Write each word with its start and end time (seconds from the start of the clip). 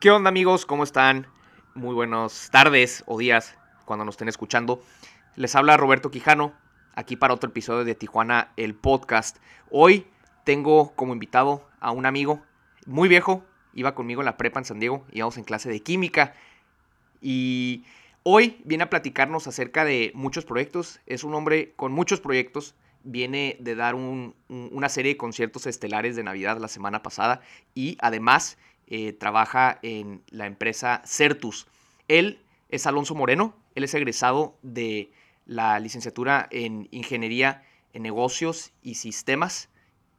¿Qué 0.00 0.12
onda 0.12 0.28
amigos? 0.28 0.64
¿Cómo 0.64 0.84
están? 0.84 1.26
Muy 1.74 1.92
buenas 1.92 2.50
tardes 2.52 3.02
o 3.08 3.18
días 3.18 3.58
cuando 3.84 4.04
nos 4.04 4.12
estén 4.12 4.28
escuchando. 4.28 4.80
Les 5.34 5.56
habla 5.56 5.76
Roberto 5.76 6.12
Quijano, 6.12 6.52
aquí 6.94 7.16
para 7.16 7.34
otro 7.34 7.50
episodio 7.50 7.84
de 7.84 7.96
Tijuana, 7.96 8.52
el 8.56 8.76
podcast. 8.76 9.38
Hoy 9.72 10.06
tengo 10.44 10.94
como 10.94 11.14
invitado 11.14 11.68
a 11.80 11.90
un 11.90 12.06
amigo 12.06 12.40
muy 12.86 13.08
viejo, 13.08 13.44
iba 13.74 13.96
conmigo 13.96 14.20
en 14.20 14.26
la 14.26 14.36
prepa 14.36 14.60
en 14.60 14.66
San 14.66 14.78
Diego, 14.78 15.04
íbamos 15.10 15.36
en 15.36 15.42
clase 15.42 15.68
de 15.68 15.80
química 15.80 16.32
y 17.20 17.84
hoy 18.22 18.62
viene 18.64 18.84
a 18.84 18.90
platicarnos 18.90 19.48
acerca 19.48 19.84
de 19.84 20.12
muchos 20.14 20.44
proyectos. 20.44 21.00
Es 21.06 21.24
un 21.24 21.34
hombre 21.34 21.72
con 21.74 21.90
muchos 21.90 22.20
proyectos. 22.20 22.76
Viene 23.02 23.56
de 23.58 23.74
dar 23.74 23.96
una 23.96 24.88
serie 24.88 25.14
de 25.14 25.16
conciertos 25.16 25.66
estelares 25.66 26.14
de 26.14 26.22
Navidad 26.22 26.58
la 26.58 26.68
semana 26.68 27.02
pasada 27.02 27.40
y 27.74 27.96
además 28.00 28.58
eh, 28.90 29.12
trabaja 29.12 29.78
en 29.82 30.22
la 30.30 30.46
empresa 30.46 31.02
Certus. 31.04 31.66
Él 32.08 32.40
es 32.70 32.86
Alonso 32.86 33.14
Moreno, 33.14 33.54
él 33.74 33.84
es 33.84 33.92
egresado 33.94 34.56
de 34.62 35.12
la 35.44 35.78
licenciatura 35.78 36.48
en 36.50 36.88
Ingeniería 36.90 37.62
en 37.92 38.02
Negocios 38.02 38.72
y 38.82 38.94
Sistemas 38.94 39.68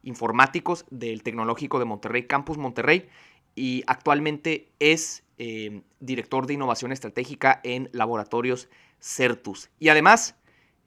Informáticos 0.02 0.86
del 0.90 1.22
Tecnológico 1.22 1.78
de 1.78 1.84
Monterrey, 1.84 2.26
Campus 2.26 2.58
Monterrey, 2.58 3.08
y 3.54 3.82
actualmente 3.86 4.70
es 4.78 5.24
eh, 5.38 5.82
director 5.98 6.46
de 6.46 6.54
innovación 6.54 6.92
estratégica 6.92 7.60
en 7.64 7.90
Laboratorios 7.92 8.68
Certus. 9.00 9.68
Y 9.78 9.88
además 9.88 10.36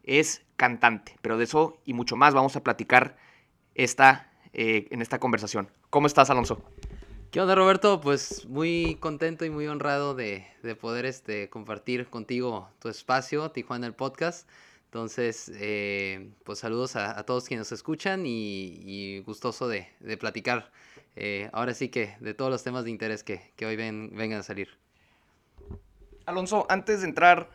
es 0.03 0.45
cantante, 0.55 1.15
pero 1.21 1.37
de 1.37 1.43
eso 1.43 1.77
y 1.85 1.93
mucho 1.93 2.15
más 2.15 2.33
vamos 2.33 2.55
a 2.55 2.63
platicar 2.63 3.17
esta, 3.75 4.31
eh, 4.53 4.87
en 4.89 5.01
esta 5.01 5.19
conversación. 5.19 5.69
¿Cómo 5.89 6.07
estás, 6.07 6.29
Alonso? 6.29 6.63
¿Qué 7.33 7.41
onda, 7.41 7.55
Roberto? 7.55 7.99
Pues 7.99 8.45
muy 8.45 8.95
contento 8.99 9.43
y 9.43 9.49
muy 9.49 9.65
honrado 9.65 10.13
de, 10.13 10.45
poder 10.79 11.07
este, 11.07 11.49
compartir 11.49 12.05
contigo 12.05 12.69
tu 12.77 12.89
espacio, 12.89 13.49
Tijuana 13.49 13.87
el 13.87 13.95
Podcast. 13.95 14.47
Entonces, 14.85 15.51
eh, 15.55 16.29
pues 16.43 16.59
saludos 16.59 16.95
a, 16.95 17.23
todos 17.23 17.45
quienes 17.45 17.65
nos 17.65 17.71
escuchan 17.71 18.21
y, 18.27 19.23
gustoso 19.25 19.67
de, 19.67 19.87
platicar. 20.19 20.69
Eh, 21.15 21.49
ahora 21.53 21.73
sí 21.73 21.89
que 21.89 22.15
de 22.19 22.35
todos 22.35 22.51
los 22.51 22.61
temas 22.61 22.83
de 22.83 22.91
interés 22.91 23.23
que, 23.23 23.41
hoy 23.65 23.77
ven, 23.77 24.11
vengan 24.15 24.41
a 24.41 24.43
salir. 24.43 24.69
Alonso, 26.27 26.67
antes 26.69 27.01
de 27.01 27.07
entrar 27.07 27.49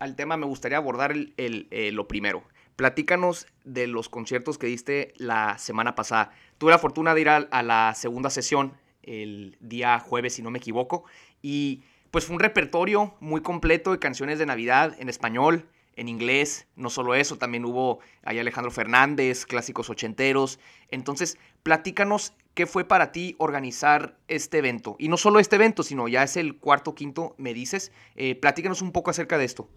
al 0.00 0.16
tema, 0.16 0.38
me 0.38 0.46
gustaría 0.46 0.78
abordar 0.78 1.14
eh, 1.36 1.90
lo 1.92 2.08
primero. 2.08 2.42
Platícanos 2.74 3.46
de 3.62 3.86
los 3.86 4.08
conciertos 4.08 4.58
que 4.58 4.66
diste 4.66 5.14
la 5.18 5.56
semana 5.58 5.94
pasada. 5.94 6.32
Tuve 6.58 6.72
la 6.72 6.80
fortuna 6.80 7.14
de 7.14 7.20
ir 7.20 7.28
a 7.28 7.62
la 7.62 7.94
segunda 7.94 8.28
sesión 8.28 8.72
el 9.02 9.56
día 9.60 9.98
jueves, 9.98 10.34
si 10.34 10.42
no 10.42 10.50
me 10.50 10.58
equivoco. 10.58 11.04
Y 11.42 11.82
pues 12.10 12.24
fue 12.24 12.34
un 12.34 12.40
repertorio 12.40 13.14
muy 13.20 13.40
completo 13.40 13.92
de 13.92 13.98
canciones 13.98 14.38
de 14.38 14.46
Navidad 14.46 14.96
en 14.98 15.08
español, 15.08 15.66
en 15.96 16.08
inglés, 16.08 16.66
no 16.76 16.88
solo 16.88 17.14
eso, 17.14 17.36
también 17.36 17.64
hubo 17.64 18.00
ahí 18.22 18.38
Alejandro 18.38 18.70
Fernández, 18.70 19.44
clásicos 19.44 19.90
ochenteros. 19.90 20.58
Entonces, 20.88 21.36
platícanos 21.62 22.32
qué 22.54 22.66
fue 22.66 22.84
para 22.84 23.12
ti 23.12 23.36
organizar 23.38 24.16
este 24.28 24.58
evento. 24.58 24.96
Y 24.98 25.08
no 25.08 25.16
solo 25.16 25.40
este 25.40 25.56
evento, 25.56 25.82
sino 25.82 26.08
ya 26.08 26.22
es 26.22 26.36
el 26.36 26.56
cuarto, 26.56 26.94
quinto, 26.94 27.34
me 27.38 27.54
dices. 27.54 27.92
Eh, 28.16 28.34
platícanos 28.34 28.82
un 28.82 28.92
poco 28.92 29.10
acerca 29.10 29.36
de 29.36 29.44
esto. 29.44 29.68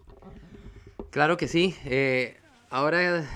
Claro 1.10 1.36
que 1.36 1.46
sí. 1.46 1.76
Eh, 1.84 2.38
ahora, 2.70 3.28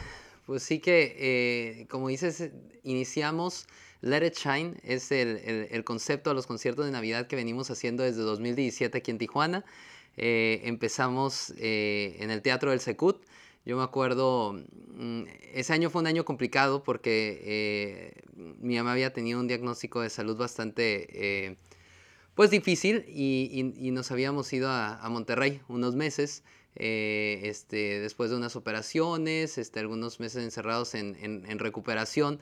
pues 0.48 0.62
sí 0.62 0.78
que, 0.78 1.14
eh, 1.18 1.86
como 1.90 2.08
dices, 2.08 2.48
iniciamos 2.82 3.66
Let 4.00 4.26
It 4.26 4.34
Shine 4.34 4.76
es 4.82 5.12
el, 5.12 5.84
concepto 5.84 6.30
de 6.30 6.34
los 6.34 6.46
conciertos 6.46 6.86
de 6.86 6.90
Navidad 6.90 7.26
que 7.26 7.36
venimos 7.36 7.70
haciendo 7.70 8.02
desde 8.02 8.22
2017 8.22 8.96
aquí 8.96 9.10
en 9.10 9.18
Tijuana. 9.18 9.66
Eh, 10.16 10.62
empezamos 10.64 11.52
eh, 11.58 12.16
en 12.20 12.30
el 12.30 12.40
Teatro 12.40 12.70
del 12.70 12.80
Secut. 12.80 13.22
Yo 13.66 13.76
me 13.76 13.82
acuerdo, 13.82 14.54
mm, 14.54 15.24
ese 15.52 15.74
año 15.74 15.90
fue 15.90 16.00
un 16.00 16.06
año 16.06 16.24
complicado 16.24 16.82
porque 16.82 17.42
eh, 17.44 18.12
mi 18.58 18.78
mamá 18.78 18.92
había 18.92 19.12
tenido 19.12 19.40
un 19.40 19.48
diagnóstico 19.48 20.00
de 20.00 20.08
salud 20.08 20.38
bastante, 20.38 21.58
pues 22.34 22.48
difícil 22.48 23.04
y, 23.06 23.90
nos 23.92 24.10
habíamos 24.12 24.50
ido 24.54 24.70
a, 24.70 25.06
Monterrey 25.10 25.60
unos 25.68 25.94
meses. 25.94 26.42
Este, 26.74 28.00
después 28.00 28.30
de 28.30 28.36
unas 28.36 28.56
operaciones, 28.56 29.58
este, 29.58 29.80
algunos 29.80 30.20
meses 30.20 30.44
encerrados 30.44 30.94
en, 30.94 31.16
en 31.20 31.58
recuperación. 31.58 32.40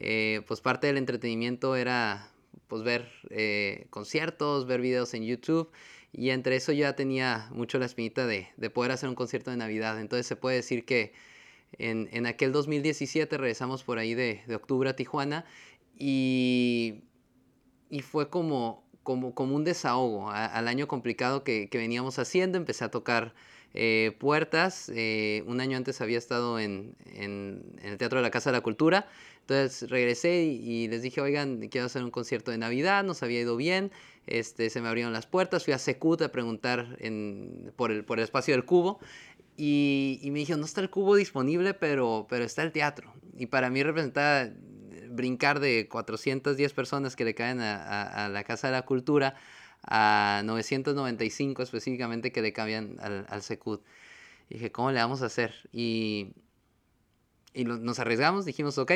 Eh, 0.00 0.42
pues 0.46 0.60
parte 0.60 0.86
del 0.86 0.96
entretenimiento 0.96 1.76
era 1.76 2.30
pues 2.66 2.82
ver 2.82 3.08
eh, 3.30 3.86
conciertos, 3.90 4.66
ver 4.66 4.80
videos 4.80 5.14
en 5.14 5.24
YouTube 5.24 5.70
y 6.12 6.30
entre 6.30 6.56
eso 6.56 6.72
ya 6.72 6.96
tenía 6.96 7.48
mucho 7.52 7.78
la 7.78 7.86
espinita 7.86 8.26
de, 8.26 8.48
poder 8.72 8.92
hacer 8.92 9.08
un 9.08 9.14
concierto 9.14 9.50
de 9.50 9.56
Navidad. 9.56 10.00
Entonces 10.00 10.26
se 10.26 10.36
puede 10.36 10.56
decir 10.56 10.84
que 10.84 11.12
en, 11.78 12.26
aquel 12.26 12.52
2017 12.52 13.36
regresamos 13.36 13.84
por 13.84 13.98
ahí 13.98 14.14
de, 14.14 14.42
octubre 14.54 14.88
a 14.90 14.96
Tijuana 14.96 15.44
y, 15.96 17.02
y 17.90 18.00
fue 18.00 18.30
como, 18.30 18.84
como, 19.02 19.34
como 19.34 19.56
un 19.56 19.64
desahogo 19.64 20.30
al 20.30 20.68
año 20.68 20.88
complicado 20.88 21.44
que, 21.44 21.68
veníamos 21.72 22.18
haciendo. 22.18 22.58
Empecé 22.58 22.84
a 22.84 22.90
tocar 22.90 23.34
eh, 23.74 24.16
puertas. 24.18 24.88
un 24.88 25.60
año 25.60 25.76
antes 25.76 26.00
había 26.00 26.18
estado 26.18 26.58
en, 26.58 26.94
en, 27.06 27.62
el 27.82 27.98
Teatro 27.98 28.18
de 28.18 28.22
la 28.22 28.30
Casa 28.30 28.50
de 28.50 28.56
la 28.56 28.62
Cultura 28.62 29.06
entonces 29.46 29.90
regresé 29.90 30.44
y, 30.44 30.88
les 30.88 31.02
dije, 31.02 31.20
oigan, 31.20 31.60
quiero 31.68 31.86
hacer 31.86 32.02
un 32.02 32.10
concierto 32.10 32.50
de 32.50 32.56
Navidad, 32.56 33.04
nos 33.04 33.22
había 33.22 33.40
ido 33.40 33.58
bien, 33.58 33.92
este, 34.26 34.70
se 34.70 34.80
me 34.80 34.88
abrieron 34.88 35.12
las 35.12 35.26
puertas, 35.26 35.64
fui 35.64 35.74
a 35.74 35.78
Secut 35.78 36.22
a 36.22 36.32
preguntar 36.32 36.96
por, 37.76 37.92
el, 37.92 38.04
por 38.04 38.18
el 38.18 38.24
espacio 38.24 38.54
del 38.54 38.64
cubo 38.64 39.00
y, 39.58 40.18
me 40.32 40.38
dijeron, 40.38 40.60
no 40.60 40.66
está 40.66 40.80
el 40.80 40.88
cubo 40.88 41.14
disponible, 41.14 41.74
pero, 41.74 42.26
pero 42.30 42.42
está 42.42 42.62
el 42.62 42.72
teatro. 42.72 43.12
Y 43.36 43.44
para 43.46 43.68
mí 43.68 43.82
representaba 43.82 44.48
brincar 45.10 45.60
de 45.60 45.88
410 45.90 46.72
personas 46.72 47.14
que 47.14 47.26
le 47.26 47.34
caen 47.34 47.60
a, 47.60 48.30
la 48.32 48.44
Casa 48.44 48.68
de 48.68 48.72
la 48.72 48.82
Cultura 48.86 49.34
a 49.86 50.42
995 50.44 51.62
específicamente 51.62 52.32
que 52.32 52.42
le 52.42 52.52
cabían 52.52 52.96
al, 53.00 53.26
al 53.28 53.42
Secut. 53.42 53.84
dije, 54.48 54.72
¿cómo 54.72 54.90
le 54.92 55.00
vamos 55.00 55.22
a 55.22 55.26
hacer? 55.26 55.54
Y, 55.72 56.32
y 57.52 57.64
nos 57.64 57.98
arriesgamos, 57.98 58.44
dijimos, 58.44 58.78
ok, 58.78 58.92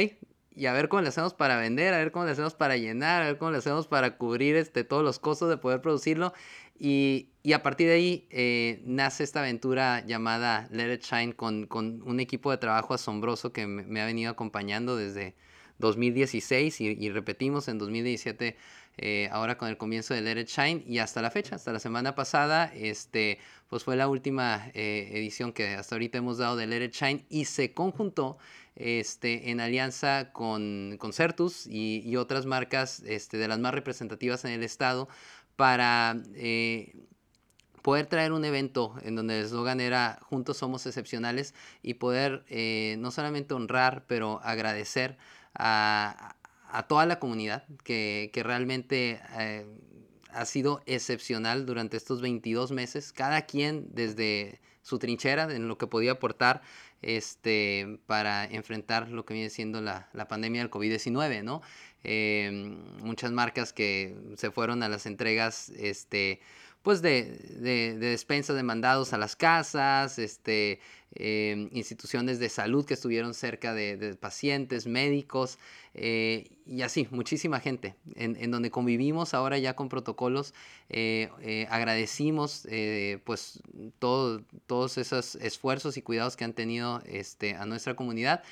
y 0.59 0.67
a 0.67 0.73
ver 0.73 0.89
cómo 0.89 1.03
le 1.03 1.09
hacemos 1.09 1.35
para 1.35 1.57
vender, 1.57 1.95
a 1.95 1.99
ver 1.99 2.11
cómo 2.11 2.25
le 2.25 2.33
hacemos 2.33 2.55
para 2.55 2.77
llenar, 2.77 3.23
a 3.23 3.27
ver 3.27 3.39
cómo 3.39 3.53
le 3.53 3.59
hacemos 3.59 3.87
para 3.87 4.19
cubrir 4.19 4.57
este, 4.57 4.83
todos 4.83 5.05
los 5.05 5.21
costos 5.21 5.49
de 5.49 5.57
poder 5.57 5.81
producirlo. 5.81 6.35
Y, 6.77 7.31
y 7.45 7.53
a 7.53 7.63
partir 7.63 7.87
de 7.87 7.95
ahí 7.95 8.27
eh, 8.31 8.83
nace 8.85 9.23
esta 9.23 9.41
aventura 9.41 10.05
llamada 10.05 10.69
Let 10.73 10.95
It 10.95 11.03
Shine 11.03 11.33
con, 11.33 11.67
con 11.67 12.03
un 12.03 12.19
equipo 12.19 12.51
de 12.51 12.59
trabajo 12.59 12.93
asombroso 12.95 13.53
que 13.53 13.67
me, 13.69 14.01
ha 14.01 14.07
venido 14.07 14.33
acompañando 14.33 14.97
desde 14.97 15.37
2016 15.79 16.81
y, 16.81 16.87
y 16.89 17.11
repetimos 17.11 17.69
en 17.69 17.79
2017 17.79 18.57
eh, 19.01 19.29
ahora 19.31 19.57
con 19.57 19.69
el 19.69 19.77
comienzo 19.77 20.13
de 20.13 20.21
Let 20.23 20.41
It 20.41 20.49
Shine 20.49 20.83
y 20.85 20.99
hasta 20.99 21.23
la 21.23 21.31
fecha, 21.31 21.55
hasta 21.55 21.73
la 21.73 21.79
semana 21.79 22.17
pasada, 22.17 22.73
este, 22.75 23.39
pues 23.69 23.85
fue 23.85 23.95
la 23.95 24.09
última 24.09 24.71
eh, 24.75 25.11
edición 25.13 25.53
que 25.53 25.69
hasta 25.75 25.95
ahorita 25.95 26.19
hemos 26.19 26.39
dado 26.39 26.57
de 26.57 26.67
Let 26.67 26.85
It 26.87 26.95
Shine 26.95 27.25
y 27.29 27.45
se 27.45 27.73
conjuntó 27.73 28.39
este, 28.75 29.51
en 29.51 29.61
alianza 29.61 30.33
con, 30.33 30.99
Certus 31.13 31.69
y, 31.69 32.17
otras 32.17 32.45
marcas 32.45 33.01
este, 33.07 33.37
de 33.37 33.47
las 33.47 33.61
más 33.61 33.73
representativas 33.73 34.45
en 34.45 34.51
el 34.51 34.65
estado 34.65 35.09
para 35.55 36.17
eh, 36.35 36.97
poder 37.83 38.07
traer 38.07 38.33
un 38.33 38.45
evento 38.45 38.97
en 39.03 39.15
donde 39.15 39.39
el 39.39 39.47
eslogan 39.47 39.81
era 39.81 40.19
Juntos 40.23 40.57
somos 40.57 40.87
excepcionales 40.87 41.55
y 41.83 41.95
poder 41.95 42.45
no 42.99 43.13
solamente 43.13 43.55
honrar, 43.55 44.05
pero 44.09 44.41
agradecer 44.43 45.17
a, 45.55 46.35
toda 46.89 47.07
la 47.07 47.19
comunidad 47.19 47.65
que, 47.85 48.31
realmente 48.35 49.21
eh, 49.39 49.67
ha 50.31 50.45
sido 50.45 50.83
excepcional 50.87 51.67
durante 51.67 51.97
estos 51.97 52.21
22 52.21 52.73
meses, 52.73 53.13
cada 53.13 53.43
quien 53.43 53.89
desde 53.93 54.61
su 54.83 54.99
trinchera 54.99 55.55
en 55.55 55.69
lo 55.69 55.77
que 55.79 55.87
podía 55.87 56.13
aportar 56.13 56.63
este, 57.03 57.99
para 58.07 58.45
enfrentar 58.45 59.11
lo 59.11 59.25
que 59.25 59.35
viene 59.35 59.51
siendo 59.51 59.81
la, 59.81 60.09
la 60.13 60.29
pandemia 60.29 60.63
del 60.63 60.71
COVID-19, 60.71 61.43
¿no? 61.43 61.63
Eh, 62.05 62.51
muchas 63.03 63.33
marcas 63.33 63.73
que 63.73 64.17
se 64.37 64.51
fueron 64.51 64.83
a 64.83 64.89
las 64.89 65.07
entregas, 65.07 65.71
este, 65.71 66.41
pues 66.83 67.03
de, 67.03 67.25
de, 67.61 67.99
despensas 67.99 68.57
de 68.57 68.63
mandados 68.63 69.13
a 69.13 69.19
las 69.19 69.37
casas, 69.37 70.19
este, 70.19 70.81
eh, 71.15 71.69
instituciones 71.73 72.39
de 72.39 72.51
salud 72.51 72.85
que 72.85 72.95
estuvieron 72.95 73.33
cerca 73.33 73.73
de, 73.73 74.15
pacientes, 74.21 74.87
médicos 74.87 75.59
eh, 75.95 76.51
y 76.67 76.83
así, 76.83 77.09
muchísima 77.11 77.61
gente 77.61 77.97
en, 78.15 78.51
donde 78.51 78.71
convivimos 78.71 79.33
ahora 79.35 79.59
ya 79.59 79.75
con 79.75 79.89
protocolos. 79.89 80.55
Eh, 80.91 81.67
agradecimos 81.71 82.67
pues 83.25 83.63
todo, 83.99 84.43
todos 84.67 84.99
esos 84.99 85.35
esfuerzos 85.37 85.97
y 85.97 86.03
cuidados 86.03 86.37
que 86.37 86.45
han 86.45 86.53
tenido 86.53 87.03
este, 87.07 87.55
a 87.55 87.65
nuestra 87.65 87.97
comunidad 87.97 88.43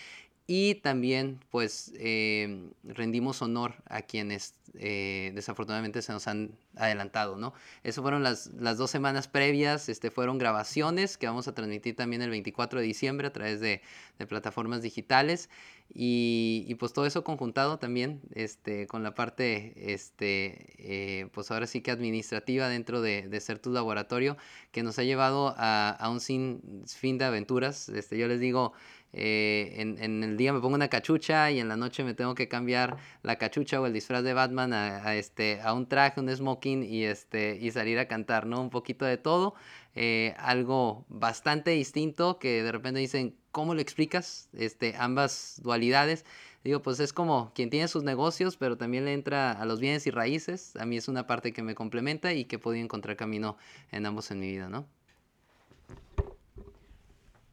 Y 0.48 0.76
también, 0.76 1.40
pues, 1.50 1.92
eh, 1.98 2.70
rendimos 2.84 3.42
honor 3.42 3.74
a 3.86 4.02
quienes 4.02 4.54
eh, 4.78 5.32
desafortunadamente 5.34 6.02
se 6.02 6.12
nos 6.12 6.26
han 6.26 6.50
adelantado, 6.76 7.36
¿no? 7.36 7.54
Eso 7.82 8.02
fueron 8.02 8.22
las, 8.22 8.48
las 8.58 8.76
dos 8.76 8.90
semanas 8.90 9.26
previas, 9.26 9.88
este, 9.88 10.10
fueron 10.10 10.38
grabaciones 10.38 11.16
que 11.16 11.26
vamos 11.26 11.48
a 11.48 11.54
transmitir 11.54 11.96
también 11.96 12.20
el 12.22 12.30
24 12.30 12.80
de 12.80 12.86
diciembre 12.86 13.26
a 13.26 13.32
través 13.32 13.60
de, 13.60 13.82
plataformas 14.28 14.82
digitales. 14.82 15.50
Y, 15.94 16.74
pues 16.80 16.92
todo 16.92 17.06
eso 17.06 17.22
conjuntado 17.22 17.78
también 17.78 18.20
este, 18.34 18.86
con 18.86 19.02
la 19.02 19.14
parte, 19.14 19.92
este, 19.92 20.74
eh, 20.78 21.28
pues 21.32 21.50
ahora 21.50 21.66
sí 21.66 21.80
que 21.80 21.90
administrativa 21.90 22.68
dentro 22.68 23.00
de, 23.00 23.40
ser 23.40 23.58
tu 23.60 23.70
laboratorio, 23.70 24.36
que 24.72 24.82
nos 24.82 24.98
ha 24.98 25.04
llevado 25.04 25.54
a, 25.56 25.90
a 25.90 26.10
un 26.10 26.20
sin 26.20 26.84
fin 26.86 27.18
de 27.18 27.24
aventuras. 27.24 27.88
Este, 27.88 28.18
yo 28.18 28.26
les 28.26 28.40
digo, 28.40 28.72
eh, 29.18 29.80
en, 29.80 29.96
en, 30.02 30.22
el 30.22 30.36
día 30.36 30.52
me 30.52 30.60
pongo 30.60 30.74
una 30.74 30.88
cachucha 30.88 31.50
y 31.50 31.58
en 31.58 31.68
la 31.68 31.76
noche 31.78 32.04
me 32.04 32.12
tengo 32.12 32.34
que 32.34 32.48
cambiar 32.48 32.98
la 33.22 33.36
cachucha 33.36 33.80
o 33.80 33.86
el 33.86 33.94
disfraz 33.94 34.22
de 34.22 34.34
Batman 34.34 34.74
a, 34.74 35.08
a 35.08 35.16
este, 35.16 35.58
a 35.62 35.72
un 35.72 35.88
traje, 35.88 36.20
un 36.20 36.28
smoking 36.28 36.82
y, 36.82 37.04
este, 37.04 37.56
y 37.58 37.70
salir 37.70 37.98
a 37.98 38.08
cantar, 38.08 38.44
¿no? 38.44 38.60
Un 38.60 38.68
poquito 38.68 39.06
de 39.06 39.16
todo. 39.16 39.54
Eh, 39.94 40.34
algo 40.36 41.06
bastante 41.08 41.70
distinto 41.70 42.38
que 42.38 42.62
de 42.62 42.70
repente 42.70 43.00
dicen, 43.00 43.34
¿cómo 43.52 43.74
lo 43.74 43.80
explicas? 43.80 44.50
Este, 44.52 44.94
ambas 44.98 45.60
dualidades. 45.62 46.26
Digo, 46.62 46.82
pues 46.82 47.00
es 47.00 47.14
como 47.14 47.52
quien 47.54 47.70
tiene 47.70 47.88
sus 47.88 48.02
negocios, 48.02 48.58
pero 48.58 48.76
también 48.76 49.06
le 49.06 49.14
entra 49.14 49.52
a 49.52 49.64
los 49.64 49.80
bienes 49.80 50.06
y 50.06 50.10
raíces. 50.10 50.76
A 50.76 50.84
mí 50.84 50.98
es 50.98 51.08
una 51.08 51.26
parte 51.26 51.54
que 51.54 51.62
me 51.62 51.74
complementa 51.74 52.34
y 52.34 52.44
que 52.44 52.56
he 52.56 52.58
podido 52.58 52.84
encontrar 52.84 53.16
camino 53.16 53.56
en 53.92 54.04
ambos 54.04 54.30
en 54.30 54.40
mi 54.40 54.48
vida, 54.48 54.68
¿no? 54.68 54.86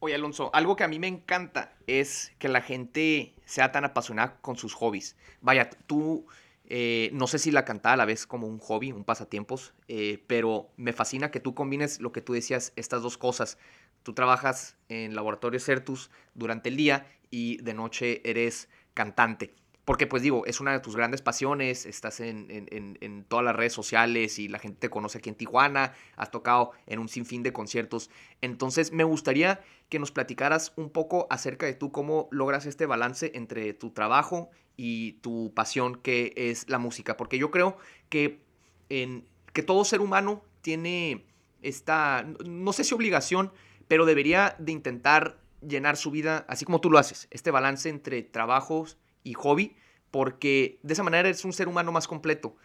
Oye, 0.04 0.16
Alonso, 0.16 0.50
algo 0.52 0.76
que 0.76 0.84
a 0.84 0.88
mí 0.88 0.98
me 0.98 1.08
encanta 1.08 1.72
es 1.86 2.34
que 2.38 2.50
la 2.50 2.60
gente 2.60 3.32
sea 3.46 3.72
tan 3.72 3.86
apasionada 3.86 4.36
con 4.42 4.54
sus 4.54 4.74
hobbies. 4.74 5.16
Vaya, 5.40 5.70
tú, 5.70 6.26
eh, 6.66 7.08
no 7.14 7.26
sé 7.26 7.38
si 7.38 7.50
la 7.50 7.64
cantada 7.64 7.94
a 7.94 7.96
la 7.96 8.04
vez 8.04 8.26
como 8.26 8.46
un 8.46 8.58
hobby, 8.58 8.92
un 8.92 9.04
pasatiempos, 9.04 9.72
eh, 9.88 10.22
pero 10.26 10.68
me 10.76 10.92
fascina 10.92 11.30
que 11.30 11.40
tú 11.40 11.54
combines 11.54 12.00
lo 12.00 12.12
que 12.12 12.20
tú 12.20 12.34
decías, 12.34 12.74
estas 12.76 13.00
dos 13.00 13.16
cosas. 13.16 13.56
Tú 14.02 14.12
trabajas 14.12 14.76
en 14.90 15.14
Laboratorio 15.14 15.58
Certus 15.58 16.10
durante 16.34 16.68
el 16.68 16.76
día 16.76 17.06
y 17.30 17.56
de 17.62 17.72
noche 17.72 18.20
eres 18.28 18.68
cantante. 18.92 19.54
Porque 19.84 20.06
pues 20.06 20.22
digo, 20.22 20.46
es 20.46 20.60
una 20.60 20.72
de 20.72 20.80
tus 20.80 20.96
grandes 20.96 21.20
pasiones, 21.20 21.84
estás 21.84 22.20
en, 22.20 22.46
en, 22.50 22.98
en, 23.00 23.24
todas 23.24 23.44
las 23.44 23.54
redes 23.54 23.74
sociales 23.74 24.38
y 24.38 24.48
la 24.48 24.58
gente 24.58 24.78
te 24.78 24.90
conoce 24.90 25.18
aquí 25.18 25.28
en 25.28 25.34
Tijuana, 25.34 25.92
has 26.16 26.30
tocado 26.30 26.72
en 26.86 26.98
un 26.98 27.08
sinfín 27.08 27.42
de 27.42 27.52
conciertos. 27.52 28.08
Entonces 28.40 28.92
me 28.92 29.04
gustaría 29.04 29.62
que 29.90 29.98
nos 29.98 30.10
platicaras 30.10 30.72
un 30.76 30.88
poco 30.88 31.26
acerca 31.28 31.66
de 31.66 31.74
tú 31.74 31.92
cómo 31.92 32.28
logras 32.30 32.64
este 32.64 32.86
balance 32.86 33.32
entre 33.34 33.74
tu 33.74 33.90
trabajo 33.90 34.50
y 34.76 35.12
tu 35.20 35.52
pasión 35.54 35.96
que 35.96 36.32
es 36.34 36.68
la 36.70 36.78
música. 36.78 37.18
Porque 37.18 37.36
yo 37.36 37.50
creo 37.50 37.76
que, 38.08 38.40
en, 38.88 39.26
que 39.52 39.62
todo 39.62 39.84
ser 39.84 40.00
humano 40.00 40.42
tiene 40.62 41.26
esta, 41.60 42.26
no 42.46 42.72
sé 42.72 42.84
si 42.84 42.94
obligación, 42.94 43.52
pero 43.86 44.06
debería 44.06 44.56
de 44.58 44.72
intentar 44.72 45.38
llenar 45.60 45.96
su 45.96 46.10
vida 46.10 46.44
así 46.48 46.64
como 46.64 46.80
tú 46.80 46.90
lo 46.90 46.98
haces, 46.98 47.26
este 47.30 47.50
balance 47.50 47.88
entre 47.88 48.22
trabajos 48.22 48.98
y 49.24 49.34
hobby, 49.34 49.74
porque 50.10 50.78
de 50.82 50.92
esa 50.92 51.02
manera 51.02 51.28
eres 51.28 51.44
un 51.44 51.52
ser 51.52 51.66
humano 51.66 51.90
más 51.90 52.06
completo. 52.06 52.56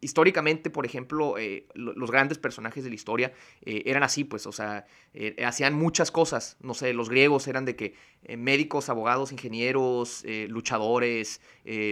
Históricamente, 0.00 0.70
por 0.70 0.86
ejemplo, 0.86 1.36
eh, 1.38 1.66
los 1.74 2.10
grandes 2.10 2.38
personajes 2.38 2.84
de 2.84 2.90
la 2.90 2.94
historia 2.94 3.32
eh, 3.62 3.82
eran 3.84 4.04
así, 4.04 4.22
pues, 4.22 4.46
o 4.46 4.52
sea, 4.52 4.86
eh, 5.12 5.44
hacían 5.44 5.74
muchas 5.74 6.12
cosas. 6.12 6.56
No 6.60 6.72
sé, 6.72 6.94
los 6.94 7.10
griegos 7.10 7.48
eran 7.48 7.64
de 7.64 7.74
que 7.74 7.94
médicos, 8.38 8.88
abogados, 8.88 9.32
ingenieros, 9.32 10.24
luchadores, 10.48 11.40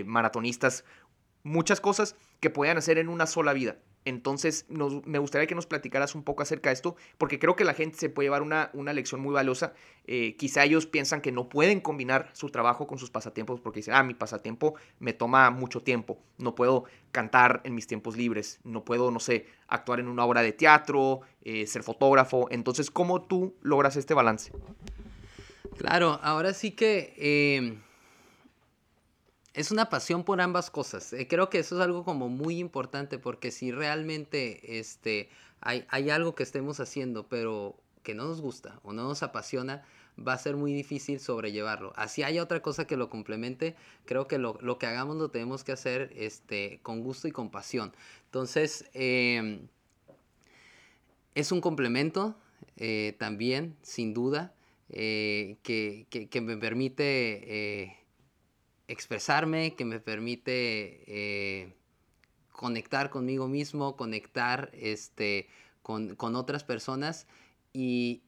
maratonistas, 0.05 0.85
muchas 1.43 1.81
cosas 1.81 2.14
que 2.41 2.49
podían 2.49 2.79
hacer 2.79 2.99
en 2.99 3.08
una 3.08 3.26
sola 3.26 3.53
vida. 3.53 3.76
Entonces, 4.06 4.67
nos, 4.69 5.05
me 5.05 5.19
gustaría 5.19 5.49
que 5.49 5.56
nos 5.56 5.67
platicaras 5.67 6.14
un 6.14 6.23
poco 6.23 6.44
acerca 6.44 6.70
de 6.70 6.75
esto, 6.75 6.94
porque 7.19 7.41
creo 7.41 7.56
que 7.56 7.64
la 7.64 7.75
gente 7.75 7.99
se 7.99 8.08
puede 8.08 8.26
llevar 8.26 8.41
una, 8.41 8.70
una 8.73 8.93
lección 8.93 9.20
muy 9.20 9.35
valiosa. 9.35 9.75
Eh, 10.06 10.37
quizá 10.37 10.62
ellos 10.62 10.87
piensan 10.87 11.20
que 11.20 11.32
no 11.32 11.49
pueden 11.49 11.81
combinar 11.81 12.31
su 12.32 12.50
trabajo 12.50 12.87
con 12.87 12.99
sus 12.99 13.11
pasatiempos, 13.11 13.61
porque 13.61 13.81
dicen, 13.81 13.94
ah, 13.94 14.05
mi 14.05 14.14
pasatiempo 14.14 14.76
me 15.00 15.12
toma 15.12 15.50
mucho 15.50 15.82
tiempo, 15.82 16.20
no 16.38 16.55
puedo 16.55 16.85
cantar 17.11 17.62
en 17.64 17.75
mis 17.75 17.88
tiempos 17.88 18.17
libres, 18.17 18.61
no 18.62 18.85
puedo, 18.85 19.11
no 19.11 19.19
sé, 19.19 19.49
actuar 19.67 19.99
en 19.99 20.06
una 20.06 20.25
obra 20.25 20.43
de 20.43 20.53
teatro, 20.53 21.23
eh, 21.43 21.67
ser 21.67 21.82
fotógrafo. 21.82 22.47
Entonces, 22.53 22.93
¿cómo 22.93 23.23
tú 23.23 23.56
logras 23.61 23.97
este 23.97 24.14
balance? 24.14 24.53
Claro, 25.76 26.20
ahora 26.23 26.55
sí 26.55 26.70
que... 26.70 27.12
Eh 27.19 27.85
es 29.56 29.70
una 29.70 29.88
pasión 29.88 30.23
por 30.23 30.41
ambas 30.41 30.70
cosas. 30.70 31.14
Eh, 31.14 31.26
creo 31.26 31.49
que 31.49 31.58
eso 31.58 31.76
es 31.76 31.81
algo 31.81 32.05
como 32.05 32.29
muy 32.29 32.58
importante 32.58 33.19
porque 33.19 33.50
si 33.50 33.73
realmente 33.73 34.79
este, 34.79 35.31
hay, 35.62 35.87
hay 35.88 36.11
algo 36.11 36.35
que 36.35 36.43
estemos 36.43 36.79
haciendo 36.79 37.26
pero 37.26 37.75
que 38.03 38.14
no 38.14 38.25
nos 38.25 38.43
gusta 38.43 38.79
o 38.85 38.93
no 38.93 39.05
nos 39.05 39.23
apasiona, 39.23 39.82
va 40.17 40.35
a 40.35 40.38
ser 40.38 40.56
muy 40.56 40.75
difícil 40.75 41.20
sobrellevarlo. 41.20 41.94
Así 41.97 42.23
haya 42.23 42.43
otra 42.43 42.61
cosa 42.61 42.87
que 42.87 42.99
lo 42.99 43.08
complemente, 43.08 43.76
creo 44.05 44.29
que 44.29 44.38
lo, 44.38 44.58
lo 44.61 44.79
que 44.79 44.87
hagamos 44.87 45.17
lo 45.17 45.31
tenemos 45.31 45.64
que 45.64 45.73
hacer 45.73 46.12
este, 46.14 46.79
con 46.82 47.00
gusto 47.00 47.26
y 47.26 47.32
con 47.32 47.50
pasión. 47.50 47.94
Entonces, 48.26 48.85
eh, 48.93 49.61
es 51.35 51.50
un 51.50 51.62
complemento 51.62 52.37
eh, 52.76 53.17
también, 53.19 53.75
sin 53.82 54.12
duda, 54.12 54.55
eh, 54.91 55.56
que, 55.62 56.06
que, 56.11 56.29
que, 56.29 56.41
me 56.43 56.56
permite 56.56 58.06
expresarme, 58.88 59.74
que 59.74 59.84
me 59.84 60.00
permite 60.00 61.02
eh, 61.06 61.74
conectar 62.52 63.10
conmigo 63.10 63.48
mismo, 63.48 63.96
conectar 63.96 64.70
este, 64.72 65.48
con, 65.82 66.16
con 66.16 66.36
otras 66.36 66.64
personas 66.64 67.26
y, 67.72 68.22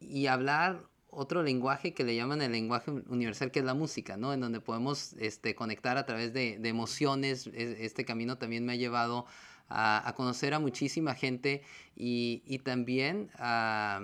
y, 0.00 0.26
hablar 0.26 0.84
otro 1.10 1.42
lenguaje 1.42 1.94
que 1.94 2.04
le 2.04 2.14
llaman 2.14 2.42
el 2.42 2.52
lenguaje 2.52 2.90
universal, 2.90 3.50
que 3.50 3.60
es 3.60 3.64
la 3.64 3.74
música, 3.74 4.16
¿no? 4.16 4.32
En 4.32 4.40
donde 4.40 4.60
podemos 4.60 5.14
este, 5.14 5.54
conectar 5.54 5.96
a 5.96 6.04
través 6.04 6.32
de, 6.32 6.60
emociones. 6.64 7.46
Este 7.48 8.04
camino 8.04 8.38
también 8.38 8.64
me 8.66 8.74
ha 8.74 8.76
llevado 8.76 9.26
a, 9.68 10.06
a 10.06 10.14
conocer 10.14 10.54
a 10.54 10.58
muchísima 10.58 11.14
gente 11.14 11.62
y, 11.96 12.42
y 12.46 12.58
también 12.58 13.30
a, 13.36 14.00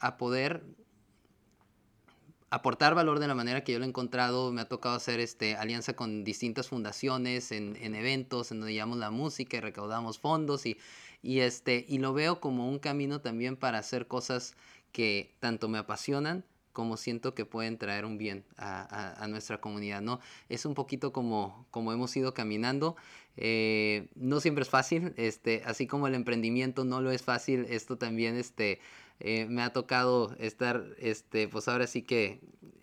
a 0.00 0.16
poder 0.16 0.64
aportar 2.50 2.94
valor 2.94 3.18
de 3.18 3.28
la 3.28 3.34
manera 3.34 3.64
que 3.64 3.72
yo 3.72 3.78
lo 3.78 3.84
he 3.84 3.88
encontrado. 3.88 4.52
Me 4.52 4.60
ha 4.60 4.68
tocado 4.68 4.94
hacer 4.94 5.20
este, 5.20 5.56
alianza 5.56 5.94
con 5.94 6.24
distintas 6.24 6.68
fundaciones 6.68 7.52
en, 7.52 7.76
en 7.80 7.94
eventos 7.94 8.50
en 8.52 8.60
donde 8.60 8.72
llevamos 8.72 8.98
la 8.98 9.10
música 9.10 9.56
y 9.56 9.60
recaudamos 9.60 10.18
fondos 10.18 10.64
este, 11.22 11.84
y 11.88 11.98
lo 11.98 12.12
veo 12.12 12.40
como 12.40 12.68
un 12.68 12.78
camino 12.78 13.20
también 13.20 13.56
para 13.56 13.78
hacer 13.78 14.06
cosas 14.06 14.54
que 14.92 15.34
tanto 15.40 15.68
me 15.68 15.78
apasionan 15.78 16.44
como 16.72 16.96
siento 16.96 17.34
que 17.34 17.44
pueden 17.44 17.76
traer 17.76 18.04
un 18.04 18.18
bien 18.18 18.44
a, 18.56 19.26
nuestra 19.28 19.60
comunidad, 19.60 20.00
¿no? 20.00 20.20
Es 20.48 20.64
un 20.64 20.74
poquito 20.74 21.12
como, 21.12 21.66
como 21.72 21.92
hemos 21.92 22.16
ido 22.16 22.34
caminando. 22.34 22.94
Eh, 23.36 24.06
no 24.14 24.38
siempre 24.38 24.62
es 24.62 24.68
fácil, 24.68 25.12
este, 25.16 25.62
así 25.64 25.88
como 25.88 26.06
el 26.06 26.14
emprendimiento 26.14 26.84
no 26.84 27.00
lo 27.00 27.10
es 27.10 27.22
fácil, 27.22 27.66
esto 27.68 27.98
también 27.98 28.36
este, 28.36 28.78
eh, 29.20 29.46
me 29.46 29.62
ha 29.62 29.72
tocado 29.72 30.34
estar, 30.38 30.84
este, 30.98 31.48
pues 31.48 31.68
ahora 31.68 31.86
sí 31.86 32.02
que 32.02 32.40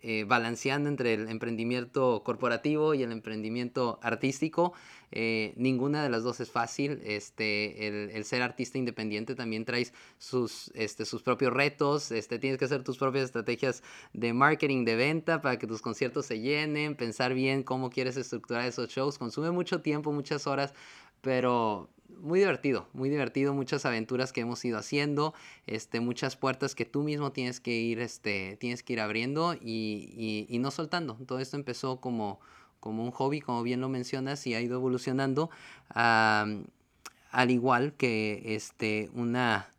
eh, 0.07 0.23
balanceando 0.23 0.87
entre 0.87 1.15
el 1.15 1.29
emprendimiento 1.29 2.21
corporativo 2.23 2.93
y 2.93 3.01
el 3.01 3.11
emprendimiento 3.11 3.97
artístico. 4.03 4.73
Eh, 5.11 5.53
ninguna 5.57 6.03
de 6.03 6.09
las 6.09 6.21
dos 6.21 6.39
es 6.41 6.51
fácil. 6.51 7.01
Este, 7.03 7.87
el, 7.87 8.11
el, 8.11 8.23
ser 8.23 8.43
artista 8.43 8.77
independiente 8.77 9.33
también 9.33 9.65
traes 9.65 9.95
sus, 10.19 10.71
este, 10.75 11.05
sus 11.05 11.23
propios 11.23 11.51
retos. 11.53 12.11
Este, 12.11 12.37
tienes 12.37 12.59
que 12.59 12.65
hacer 12.65 12.83
tus 12.83 12.99
propias 12.99 13.23
estrategias 13.25 13.81
de 14.13 14.31
marketing, 14.33 14.85
de 14.85 14.95
venta, 14.95 15.41
para 15.41 15.57
que 15.57 15.65
tus 15.65 15.81
conciertos 15.81 16.27
se 16.27 16.39
llenen, 16.39 16.95
pensar 16.95 17.33
bien 17.33 17.63
cómo 17.63 17.89
quieres 17.89 18.15
estructurar 18.15 18.65
esos 18.65 18.89
shows. 18.89 19.17
Consume 19.17 19.49
mucho 19.49 19.81
tiempo, 19.81 20.11
muchas 20.11 20.45
horas, 20.45 20.75
pero 21.21 21.89
muy 22.19 22.39
divertido, 22.39 22.87
muy 22.93 23.09
divertido, 23.09 23.53
muchas 23.53 23.85
aventuras 23.85 24.33
que 24.33 24.41
hemos 24.41 24.63
ido 24.65 24.77
haciendo, 24.77 25.33
este, 25.67 25.99
muchas 25.99 26.35
puertas 26.35 26.75
que 26.75 26.85
tú 26.85 27.03
mismo 27.03 27.31
tienes 27.31 27.59
que 27.59 27.71
ir, 27.71 27.99
este, 27.99 28.57
tienes 28.59 28.83
que 28.83 28.93
ir 28.93 29.01
abriendo 29.01 29.53
y, 29.53 30.13
y, 30.15 30.47
y 30.49 30.59
no 30.59 30.71
soltando. 30.71 31.17
Todo 31.27 31.39
esto 31.39 31.55
empezó 31.55 32.01
como, 32.01 32.39
como 32.79 33.03
un 33.03 33.11
hobby, 33.11 33.41
como 33.41 33.63
bien 33.63 33.81
lo 33.81 33.89
mencionas, 33.89 34.45
y 34.47 34.53
ha 34.53 34.61
ido 34.61 34.75
evolucionando, 34.75 35.49
al 35.89 37.51
igual 37.51 37.93
que 37.93 38.55
este, 38.55 39.09
una, 39.13 39.69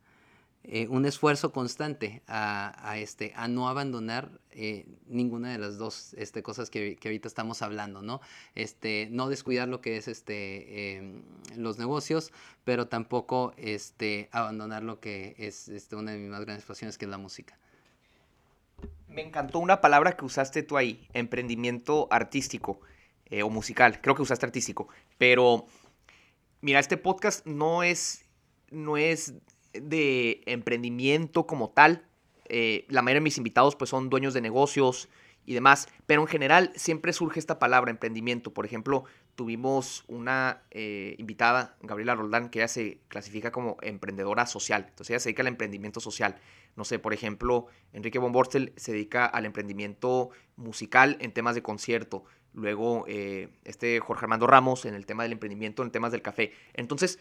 eh, 0.69 0.89
un 0.89 1.07
esfuerzo 1.07 1.53
constante 1.53 2.23
a, 2.27 2.97
este, 2.99 3.33
a 3.37 3.47
no 3.47 3.69
abandonar 3.69 4.41
eh, 4.51 4.85
ninguna 5.07 5.53
de 5.53 5.59
las 5.59 5.79
dos 5.79 6.13
este, 6.15 6.43
cosas 6.43 6.71
que, 6.71 6.99
ahorita 7.05 7.29
estamos 7.29 7.63
hablando, 7.63 8.03
¿no? 8.03 8.21
Este, 8.57 9.07
no 9.13 9.29
descuidar 9.29 9.69
lo 9.69 9.81
que 9.81 9.97
es 9.97 10.09
este, 10.09 10.97
eh, 10.97 11.23
los 11.57 11.79
negocios, 11.79 12.33
pero 12.65 12.89
tampoco 12.89 13.55
este, 13.57 14.29
abandonar 14.33 14.83
lo 14.83 14.99
que 14.99 15.37
es 15.39 15.69
este, 15.69 15.95
una 15.95 16.11
de 16.11 16.19
mis 16.19 16.31
más 16.31 16.45
grandes 16.45 16.65
pasiones, 16.65 16.99
que 16.99 17.05
es 17.05 17.11
la 17.13 17.19
música. 17.19 17.57
Me 19.09 19.23
encantó 19.23 19.61
una 19.61 19.81
palabra 19.81 20.17
que 20.17 20.25
usaste 20.25 20.65
tú 20.65 20.77
ahí, 20.77 21.07
emprendimiento 21.13 22.09
artístico 22.11 22.81
eh, 23.27 23.45
o 23.45 23.51
musical. 23.51 24.01
Creo 24.01 24.17
que 24.17 24.23
usaste 24.23 24.47
artístico. 24.47 24.89
Pero, 25.17 25.67
mira, 26.61 26.81
este 26.81 26.97
podcast 26.97 27.47
no 27.47 27.85
es, 27.85 28.25
no 28.71 28.97
es 28.97 29.35
de 29.83 30.43
emprendimiento 30.47 31.47
como 31.47 31.71
tal. 31.71 32.05
Eh, 32.49 32.87
la 32.89 33.03
mayoría 33.03 33.21
de 33.21 33.25
mis 33.25 33.39
invitados 33.39 33.77
pues 33.77 33.91
son 33.91 34.09
dueños 34.09 34.35
de 34.35 34.41
negocios 34.41 35.09
y 35.45 35.55
demás, 35.55 35.89
pero 36.07 36.23
en 36.23 36.29
general 36.29 36.73
siempre 36.75 37.13
surge 37.13 37.39
esta 37.39 37.59
palabra, 37.59 37.91
emprendimiento. 37.91 38.53
Por 38.53 38.67
ejemplo, 38.67 39.05
tuvimos 39.37 40.05
una 40.09 40.63
eh, 40.71 41.15
invitada, 41.19 41.77
Gabriela 41.83 42.15
Roldán, 42.15 42.51
que 42.51 42.59
ella 42.59 42.69
se 42.69 43.01
clasifica 43.09 43.53
como 43.53 43.77
emprendedora 43.83 44.47
social. 44.47 44.87
Entonces 44.89 45.11
ella 45.11 45.21
se 45.21 45.29
dedica 45.29 45.43
al 45.43 45.49
emprendimiento 45.49 46.01
social. 46.01 46.37
No 46.75 46.85
sé, 46.85 46.99
por 46.99 47.15
ejemplo, 47.15 47.67
Enrique 47.93 48.19
Bomborstel 48.19 48.73
se 48.77 48.93
dedica 48.93 49.25
al 49.25 49.47
emprendimiento 49.47 50.31
musical 50.57 51.17
en 51.21 51.33
temas 51.33 51.55
de 51.55 51.63
concierto. 51.63 52.25
Luego, 52.53 53.05
eh, 53.07 53.51
este 53.65 54.01
Jorge 54.01 54.25
Armando 54.25 54.47
Ramos 54.47 54.85
en 54.85 54.95
el 54.95 55.07
tema 55.07 55.23
del 55.23 55.33
emprendimiento, 55.33 55.83
en 55.83 55.91
temas 55.91 56.13
del 56.13 56.23
café. 56.23 56.53
Entonces, 56.75 57.19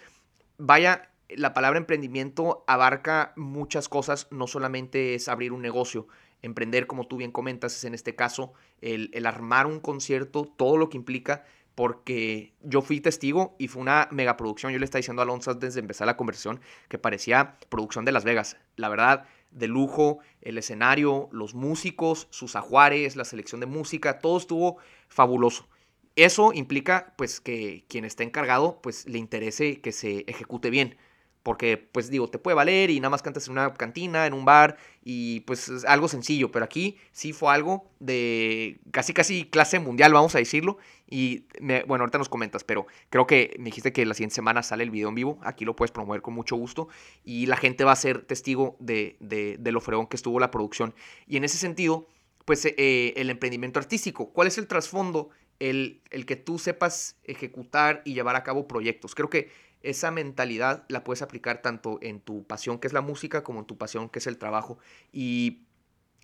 vaya, 0.58 1.12
la 1.30 1.54
palabra 1.54 1.80
emprendimiento 1.80 2.64
abarca 2.68 3.34
muchas 3.36 3.90
cosas, 3.90 4.28
no 4.32 4.48
solamente 4.48 5.16
es 5.16 5.28
abrir 5.28 5.52
un 5.52 5.62
negocio, 5.62 6.08
emprender, 6.42 6.88
como 6.88 7.08
tú 7.08 7.18
bien 7.18 7.32
comentas, 7.32 7.76
es 7.76 7.84
en 7.84 7.94
este 7.94 8.16
caso 8.16 8.54
el, 8.82 9.10
el 9.14 9.26
armar 9.26 9.66
un 9.66 9.80
concierto, 9.80 10.46
todo 10.56 10.78
lo 10.78 10.90
que 10.90 10.98
implica, 10.98 11.44
porque 11.76 12.54
yo 12.62 12.82
fui 12.82 13.02
testigo 13.02 13.56
y 13.60 13.68
fue 13.68 13.82
una 13.82 14.08
megaproducción. 14.12 14.72
Yo 14.72 14.80
le 14.80 14.86
estaba 14.86 15.00
diciendo 15.00 15.22
a 15.22 15.26
Alonso 15.26 15.52
antes 15.52 15.74
de 15.74 15.82
empezar 15.82 16.08
la 16.08 16.18
conversación 16.18 16.62
que 16.88 16.98
parecía 16.98 17.58
producción 17.70 18.06
de 18.06 18.14
Las 18.14 18.24
Vegas. 18.24 18.58
La 18.78 18.88
verdad, 18.88 19.26
de 19.52 19.68
lujo, 19.68 20.20
el 20.42 20.58
escenario, 20.58 21.28
los 21.32 21.54
músicos, 21.54 22.28
sus 22.30 22.56
ajuares, 22.56 23.16
la 23.16 23.26
selección 23.26 23.60
de 23.60 23.68
música, 23.68 24.20
todo 24.20 24.38
estuvo 24.38 24.78
fabuloso. 25.10 25.68
Eso 26.16 26.54
implica 26.54 27.14
pues 27.18 27.42
que 27.42 27.84
quien 27.90 28.06
esté 28.06 28.24
encargado 28.24 28.80
pues 28.82 29.06
le 29.06 29.18
interese 29.18 29.82
que 29.82 29.92
se 29.92 30.24
ejecute 30.28 30.70
bien. 30.70 30.98
Porque, 31.46 31.78
pues 31.78 32.10
digo, 32.10 32.28
te 32.28 32.40
puede 32.40 32.56
valer 32.56 32.90
y 32.90 33.00
nada 33.00 33.12
más 33.12 33.22
cantas 33.22 33.46
en 33.46 33.52
una 33.52 33.72
cantina, 33.76 34.26
en 34.26 34.34
un 34.34 34.46
bar 34.46 34.78
y 35.04 35.42
pues 35.42 35.70
es 35.70 35.86
algo 35.86 36.08
sencillo. 36.08 36.52
Pero 36.52 36.66
aquí 36.66 36.98
sí 37.12 37.34
fue 37.34 37.54
algo 37.54 37.88
de 38.00 38.80
casi 38.90 39.14
casi 39.14 39.46
clase 39.46 39.78
mundial, 39.78 40.12
vamos 40.12 40.34
a 40.34 40.40
decirlo. 40.40 40.80
Y 41.08 41.46
bueno, 41.86 42.02
ahorita 42.02 42.18
nos 42.18 42.30
comentas, 42.30 42.64
pero 42.64 42.88
creo 43.12 43.28
que 43.28 43.56
me 43.60 43.66
dijiste 43.66 43.94
que 43.94 44.08
la 44.08 44.16
siguiente 44.16 44.34
semana 44.34 44.64
sale 44.64 44.84
el 44.84 44.90
video 44.90 45.10
en 45.10 45.14
vivo. 45.14 45.38
Aquí 45.44 45.66
lo 45.66 45.76
puedes 45.76 45.92
promover 45.92 46.24
con 46.24 46.34
mucho 46.34 46.56
gusto. 46.56 46.88
Y 47.24 47.46
la 47.46 47.58
gente 47.58 47.84
va 47.84 47.92
a 47.92 47.96
ser 47.96 48.24
testigo 48.24 48.76
de, 48.80 49.16
de, 49.20 49.72
lo 49.72 49.82
fregón 49.82 50.08
que 50.08 50.16
estuvo 50.16 50.40
la 50.40 50.50
producción. 50.50 50.96
Y 51.28 51.38
en 51.38 51.44
ese 51.44 51.60
sentido, 51.60 52.08
pues 52.44 52.66
eh, 52.66 53.14
el 53.18 53.30
emprendimiento 53.30 53.78
artístico. 53.78 54.34
¿Cuál 54.34 54.48
es 54.48 54.58
el 54.58 54.66
trasfondo? 54.66 55.30
El, 55.60 56.02
el 56.12 56.26
que 56.26 56.36
tú 56.36 56.60
sepas 56.60 57.18
ejecutar 57.24 58.02
y 58.06 58.14
llevar 58.14 58.36
a 58.36 58.44
cabo 58.44 58.68
proyectos. 58.68 59.16
Creo 59.16 59.30
que 59.30 59.52
esa 59.82 60.12
mentalidad 60.12 60.84
la 60.90 61.04
puedes 61.04 61.22
aplicar 61.22 61.62
tanto 61.62 62.00
en 62.02 62.20
tu 62.20 62.44
pasión 62.44 62.80
que 62.80 62.88
es 62.88 62.94
la 62.94 63.02
música 63.02 63.44
como 63.44 63.60
en 63.60 63.66
tu 63.66 63.78
pasión 63.78 64.10
que 64.10 64.20
es 64.20 64.28
el 64.28 64.38
trabajo. 64.38 64.80
Y 65.12 65.62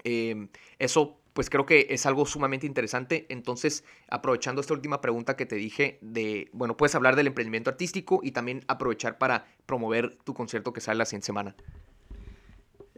em, 0.04 0.50
eso 0.80 1.22
pues 1.34 1.50
creo 1.50 1.66
que 1.66 1.88
es 1.90 2.06
algo 2.06 2.26
sumamente 2.26 2.66
interesante. 2.66 3.26
Entonces, 3.30 3.84
aprovechando 4.10 4.62
esta 4.62 4.74
última 4.74 5.00
pregunta 5.00 5.38
que 5.38 5.46
te 5.46 5.56
dije 5.56 5.98
de, 6.02 6.50
bueno, 6.52 6.76
puedes 6.76 6.96
hablar 6.96 7.16
del 7.16 7.28
emprendimiento 7.28 7.70
artístico 7.70 8.20
y 8.22 8.32
también 8.32 8.64
aprovechar 8.68 9.18
para 9.18 9.46
promover 9.66 10.18
tu 10.24 10.34
concierto 10.34 10.74
que 10.74 10.82
sale 10.82 10.98
la 10.98 11.06
siguiente 11.06 11.28
semana. 11.28 11.56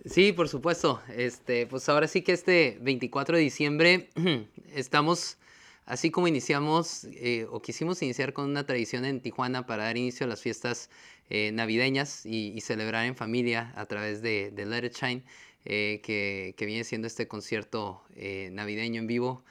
Sí, 0.05 0.33
por 0.33 0.49
supuesto. 0.49 1.01
Este, 1.15 1.67
pues 1.67 1.87
ahora 1.89 2.07
sí 2.07 2.23
que 2.23 2.33
este 2.33 2.77
24 2.81 3.37
de 3.37 3.43
diciembre 3.43 4.09
estamos 4.73 5.37
Así 5.85 6.11
como 6.11 6.27
iniciamos 6.27 7.05
eh, 7.11 7.45
o 7.51 7.61
quisimos 7.61 8.01
iniciar 8.01 8.31
con 8.31 8.45
una 8.49 8.65
tradición 8.65 9.03
en 9.03 9.21
Tijuana 9.21 9.65
para 9.65 9.83
dar 9.83 9.97
inicio 9.97 10.25
a 10.25 10.29
las 10.29 10.41
fiestas 10.41 10.89
eh, 11.29 11.51
navideñas 11.51 12.25
y, 12.25 12.59
celebrar 12.61 13.05
en 13.05 13.15
familia 13.15 13.73
a 13.75 13.85
través 13.85 14.21
de, 14.21 14.51
de 14.51 14.65
Let 14.65 14.85
It 14.85 14.93
Shine, 14.95 15.23
eh, 15.65 15.99
que, 16.03 16.53
que, 16.57 16.65
viene 16.65 16.85
siendo 16.85 17.07
este 17.07 17.27
concierto 17.27 18.03
navideño 18.51 19.01
en 19.01 19.07
vivo 19.07 19.43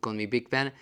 con 0.00 0.16
mi 0.16 0.26
Big 0.26 0.48
Band. 0.50 0.72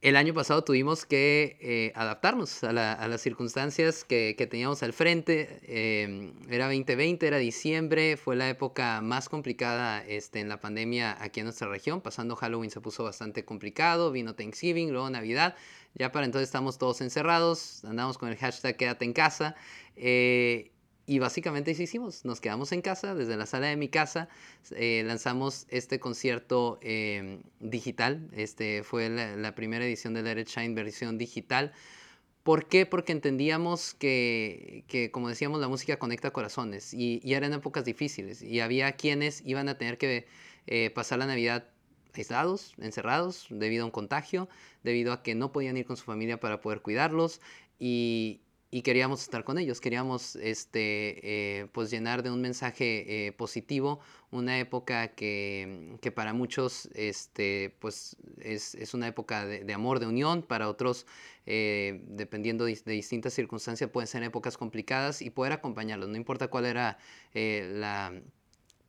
El 0.00 0.14
año 0.14 0.32
pasado 0.32 0.62
tuvimos 0.62 1.06
que 1.06 1.58
eh, 1.60 1.92
adaptarnos 1.96 2.62
a, 2.62 2.72
las 2.72 3.20
circunstancias 3.20 4.04
que, 4.04 4.46
teníamos 4.48 4.84
al 4.84 4.92
frente. 4.92 5.58
Em, 5.64 6.34
era 6.48 6.66
2020, 6.66 7.26
era 7.26 7.38
diciembre, 7.38 8.16
fue 8.16 8.36
la 8.36 8.48
época 8.48 9.00
más 9.00 9.28
complicada 9.28 10.04
este, 10.06 10.38
en 10.38 10.48
la 10.48 10.60
pandemia 10.60 11.16
aquí 11.20 11.40
en 11.40 11.46
nuestra 11.46 11.66
región. 11.66 12.00
Pasando 12.00 12.36
Halloween 12.36 12.70
se 12.70 12.80
puso 12.80 13.02
bastante 13.02 13.44
complicado, 13.44 14.12
vino 14.12 14.36
Thanksgiving, 14.36 14.92
luego 14.92 15.10
Navidad. 15.10 15.56
Ya 15.94 16.12
para 16.12 16.26
entonces 16.26 16.48
estamos 16.48 16.78
todos 16.78 17.00
encerrados, 17.00 17.84
andamos 17.84 18.18
con 18.18 18.28
el 18.28 18.36
hashtag 18.36 18.76
quédate 18.76 19.04
en 19.04 19.12
casa. 19.12 19.56
Eh, 19.96 20.70
y 21.08 21.20
básicamente 21.20 21.70
eso 21.70 21.82
hicimos, 21.82 22.26
nos 22.26 22.38
quedamos 22.38 22.70
en 22.72 22.82
casa, 22.82 23.14
desde 23.14 23.38
la 23.38 23.46
sala 23.46 23.68
de 23.68 23.76
mi 23.76 23.88
casa, 23.88 24.28
eh, 24.72 25.02
lanzamos 25.06 25.66
este 25.70 25.98
concierto 25.98 26.78
em, 26.82 27.40
digital, 27.60 28.28
este 28.32 28.82
fue 28.82 29.08
la, 29.08 29.54
primera 29.54 29.86
edición 29.86 30.12
de 30.12 30.22
Let 30.22 30.42
It 30.42 30.48
Shine 30.48 30.74
versión 30.74 31.16
digital. 31.16 31.72
¿Por 32.42 32.68
qué? 32.68 32.84
Porque 32.84 33.12
entendíamos 33.12 33.94
que, 33.94 34.84
que 34.86 35.10
como 35.10 35.30
decíamos, 35.30 35.60
la 35.60 35.68
música 35.68 35.98
conecta 35.98 36.30
corazones 36.30 36.92
y, 36.92 37.22
y, 37.24 37.32
eran 37.32 37.54
épocas 37.54 37.86
difíciles 37.86 38.42
y 38.42 38.60
había 38.60 38.92
quienes 38.92 39.40
iban 39.46 39.70
a 39.70 39.78
tener 39.78 39.96
que 39.96 40.26
eh, 40.66 40.90
pasar 40.90 41.20
la 41.20 41.26
Navidad 41.26 41.70
aislados, 42.14 42.74
encerrados, 42.78 43.46
debido 43.48 43.84
a 43.84 43.86
un 43.86 43.92
contagio, 43.92 44.48
debido 44.82 45.14
a 45.14 45.22
que 45.22 45.34
no 45.34 45.52
podían 45.52 45.78
ir 45.78 45.86
con 45.86 45.96
su 45.96 46.04
familia 46.04 46.38
para 46.38 46.60
poder 46.60 46.82
cuidarlos 46.82 47.40
y, 47.78 48.42
y 48.70 48.82
queríamos 48.82 49.22
estar 49.22 49.44
con 49.44 49.58
ellos, 49.58 49.80
queríamos 49.80 50.36
este, 50.36 51.20
eh, 51.60 51.66
pues 51.72 51.90
llenar 51.90 52.22
de 52.22 52.30
un 52.30 52.42
mensaje 52.42 53.26
eh, 53.26 53.32
positivo 53.32 54.00
una 54.30 54.58
época 54.58 55.08
que, 55.08 55.96
que, 56.02 56.12
para 56.12 56.34
muchos 56.34 56.90
este, 56.94 57.74
pues 57.78 58.16
es, 58.40 58.74
es 58.74 58.92
una 58.92 59.08
época 59.08 59.46
de, 59.46 59.64
de, 59.64 59.72
amor, 59.72 60.00
de 60.00 60.06
unión, 60.06 60.42
para 60.42 60.68
otros, 60.68 61.06
eh, 61.46 62.02
dependiendo 62.08 62.66
de, 62.66 62.78
distintas 62.84 63.32
circunstancias, 63.32 63.88
pueden 63.88 64.06
ser 64.06 64.22
épocas 64.22 64.58
complicadas 64.58 65.22
y 65.22 65.30
poder 65.30 65.54
acompañarlos, 65.54 66.10
no 66.10 66.16
importa 66.16 66.48
cuál 66.48 66.66
era 66.66 66.98
la 67.32 68.12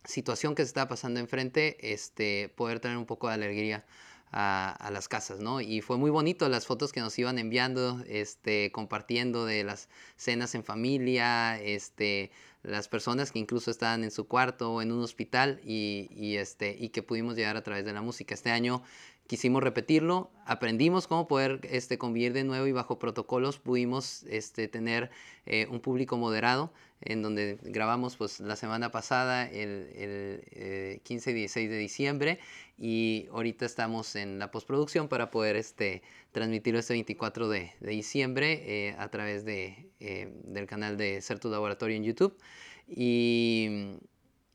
situación 0.03 0.55
que 0.55 0.63
se 0.63 0.67
estaba 0.67 0.89
pasando 0.89 1.21
enfrente, 1.21 1.77
este, 1.93 2.49
poder 2.49 2.81
tener 2.81 2.97
un 2.97 3.05
poco 3.05 3.29
de 3.29 3.35
alegría 3.35 3.85
a, 4.31 4.89
las 4.91 5.07
casas, 5.07 5.39
¿no? 5.39 5.61
Y 5.61 5.81
fue 5.81 5.97
muy 5.97 6.11
bonito 6.11 6.47
las 6.49 6.65
fotos 6.65 6.91
que 6.91 6.99
nos 6.99 7.17
iban 7.17 7.39
enviando, 7.39 8.03
este, 8.07 8.71
compartiendo 8.71 9.45
de 9.45 9.63
las 9.63 9.89
cenas 10.17 10.55
en 10.55 10.63
familia, 10.63 11.59
este, 11.61 12.31
las 12.61 12.87
personas 12.87 13.31
que 13.31 13.39
incluso 13.39 13.71
estaban 13.71 14.03
en 14.03 14.11
su 14.11 14.27
cuarto 14.27 14.73
o 14.73 14.81
en 14.81 14.91
un 14.91 15.03
hospital 15.03 15.59
y, 15.63 16.09
y, 16.11 16.37
este, 16.37 16.75
y 16.77 16.89
que 16.89 17.03
pudimos 17.03 17.35
llegar 17.35 17.57
a 17.57 17.63
través 17.63 17.85
de 17.85 17.93
la 17.93 18.01
música. 18.01 18.33
Este 18.35 18.51
año 18.51 18.83
quisimos 19.29 19.61
repetirlo, 19.61 20.31
aprendimos 20.47 21.05
cómo 21.05 21.27
poder 21.27 21.59
este, 21.69 21.99
convivir 21.99 22.33
de 22.33 22.43
nuevo 22.43 22.65
y 22.65 22.71
bajo 22.71 22.97
protocolos 22.97 23.59
pudimos 23.59 24.23
este, 24.23 24.67
tener 24.67 25.11
eh, 25.45 25.67
un 25.69 25.81
público 25.81 26.17
moderado 26.17 26.73
en 27.01 27.21
donde 27.21 27.59
grabamos 27.61 28.17
pues 28.17 28.39
la 28.39 28.55
semana 28.55 28.89
pasada 28.89 29.47
el, 29.47 30.99
15 31.03 31.29
y 31.29 31.33
16 31.35 31.69
de 31.69 31.77
diciembre 31.77 32.39
y 32.75 33.27
ahorita 33.31 33.67
estamos 33.67 34.15
en 34.15 34.39
la 34.39 34.49
postproducción 34.49 35.07
para 35.07 35.29
poder 35.29 35.57
este, 35.57 36.01
transmitirlo 36.31 36.79
este 36.79 36.93
24 36.93 37.49
de, 37.49 37.71
diciembre 37.81 38.63
eh, 38.65 38.95
a 38.97 39.09
través 39.09 39.45
de, 39.45 39.91
eh, 39.99 40.33
del 40.43 40.65
canal 40.65 40.97
de 40.97 41.21
Ser 41.21 41.37
Tu 41.37 41.49
Laboratorio 41.49 41.95
en 41.95 42.03
YouTube. 42.03 42.35
Y 42.87 43.99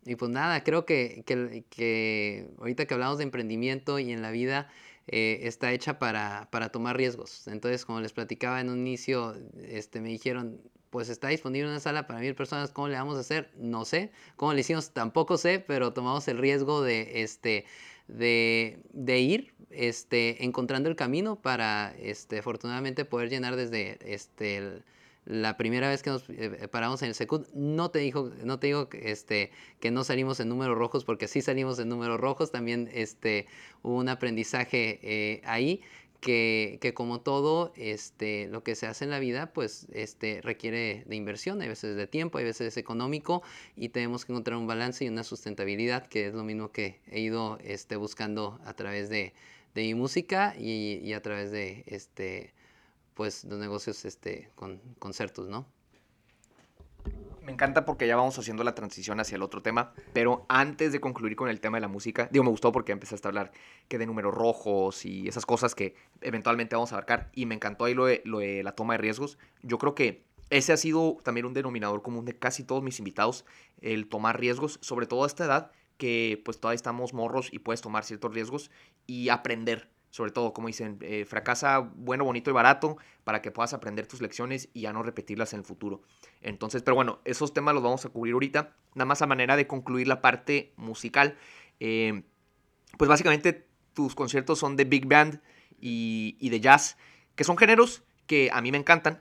y 0.06 0.16
pues 0.16 0.30
nada, 0.30 0.62
creo 0.64 0.84
que, 0.84 1.23
que, 1.25 2.49
ahorita 2.58 2.87
que 2.87 2.94
hablamos 2.94 3.18
de 3.18 3.25
emprendimiento 3.25 3.99
y 3.99 4.12
en 4.12 4.23
la 4.23 4.30
vida 4.30 4.68
eh, 5.06 5.40
está 5.42 5.73
hecha 5.73 5.99
para, 5.99 6.49
para, 6.50 6.70
tomar 6.70 6.96
riesgos. 6.96 7.46
Entonces, 7.49 7.84
como 7.84 8.00
les 8.00 8.12
platicaba 8.12 8.61
en 8.61 8.70
un 8.70 8.78
inicio, 8.78 9.34
este, 9.62 10.00
me 10.00 10.08
dijeron, 10.08 10.61
pues 10.90 11.08
está 11.08 11.28
disponible 11.28 11.68
una 11.68 11.80
sala 11.80 12.06
para 12.06 12.20
mil 12.20 12.34
personas, 12.34 12.70
¿cómo 12.70 12.88
le 12.88 12.96
vamos 12.96 13.16
a 13.16 13.20
hacer? 13.20 13.50
No 13.56 13.84
sé. 13.84 14.12
¿Cómo 14.37 14.52
le 14.52 14.61
hicimos? 14.61 14.90
Tampoco 14.90 15.38
sé, 15.38 15.58
pero 15.58 15.92
tomamos 15.92 16.28
el 16.28 16.38
riesgo 16.38 16.82
de, 16.82 17.23
este, 17.23 17.64
de, 18.08 18.78
de 18.92 19.18
ir 19.18 19.54
este, 19.70 20.44
encontrando 20.44 20.88
el 20.88 20.96
camino 20.96 21.40
para, 21.40 21.94
este, 21.99 22.38
afortunadamente, 22.38 23.04
poder 23.04 23.30
llenar 23.30 23.56
desde 23.56 23.99
este, 24.04 24.56
el, 24.58 24.84
la 25.26 25.57
primera 25.57 25.88
vez 25.88 26.02
que 26.02 26.11
nos 26.11 26.25
eh, 26.28 26.69
paramos 26.71 27.02
en 27.02 27.09
el 27.09 27.14
Secut, 27.14 27.49
no 27.54 27.90
te, 27.90 28.00
dijo, 28.00 28.31
no 28.43 28.59
te 28.59 28.66
digo 28.69 28.88
este, 28.93 29.50
que 29.81 29.90
no 29.90 30.04
salimos 30.04 30.40
en 30.40 30.49
números 30.49 30.76
rojos, 30.76 31.04
porque 31.04 31.28
sí 31.28 31.40
salimos 31.40 31.78
en 31.78 31.88
números 31.88 32.21
rojos, 32.21 32.50
también 32.50 32.90
este, 32.93 33.47
hubo 33.83 33.97
un 33.97 34.09
aprendizaje 34.09 35.00
eh, 35.02 35.40
ahí 35.45 35.81
que, 36.21 36.93
como 36.95 37.21
todo, 37.21 37.73
este, 37.76 38.49
lo 38.49 38.62
que 38.62 38.75
se 38.76 38.87
hace 38.87 39.04
en 39.04 39.11
la 39.11 39.19
vida, 39.19 39.52
pues 39.52 39.87
este, 39.93 40.40
requiere 40.40 41.04
de 41.07 41.16
inversión, 41.16 41.61
hay 41.61 41.69
veces 41.69 41.97
de 41.97 42.07
tiempo, 42.07 42.38
hay 42.38 42.45
veces 42.45 42.78
económico, 42.78 43.43
y 43.76 43.90
tenemos 43.90 44.25
que 44.25 44.33
encontrar 44.33 44.57
un 44.57 44.66
balance 44.66 45.04
y 45.04 45.09
una 45.09 45.23
sustentabilidad, 45.23 46.07
que 46.07 46.28
es 46.28 46.35
lo 46.35 46.43
mismo 46.43 46.73
que 46.73 47.00
he 47.11 47.21
ido 47.21 47.59
buscando 47.99 48.59
a 48.64 48.75
través 48.75 49.11
de, 49.11 49.35
mi 49.75 49.95
música 49.95 50.54
y, 50.57 51.12
a 51.12 51.21
través 51.21 51.50
de 51.50 51.85
pues, 53.14 53.44
los 53.44 53.59
negocios 53.59 54.04
este, 54.04 54.50
con 54.54 54.78
concertos, 54.99 55.49
¿no? 55.49 55.66
me 57.44 57.52
encanta 57.52 57.85
porque 57.85 58.06
ya 58.06 58.16
vamos 58.16 58.38
haciendo 58.38 58.64
la 58.64 58.75
transición 58.75 59.21
hacia 59.21 59.37
el 59.37 59.42
otro 59.42 59.62
tema, 59.62 59.92
pero 60.12 60.47
antes 60.49 60.92
de 60.92 61.00
concluir 61.00 61.37
con 61.37 61.49
el 61.49 61.61
tema 61.61 61.76
de 61.76 61.83
la 61.83 61.88
música, 61.88 62.28
digo, 62.33 62.42
me 62.42 62.50
gustó 62.50 62.73
porque 62.73 62.92
empezaste 62.92 63.28
a 63.28 63.30
hablar 63.30 63.52
que 63.87 63.99
de 63.99 64.06
números 64.06 64.35
rojos 64.35 65.04
y 65.04 65.28
esas 65.28 65.44
cosas 65.44 65.75
que 65.75 65.94
eventualmente 66.23 66.75
vamos 66.75 66.92
a 66.92 66.97
abarcar, 66.97 67.30
y 67.35 67.47
me 67.47 67.54
encantó 67.54 67.85
ahí 67.85 67.94
lo 67.94 68.06
de, 68.06 68.23
lo 68.25 68.38
de 68.38 68.62
la 68.62 68.73
toma 68.73 68.94
de 68.94 68.99
riesgos. 68.99 69.38
Yo 69.62 69.78
creo 69.78 69.94
que 69.94 70.25
ese 70.50 70.73
ha 70.73 70.76
sido 70.76 71.18
también 71.23 71.47
un 71.47 71.52
denominador 71.52 72.02
común 72.02 72.25
de 72.25 72.37
casi 72.38 72.64
todos 72.64 72.83
mis 72.83 72.99
invitados, 72.99 73.44
el 73.80 74.09
tomar 74.09 74.40
riesgos, 74.40 74.78
sobre 74.80 75.06
todo 75.06 75.25
a 75.25 75.26
esta 75.26 75.44
edad, 75.44 75.71
que 75.99 76.40
pues 76.44 76.59
todavía 76.59 76.76
estamos 76.76 77.12
morros 77.12 77.52
y 77.52 77.59
puedes 77.59 77.83
tomar 77.83 78.04
ciertos 78.04 78.33
riesgos 78.33 78.71
y 79.06 79.28
aprender 79.28 79.90
sobre 80.14 80.30
todo, 80.30 80.52
como 80.52 80.68
dicen, 80.68 80.97
eh, 81.00 81.25
fracasa 81.25 81.80
bueno, 81.80 82.23
bonito 82.23 82.49
y 82.49 82.52
barato 82.52 82.99
para 83.25 83.42
que 83.42 83.50
puedas 83.50 83.75
aprender 83.75 84.06
tus 84.06 84.21
lecciones 84.23 84.68
y 84.73 84.83
ya 84.83 84.92
no 84.92 85.02
repetirlas 85.02 85.54
en 85.54 85.59
el 85.59 85.64
futuro. 85.64 86.02
Entonces, 86.40 86.83
pero 86.83 86.94
bueno, 86.94 87.18
esos 87.25 87.52
temas 87.52 87.75
los 87.75 87.83
vamos 87.83 88.04
a 88.04 88.11
cubrir 88.11 88.35
ahorita, 88.35 88.76
nada 88.94 89.06
más 89.06 89.23
a 89.23 89.26
manera 89.26 89.56
de 89.56 89.66
concluir 89.66 90.06
la 90.06 90.23
parte 90.23 90.73
musical. 90.76 91.37
Eh, 91.80 92.23
pues 92.97 93.09
básicamente 93.09 93.66
tus 93.92 94.14
conciertos 94.14 94.61
son 94.61 94.76
de 94.76 94.85
big 94.85 95.06
band 95.06 95.40
y, 95.80 96.49
de 96.49 96.61
jazz, 96.61 96.97
que 97.35 97.42
son 97.42 97.59
géneros 97.59 98.04
que 98.28 98.50
a 98.52 98.61
mí 98.61 98.71
me 98.71 98.78
encantan, 98.78 99.21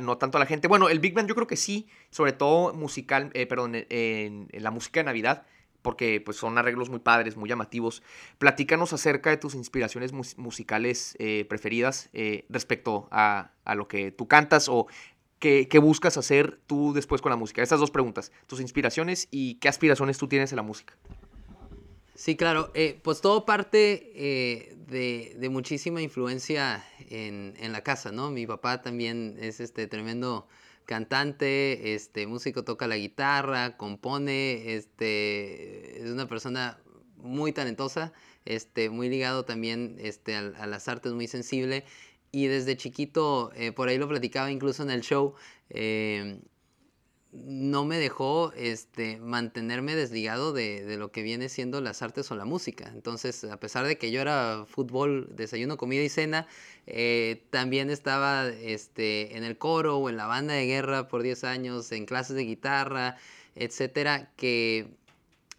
no 0.00 0.18
tanto 0.18 0.38
a 0.38 0.40
la 0.40 0.46
gente. 0.46 0.66
Bueno, 0.66 0.88
el 0.88 0.98
big 0.98 1.14
band 1.14 1.28
yo 1.28 1.36
creo 1.36 1.46
que 1.46 1.56
sí, 1.56 1.86
sobre 2.10 2.32
todo 2.32 2.74
musical, 2.74 3.30
eh, 3.34 3.46
perdón, 3.46 3.86
en, 3.88 4.48
la 4.50 4.72
música 4.72 4.98
de 4.98 5.04
Navidad 5.04 5.46
porque 5.84 6.22
pues 6.24 6.38
son 6.38 6.56
arreglos 6.56 6.88
muy 6.88 6.98
padres, 6.98 7.36
muy 7.36 7.48
llamativos. 7.48 8.02
Platícanos 8.38 8.94
acerca 8.94 9.28
de 9.28 9.36
tus 9.36 9.54
inspiraciones 9.54 10.12
musicales 10.38 11.14
eh, 11.18 11.44
preferidas 11.46 12.08
eh, 12.14 12.46
respecto 12.48 13.06
a, 13.10 13.52
lo 13.76 13.86
que 13.86 14.10
tú 14.10 14.26
cantas 14.26 14.68
o 14.70 14.86
qué, 15.38 15.68
buscas 15.80 16.16
hacer 16.16 16.58
tú 16.66 16.94
después 16.94 17.20
con 17.20 17.30
la 17.30 17.36
música. 17.36 17.62
Estas 17.62 17.80
dos 17.80 17.90
preguntas, 17.90 18.32
tus 18.46 18.60
inspiraciones 18.60 19.28
y 19.30 19.56
qué 19.56 19.68
aspiraciones 19.68 20.16
tú 20.16 20.26
tienes 20.26 20.52
en 20.52 20.56
la 20.56 20.62
música. 20.62 20.94
Sí, 22.14 22.34
claro, 22.34 22.70
eh, 22.74 22.98
pues 23.02 23.20
todo 23.20 23.44
parte 23.44 23.76
de, 24.88 25.36
de, 25.36 25.48
muchísima 25.50 26.00
influencia 26.00 26.82
en, 27.10 27.54
en, 27.58 27.72
la 27.72 27.82
casa, 27.82 28.10
¿no? 28.10 28.30
Mi 28.30 28.46
papá 28.46 28.80
también 28.80 29.36
es 29.38 29.60
este 29.60 29.86
tremendo 29.86 30.48
cantante, 30.84 31.94
este, 31.94 32.26
músico, 32.26 32.64
toca 32.64 32.86
la 32.86 32.96
guitarra, 32.96 33.76
compone, 33.76 34.74
este, 34.74 36.02
es 36.02 36.10
una 36.10 36.28
persona 36.28 36.78
muy 37.16 37.52
talentosa, 37.52 38.12
este, 38.44 38.90
muy 38.90 39.08
ligado 39.08 39.44
también 39.44 39.96
este, 39.98 40.36
a, 40.36 40.66
las 40.66 40.88
artes, 40.88 41.12
muy 41.12 41.26
sensible. 41.26 41.84
Y 42.30 42.46
desde 42.46 42.76
chiquito, 42.76 43.52
eh, 43.54 43.72
por 43.72 43.88
ahí 43.88 43.98
lo 43.98 44.08
platicaba 44.08 44.50
incluso 44.50 44.82
en 44.82 44.90
el 44.90 45.02
show, 45.02 45.34
eh, 45.70 46.40
no 47.34 47.84
me 47.84 47.98
dejó 47.98 48.52
este, 48.56 49.18
mantenerme 49.18 49.96
desligado 49.96 50.52
de, 50.52 50.84
de, 50.84 50.96
lo 50.96 51.10
que 51.10 51.22
viene 51.22 51.48
siendo 51.48 51.80
las 51.80 52.00
artes 52.02 52.30
o 52.30 52.36
la 52.36 52.44
música. 52.44 52.90
Entonces, 52.94 53.44
a 53.44 53.58
pesar 53.58 53.86
de 53.86 53.98
que 53.98 54.12
yo 54.12 54.20
era 54.20 54.64
fútbol, 54.68 55.28
desayuno, 55.34 55.76
comida 55.76 56.02
y 56.02 56.08
cena, 56.08 56.46
eh, 56.86 57.42
también 57.50 57.90
estaba 57.90 58.46
este, 58.48 59.36
en 59.36 59.44
el 59.44 59.58
coro 59.58 59.98
o 59.98 60.08
en 60.08 60.16
la 60.16 60.26
banda 60.26 60.54
de 60.54 60.66
guerra 60.66 61.08
por 61.08 61.22
10 61.22 61.44
años, 61.44 61.90
en 61.92 62.06
clases 62.06 62.36
de 62.36 62.44
guitarra, 62.44 63.16
etcétera, 63.56 64.30
que 64.36 64.88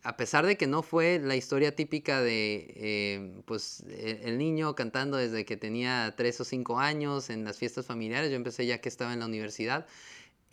a 0.03 0.17
pesar 0.17 0.45
de 0.45 0.55
que 0.55 0.67
no 0.67 0.83
fue 0.83 1.19
la 1.19 1.35
historia 1.35 1.75
típica 1.75 2.21
de 2.21 2.73
eh, 2.75 3.41
pues, 3.45 3.83
e, 3.89 4.21
el 4.25 4.37
niño 4.37 4.75
cantando 4.75 5.17
desde 5.17 5.45
que 5.45 5.57
tenía 5.57 6.13
3 6.15 6.41
o 6.41 6.43
5 6.45 6.79
años 6.79 7.31
en 7.31 7.43
las 7.43 7.57
fiestas 7.57 7.87
familiares, 7.87 8.29
yo 8.29 8.35
empecé 8.35 8.67
ya 8.67 8.79
que 8.79 8.87
estaba 8.87 9.13
en 9.13 9.19
la 9.19 9.25
universidad, 9.25 9.87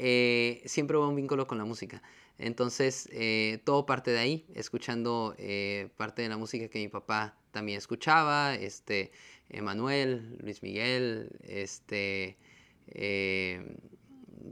eh, 0.04 0.62
siempre 0.66 0.96
hubo 0.96 1.08
un 1.08 1.14
vínculo 1.14 1.46
con 1.46 1.58
la 1.58 1.64
música. 1.64 2.02
Entonces, 2.36 3.08
eh, 3.12 3.60
todo 3.62 3.86
parte 3.86 4.10
de 4.10 4.18
ahí, 4.18 4.46
escuchando 4.52 5.36
eh, 5.38 5.90
parte 5.96 6.22
de 6.22 6.28
la 6.28 6.36
música 6.36 6.66
que 6.66 6.80
mi 6.80 6.88
papá 6.88 7.36
también 7.52 7.78
escuchaba, 7.78 8.56
este, 8.56 9.12
Emanuel, 9.48 10.38
Luis 10.40 10.60
Miguel, 10.64 11.30
este, 11.44 12.36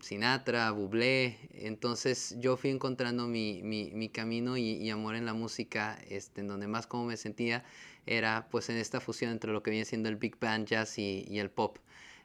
Sinatra, 0.00 0.70
Bublé. 0.70 1.36
Entonces, 1.52 2.36
yo 2.38 2.56
fui 2.56 2.70
encontrando 2.70 3.26
mi, 3.26 3.60
mi, 3.64 3.90
mi 3.90 4.08
camino 4.08 4.56
y, 4.56 4.88
amor 4.88 5.16
en 5.16 5.26
la 5.26 5.34
música, 5.34 5.98
este, 6.08 6.42
en 6.42 6.46
donde 6.46 6.68
más 6.68 6.86
como 6.86 7.06
me 7.06 7.16
sentía 7.16 7.64
era 8.06 8.46
pues 8.52 8.70
en 8.70 8.76
esta 8.76 9.00
fusión 9.00 9.32
entre 9.32 9.50
lo 9.50 9.64
que 9.64 9.72
viene 9.72 9.84
siendo 9.84 10.08
el 10.08 10.16
big 10.16 10.38
band 10.38 10.68
jazz 10.68 10.96
y, 10.96 11.24
y 11.28 11.40
el 11.40 11.50
pop. 11.50 11.78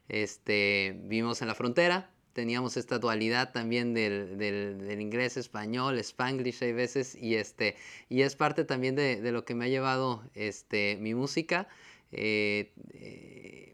Este, 0.09 0.95
vivimos 1.05 1.41
en 1.41 1.47
la 1.47 1.55
frontera, 1.55 2.11
teníamos 2.35 2.75
esta 2.75 2.99
dualidad 2.99 3.53
también 3.53 3.93
del, 3.93 4.37
del, 4.37 4.99
inglés, 4.99 5.37
español, 5.37 5.97
spanglish 5.99 6.61
hay 6.61 6.73
veces, 6.73 7.15
y, 7.15 7.35
este, 7.35 7.77
y 8.09 8.23
es 8.23 8.35
parte 8.35 8.65
también 8.65 8.93
de, 8.93 9.21
de 9.21 9.31
lo 9.31 9.45
que 9.45 9.55
me 9.55 9.63
ha 9.63 9.67
llevado 9.69 10.21
este, 10.33 10.97
mi 10.99 11.15
música. 11.15 11.69
Eh, 12.11 12.73
eh, 12.93 13.71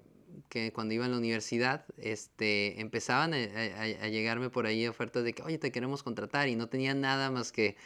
que 0.47 0.71
cuando 0.73 0.93
iba 0.93 1.05
a 1.05 1.07
la 1.07 1.17
universidad, 1.17 1.85
este, 1.97 2.79
empezaban 2.81 3.33
a, 3.33 3.37
a, 3.37 4.07
llegarme 4.09 4.49
por 4.49 4.67
ahí 4.67 4.85
ofertas 4.85 5.23
de 5.23 5.33
que, 5.33 5.41
oye, 5.41 5.57
te 5.57 5.71
queremos 5.71 6.03
contratar, 6.03 6.47
y 6.47 6.55
no 6.55 6.67
tenía 6.67 6.93
nada 6.93 7.31
más 7.31 7.51
que 7.51 7.77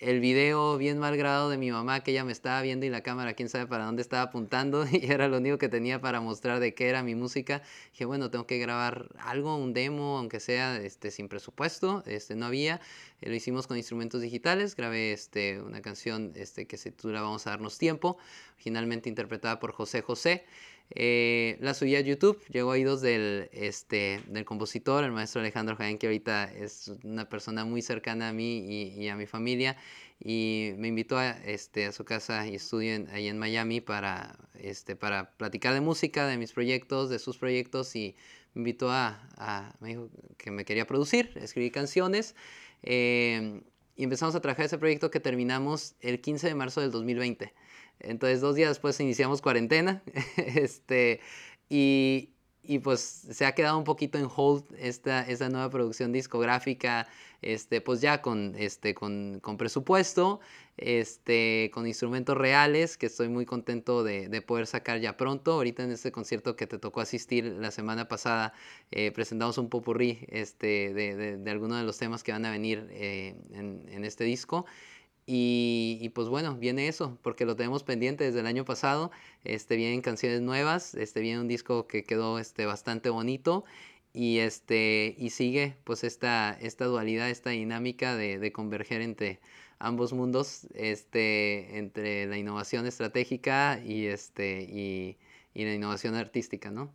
el 0.00 0.18
video 0.20 0.78
bien 0.78 0.98
mal 0.98 1.14
grabado 1.18 1.50
de 1.50 1.58
mi 1.58 1.70
mamá 1.70 2.00
que 2.00 2.12
ella 2.12 2.24
me 2.24 2.32
estaba 2.32 2.62
viendo 2.62 2.86
y 2.86 2.88
la 2.88 3.02
cámara 3.02 3.34
quién 3.34 3.50
sabe 3.50 3.66
para 3.66 3.84
dónde 3.84 4.00
estaba 4.00 4.22
apuntando 4.22 4.86
y 4.90 5.10
era 5.10 5.28
lo 5.28 5.36
único 5.36 5.58
que 5.58 5.68
tenía 5.68 6.00
para 6.00 6.22
mostrar 6.22 6.58
de 6.58 6.74
qué 6.74 6.88
era 6.88 7.02
mi 7.02 7.14
música. 7.14 7.62
Dije, 7.92 8.06
bueno, 8.06 8.30
tengo 8.30 8.46
que 8.46 8.58
grabar 8.58 9.10
algo, 9.18 9.56
un 9.56 9.74
demo, 9.74 10.16
aunque 10.16 10.40
sea 10.40 10.76
este, 10.78 11.10
sin 11.10 11.28
presupuesto, 11.28 12.02
este, 12.06 12.34
no 12.34 12.46
había. 12.46 12.80
Eh, 13.20 13.28
lo 13.28 13.34
hicimos 13.34 13.66
con 13.66 13.76
instrumentos 13.76 14.22
digitales, 14.22 14.74
grabé 14.74 15.12
este, 15.12 15.60
una 15.60 15.82
canción 15.82 16.32
este, 16.34 16.66
que 16.66 16.78
se 16.78 16.92
titula 16.92 17.20
Vamos 17.20 17.46
a 17.46 17.50
darnos 17.50 17.76
tiempo, 17.76 18.16
originalmente 18.54 19.10
interpretada 19.10 19.60
por 19.60 19.72
José 19.72 20.00
José. 20.00 20.44
Eh, 20.92 21.56
la 21.60 21.74
subí 21.74 21.94
a 21.94 22.00
YouTube, 22.00 22.42
llegó 22.48 22.70
a 22.70 22.72
oídos 22.72 23.00
del, 23.00 23.48
este, 23.52 24.20
del 24.26 24.44
compositor, 24.44 25.04
el 25.04 25.12
maestro 25.12 25.40
Alejandro 25.40 25.76
Jaén, 25.76 25.98
que 25.98 26.06
ahorita 26.06 26.52
es 26.52 26.92
una 27.04 27.28
persona 27.28 27.64
muy 27.64 27.80
cercana 27.80 28.30
a 28.30 28.32
mí 28.32 28.58
y, 28.96 29.08
a 29.08 29.16
mi 29.16 29.26
familia, 29.26 29.76
y 30.18 30.72
me 30.78 30.88
invitó 30.88 31.16
a, 31.16 31.30
este, 31.30 31.86
a 31.86 31.92
su 31.92 32.04
casa 32.04 32.46
y 32.48 32.56
estudio 32.56 33.06
ahí 33.12 33.28
en 33.28 33.38
Miami 33.38 33.80
para, 33.80 34.36
este, 34.54 34.96
para 34.96 35.30
platicar 35.36 35.74
de 35.74 35.80
música, 35.80 36.26
de 36.26 36.36
mis 36.36 36.52
proyectos, 36.52 37.08
de 37.08 37.20
sus 37.20 37.38
proyectos, 37.38 37.94
y 37.94 38.16
me 38.54 38.60
invitó 38.60 38.90
a, 38.90 39.28
a 39.36 39.76
me 39.80 39.90
dijo 39.90 40.10
que 40.38 40.50
me 40.50 40.64
quería 40.64 40.86
producir, 40.86 41.32
escribir 41.36 41.70
canciones, 41.70 42.34
eh, 42.82 43.62
y 43.96 44.04
empezamos 44.04 44.34
a 44.34 44.40
trabajar 44.40 44.66
ese 44.66 44.78
proyecto 44.78 45.10
que 45.10 45.20
terminamos 45.20 45.94
el 46.00 46.20
15 46.20 46.48
de 46.48 46.54
marzo 46.54 46.80
del 46.80 46.90
2020. 46.90 47.52
Entonces, 48.00 48.40
dos 48.40 48.54
días 48.54 48.70
después 48.70 48.98
iniciamos 49.00 49.42
cuarentena. 49.42 50.02
este, 50.36 51.20
y, 51.68 52.30
y, 52.62 52.78
pues 52.80 53.00
se 53.00 53.46
ha 53.46 53.54
quedado 53.54 53.78
un 53.78 53.84
poquito 53.84 54.18
en 54.18 54.28
hold 54.34 54.64
esta, 54.78 55.22
esta 55.22 55.48
nueva 55.48 55.70
producción 55.70 56.12
discográfica, 56.12 57.08
este, 57.42 57.80
pues 57.80 58.00
ya 58.00 58.20
con, 58.22 58.54
este, 58.58 58.94
con, 58.94 59.40
con 59.40 59.56
presupuesto, 59.56 60.40
este, 60.76 61.70
con 61.72 61.86
instrumentos 61.86 62.36
reales, 62.36 62.96
que 62.96 63.06
estoy 63.06 63.28
muy 63.28 63.46
contento 63.46 64.02
de, 64.02 64.28
de, 64.28 64.42
poder 64.42 64.66
sacar 64.66 65.00
ya 65.00 65.16
pronto. 65.16 65.52
Ahorita 65.52 65.84
en 65.84 65.92
este 65.92 66.12
concierto 66.12 66.56
que 66.56 66.66
te 66.66 66.78
tocó 66.78 67.00
asistir 67.00 67.44
la 67.44 67.70
semana 67.70 68.08
pasada, 68.08 68.52
eh, 68.90 69.10
presentamos 69.12 69.58
un 69.58 69.68
popurrí 69.68 70.26
este, 70.28 70.92
de, 70.94 71.16
de, 71.16 71.36
de 71.36 71.50
algunos 71.50 71.78
de 71.78 71.84
los 71.84 71.98
temas 71.98 72.22
que 72.22 72.32
van 72.32 72.44
a 72.44 72.50
venir 72.50 72.88
eh, 72.90 73.34
en, 73.52 73.84
en 73.88 74.04
este 74.04 74.24
disco. 74.24 74.66
Y, 75.32 76.08
pues 76.12 76.26
bueno, 76.26 76.56
viene 76.56 76.88
eso, 76.88 77.16
porque 77.22 77.44
lo 77.44 77.54
tenemos 77.54 77.84
pendiente 77.84 78.24
desde 78.24 78.40
el 78.40 78.48
año 78.48 78.64
pasado. 78.64 79.12
Este, 79.44 79.76
vienen 79.76 80.00
canciones 80.00 80.40
nuevas, 80.40 80.96
este, 80.96 81.20
viene 81.20 81.40
un 81.40 81.46
disco 81.46 81.86
que 81.86 82.02
quedó 82.02 82.40
este, 82.40 82.66
bastante 82.66 83.10
bonito 83.10 83.64
y, 84.12 84.38
este, 84.38 85.14
y 85.16 85.30
sigue 85.30 85.76
pues 85.84 86.02
esta, 86.02 86.58
esta 86.60 86.86
dualidad, 86.86 87.30
esta 87.30 87.50
dinámica 87.50 88.16
de, 88.16 88.50
converger 88.50 89.02
entre 89.02 89.38
ambos 89.78 90.12
mundos, 90.12 90.66
este, 90.74 91.78
entre 91.78 92.26
la 92.26 92.36
innovación 92.36 92.88
estratégica 92.88 93.80
y, 93.84 94.06
este, 94.06 94.62
y 94.62 95.16
la 95.54 95.72
innovación 95.72 96.16
artística, 96.16 96.72
¿no? 96.72 96.92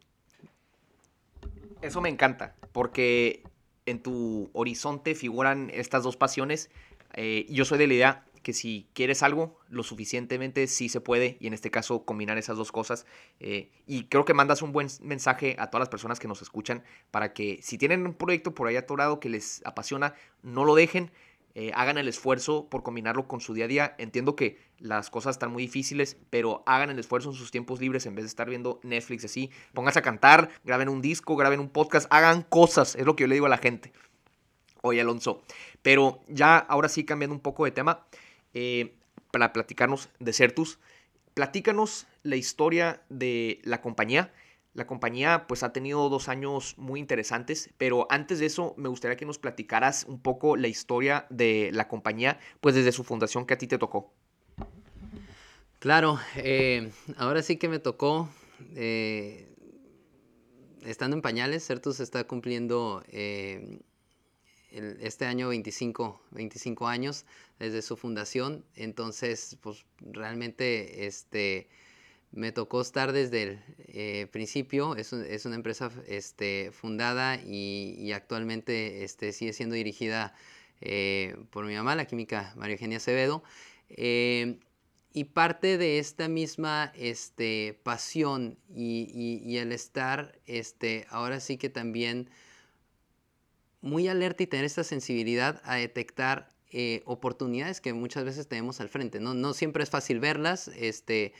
Eso 1.82 2.02
me 2.02 2.10
encanta, 2.10 2.54
porque 2.74 3.43
en 3.86 4.02
tu 4.02 4.50
horizonte 4.52 5.15
figuran 5.15 5.71
estas 5.74 6.04
dos 6.04 6.17
pasiones 6.17 6.69
eh, 7.15 7.45
yo 7.49 7.65
soy 7.65 7.78
de 7.78 7.88
la 7.88 7.93
idea 7.93 8.25
que 8.45 8.54
si 8.54 8.88
quieres 8.93 9.23
algo, 9.23 9.60
lo 9.69 9.82
suficientemente 9.82 10.67
sí 10.67 10.88
se 10.88 11.01
puede, 11.01 11.36
y 11.39 11.47
en 11.47 11.56
este 11.56 11.71
caso 11.71 12.06
combinar 12.06 12.38
esas 12.38 12.58
dos 12.58 12.71
cosas. 12.71 13.08
Eh, 13.39 13.71
y 13.88 14.04
creo 14.04 14.23
que 14.23 14.36
mandas 14.36 14.62
un 14.62 14.71
buen 14.71 14.88
mensaje 15.01 15.56
a 15.58 15.71
todas 15.71 15.82
las 15.82 15.89
personas 15.89 16.19
que 16.19 16.28
nos 16.28 16.43
escuchan 16.43 16.84
para 17.10 17.34
que 17.34 17.60
si 17.63 17.80
tienen 17.80 18.06
un 18.06 18.13
proyecto 18.13 18.54
por 18.54 18.67
ahí 18.67 18.75
atorado 18.75 19.19
que 19.19 19.30
les 19.30 19.63
apasiona, 19.65 20.13
no 20.43 20.63
lo 20.63 20.75
dejen. 20.75 21.12
Eh, 21.56 21.71
hagan 21.73 21.97
el 21.97 22.08
esfuerzo 22.08 22.69
por 22.69 22.84
combinarlo 22.84 23.28
con 23.28 23.41
su 23.41 23.56
día 23.56 23.65
a 23.65 23.67
día. 23.67 23.95
Entiendo 23.97 24.36
que 24.36 24.60
las 24.78 25.10
cosas 25.10 25.38
están 25.38 25.51
muy 25.51 25.63
difíciles, 25.63 26.15
pero 26.30 26.62
hagan 26.67 26.91
el 26.91 26.99
esfuerzo 26.99 27.32
en 27.32 27.36
sus 27.36 27.49
tiempos 27.49 27.82
libres 27.82 28.06
en 28.06 28.13
vez 28.13 28.25
de 28.25 28.30
estar 28.30 28.47
viendo 28.47 28.80
Netflix 28.84 29.25
así. 29.25 29.49
Pónganse 29.73 29.97
a 29.97 30.04
cantar, 30.04 30.49
graben 30.63 30.89
un 30.89 31.01
disco, 31.01 31.36
graben 31.36 31.60
un 31.60 31.69
podcast, 31.69 32.06
hagan 32.12 32.43
cosas, 32.43 32.93
es 32.93 33.08
lo 33.08 33.15
que 33.15 33.23
yo 33.23 33.28
le 33.28 33.36
digo 33.36 33.47
a 33.47 33.49
la 33.49 33.58
gente. 33.58 33.91
Oye, 34.88 35.02
Alonso, 35.02 35.41
pero 35.82 36.19
ya 36.28 36.60
ahora 36.60 36.89
sí 36.89 37.06
cambiando 37.06 37.34
un 37.34 37.41
poco 37.41 37.65
de 37.65 37.71
tema, 37.71 38.06
eh, 38.54 38.93
para 39.32 39.52
platicarnos 39.52 40.10
de 40.19 40.32
Certus, 40.32 40.78
platícanos 41.34 42.06
la 42.21 42.36
historia 42.36 43.02
de 43.10 43.60
la 43.63 43.82
compañía 43.82 44.32
la 44.76 44.86
compañía 44.86 45.48
pues 45.48 45.63
ha 45.63 45.71
tenido 45.71 46.10
dos 46.10 46.28
años 46.28 46.78
muy 46.78 47.00
interesantes, 47.00 47.69
pero 47.78 48.08
antes 48.10 48.39
de 48.39 48.45
eso 48.45 48.76
me 48.78 48.89
gustaría 48.89 49.15
que 49.15 49.26
nos 49.26 49.39
platicaras 49.39 50.06
un 50.08 50.19
poco 50.19 50.58
la 50.58 50.67
historia 50.67 51.26
de 51.30 51.69
la 51.74 51.88
compañía, 51.88 52.39
pues 52.60 52.76
desde 52.76 52.91
su 52.91 53.06
fundación 53.06 53.45
que 53.45 53.54
a 53.54 53.58
ti 53.58 53.67
te 53.67 53.78
tocó. 53.78 54.13
Claro, 55.80 56.19
eh, 56.36 56.91
ahora 57.15 57.41
sí 57.41 57.56
que 57.56 57.69
me 57.69 57.80
tocó, 57.80 58.30
eh, 58.76 59.48
estando 60.84 61.15
en 61.15 61.21
pañales, 61.21 61.65
Certus 61.65 62.02
está 62.02 62.26
cumpliendo 62.26 63.02
este 65.00 65.26
año 65.26 65.50
25, 65.50 66.22
25 66.32 66.88
años 66.88 67.26
desde 67.60 67.82
su 67.82 67.98
fundación, 67.98 68.66
entonces 68.76 69.58
pues 69.62 69.86
realmente 70.00 71.06
este 71.06 71.68
me 72.36 72.52
tocó 72.52 72.82
estar 72.82 73.14
desde 73.14 73.44
el 73.44 73.60
eh, 73.88 74.28
principio, 74.30 74.98
es, 74.98 75.14
es, 75.14 75.46
una 75.46 75.56
empresa 75.56 75.90
este, 76.06 76.72
fundada 76.74 77.38
y, 77.42 78.12
actualmente 78.12 79.06
este, 79.06 79.32
sigue 79.32 79.54
siendo 79.54 79.76
dirigida 79.76 80.36
eh, 80.82 81.38
por 81.50 81.66
mi 81.66 81.74
mamá, 81.76 81.96
la 81.96 82.06
química 82.06 82.54
María 82.58 82.74
Eugenia 82.74 82.98
Acevedo. 82.98 83.42
Eh, 83.88 84.60
y 85.14 85.24
parte 85.24 85.78
de 85.78 85.98
esta 85.98 86.28
misma 86.28 86.92
este, 86.94 87.80
pasión 87.84 88.58
y, 88.68 89.10
y, 89.46 89.58
el 89.58 89.72
estar 89.72 90.38
este, 90.46 91.08
ahora 91.10 91.40
sí 91.40 91.56
que 91.56 91.70
también 91.70 92.30
muy 93.86 94.10
alerta 94.10 94.43
y 94.43 94.48
tener 94.48 94.65
esta 94.65 94.84
sensibilidad 94.84 95.62
a 95.63 95.76
detectar 95.76 96.50
oportunidades 97.06 97.80
que 97.80 97.93
muchas 97.93 98.26
veces 98.26 98.50
tenemos 98.50 98.82
al 98.82 98.89
frente. 98.89 99.21
No, 99.21 99.34
no 99.34 99.54
siempre 99.54 99.82
es 99.82 99.89
fácil 99.89 100.19
verlas. 100.19 100.67
Este, 100.76 101.32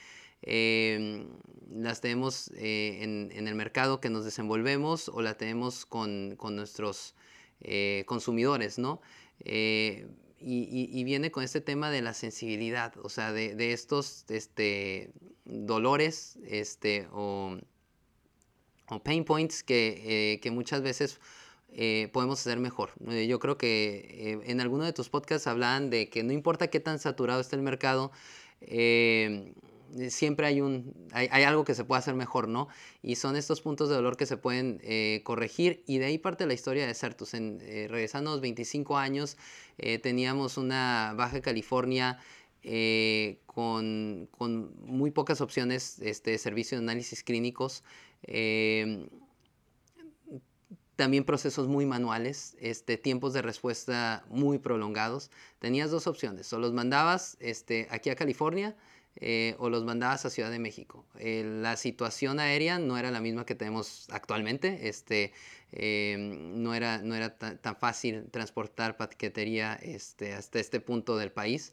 Em, 0.42 1.26
las 1.70 2.00
tenemos 2.00 2.50
eh, 2.56 2.98
en, 3.02 3.48
el 3.48 3.54
mercado 3.54 4.00
que 4.00 4.10
nos 4.10 4.24
desenvolvemos 4.24 5.08
o 5.08 5.22
la 5.22 5.36
tenemos 5.36 5.86
con, 5.86 6.36
nuestros 6.54 7.14
eh, 7.60 8.04
consumidores, 8.06 8.78
¿no? 8.78 9.00
Eh, 9.40 10.06
y, 10.38 11.02
viene 11.04 11.30
con 11.32 11.42
este 11.42 11.60
tema 11.60 11.90
de 11.90 12.02
la 12.02 12.14
sensibilidad, 12.14 12.94
o 13.02 13.08
sea, 13.08 13.32
de, 13.32 13.72
estos 13.72 14.24
este, 14.28 15.10
dolores 15.44 16.38
este, 16.46 17.08
o, 17.10 17.58
pain 19.02 19.24
points 19.24 19.64
que, 19.64 20.48
muchas 20.52 20.82
veces 20.82 21.18
podemos 22.12 22.40
hacer 22.40 22.58
mejor. 22.58 22.90
yo 23.28 23.38
creo 23.38 23.58
que 23.58 24.40
en 24.44 24.60
alguno 24.60 24.84
de 24.84 24.92
tus 24.92 25.10
podcasts 25.10 25.46
hablan 25.46 25.90
de 25.90 26.08
que 26.08 26.22
no 26.22 26.32
importa 26.32 26.68
qué 26.68 26.80
tan 26.80 26.98
saturado 26.98 27.40
esté 27.40 27.56
el 27.56 27.62
mercado, 27.62 28.12
eh, 28.60 29.52
siempre 30.08 30.46
hay, 30.46 30.60
un, 30.60 30.92
hay, 31.12 31.42
algo 31.44 31.64
que 31.64 31.74
se 31.74 31.84
puede 31.84 32.00
hacer 32.00 32.14
mejor, 32.14 32.48
¿no? 32.48 32.68
Y 33.02 33.16
son 33.16 33.36
estos 33.36 33.60
puntos 33.60 33.88
de 33.88 33.94
dolor 33.94 34.16
que 34.16 34.26
se 34.26 34.36
pueden 34.36 34.80
eh, 34.82 35.20
corregir 35.24 35.82
y 35.86 35.98
de 35.98 36.06
ahí 36.06 36.18
parte 36.18 36.46
la 36.46 36.54
historia 36.54 36.86
de 36.86 36.94
Certus. 36.94 37.34
En, 37.34 37.60
eh, 37.62 37.86
regresando 37.88 38.30
a 38.30 38.34
los 38.34 38.40
25 38.40 38.96
años, 38.98 39.36
teníamos 40.02 40.56
una 40.56 41.12
Baja 41.16 41.42
California 41.42 42.18
con, 43.46 44.28
con, 44.30 44.74
muy 44.80 45.10
pocas 45.10 45.40
opciones 45.40 45.98
este, 46.00 46.32
de 46.32 46.38
servicio 46.38 46.78
de 46.78 46.84
análisis 46.84 47.22
clínicos. 47.22 47.84
También 50.96 51.24
procesos 51.24 51.68
muy 51.68 51.86
manuales, 51.86 52.56
este, 52.58 52.96
tiempos 52.96 53.34
de 53.34 53.42
respuesta 53.42 54.24
muy 54.28 54.58
prolongados. 54.58 55.30
Tenías 55.58 55.90
dos 55.90 56.06
opciones, 56.06 56.52
o 56.52 56.58
los 56.58 56.72
mandabas 56.72 57.36
este, 57.40 57.86
aquí 57.90 58.10
a 58.10 58.16
California, 58.16 58.74
eh, 59.18 59.54
o 59.58 59.70
los 59.70 59.84
mandabas 59.84 60.26
a 60.26 60.30
Ciudad 60.30 60.50
de 60.50 60.58
México. 60.58 61.04
Eh, 61.18 61.42
la 61.62 61.76
situación 61.76 62.38
aérea 62.38 62.78
no 62.78 62.98
era 62.98 63.10
la 63.10 63.20
misma 63.20 63.46
que 63.46 63.54
tenemos 63.54 64.08
actualmente. 64.10 64.88
Este, 64.88 65.32
em, 65.72 66.62
no 66.62 66.74
era, 66.74 67.00
tan, 67.38 67.76
fácil 67.76 68.26
transportar 68.30 68.96
paquetería 68.96 69.74
este, 69.82 70.34
hasta 70.34 70.58
este 70.58 70.80
punto 70.80 71.16
del 71.16 71.32
país. 71.32 71.72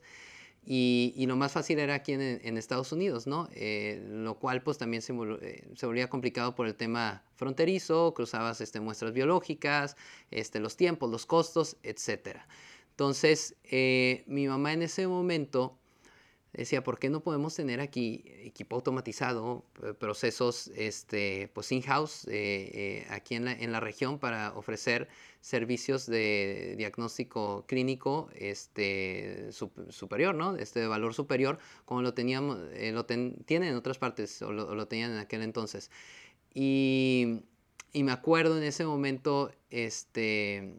Y, 0.66 1.26
lo 1.28 1.36
más 1.36 1.52
fácil 1.52 1.80
era 1.80 1.96
aquí 1.96 2.14
en, 2.14 2.58
Estados 2.58 2.92
Unidos, 2.92 3.28
¿no? 3.28 3.50
Eh, 3.54 4.02
lo 4.08 4.40
cual 4.40 4.64
pues 4.64 4.78
también 4.78 5.02
se, 5.02 5.14
se, 5.76 5.86
volvía 5.86 6.10
complicado 6.10 6.56
por 6.56 6.68
el 6.68 6.76
tema 6.76 7.24
fronterizo, 7.36 8.14
cruzabas 8.14 8.62
este, 8.62 8.80
muestras 8.80 9.12
biológicas, 9.12 9.98
este, 10.32 10.60
los 10.60 10.78
tiempos, 10.78 11.12
los 11.12 11.26
costos, 11.26 11.78
etc. 11.84 12.38
Entonces, 12.92 13.56
mi 14.28 14.48
mamá 14.48 14.74
en 14.74 14.84
ese 14.84 15.08
momento 15.08 15.80
decía, 16.54 16.84
¿por 16.84 17.00
qué 17.00 17.10
no 17.10 17.22
podemos 17.22 17.56
tener 17.56 17.82
aquí 17.82 18.24
equipo 18.44 18.76
automatizado, 18.76 19.66
eh, 19.84 19.94
procesos 19.94 20.68
este, 20.76 21.50
pues 21.54 21.72
in-house 21.72 22.28
eh, 22.28 22.32
eh, 22.32 23.08
aquí 23.10 23.36
en 23.36 23.46
la, 23.46 23.54
en 23.54 23.72
la, 23.72 23.80
región 23.80 24.20
para 24.20 24.54
ofrecer 24.56 25.10
servicios 25.42 26.06
de 26.06 26.76
diagnóstico 26.78 27.66
clínico 27.68 28.30
este, 28.36 29.50
superior, 29.90 30.36
¿no? 30.36 30.56
Este 30.56 30.80
de 30.80 30.88
valor 30.88 31.14
superior, 31.14 31.58
como 31.86 32.02
lo 32.02 32.14
teníamos, 32.14 32.60
lo 32.60 33.06
tienen 33.06 33.70
en 33.70 33.76
otras 33.76 33.98
partes, 33.98 34.42
o 34.42 34.52
lo, 34.52 34.88
tenían 34.88 35.12
en 35.12 35.18
aquel 35.18 35.42
entonces. 35.42 35.90
Y, 36.54 37.42
y, 37.92 38.04
me 38.04 38.12
acuerdo 38.12 38.58
en 38.58 38.64
ese 38.64 38.86
momento, 38.86 39.52
este, 39.70 40.78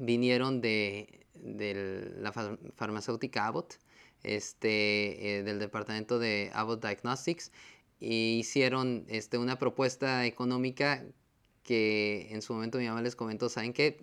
vinieron 0.00 0.60
de, 0.60 1.26
de 1.34 2.14
la 2.18 2.32
farmacéutica 2.32 3.46
Abbott, 3.46 3.78
este, 4.22 5.38
eh, 5.38 5.42
del 5.42 5.58
departamento 5.58 6.18
de 6.18 6.50
Abbott 6.54 6.82
Diagnostics 6.82 7.52
e 8.00 8.14
hicieron 8.14 9.04
este, 9.08 9.38
una 9.38 9.58
propuesta 9.58 10.26
económica 10.26 11.04
que 11.62 12.28
en 12.30 12.42
su 12.42 12.54
momento 12.54 12.78
mi 12.78 12.86
mamá 12.86 13.02
les 13.02 13.16
comentó, 13.16 13.48
¿saben 13.48 13.72
qué? 13.72 14.02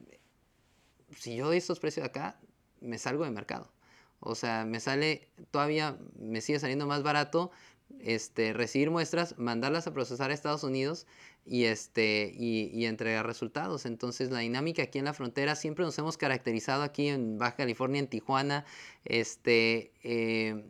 Si 1.17 1.35
yo 1.35 1.47
doy 1.47 1.57
estos 1.57 1.79
precios 1.79 2.05
acá, 2.05 2.39
me 2.81 2.97
salgo 2.97 3.23
de 3.23 3.31
mercado. 3.31 3.71
O 4.19 4.35
sea, 4.35 4.65
me 4.65 4.79
sale, 4.79 5.29
todavía 5.51 5.97
me 6.17 6.41
sigue 6.41 6.59
saliendo 6.59 6.87
más 6.87 7.03
barato 7.03 7.51
este, 7.99 8.53
recibir 8.53 8.91
muestras, 8.91 9.37
mandarlas 9.37 9.87
a 9.87 9.93
procesar 9.93 10.31
a 10.31 10.33
Estados 10.33 10.63
Unidos 10.63 11.07
y, 11.45 11.65
este, 11.65 12.33
y, 12.35 12.85
entregar 12.85 13.25
resultados. 13.25 13.85
Entonces 13.85 14.31
la 14.31 14.39
dinámica 14.39 14.83
aquí 14.83 14.99
en 14.99 15.05
la 15.05 15.13
frontera 15.13 15.55
siempre 15.55 15.85
nos 15.85 15.97
hemos 15.97 16.17
caracterizado 16.17 16.83
aquí 16.83 17.07
en 17.07 17.37
Baja 17.37 17.55
California, 17.55 17.99
en 17.99 18.07
Tijuana, 18.07 18.65
este, 19.05 19.91
eh, 20.03 20.63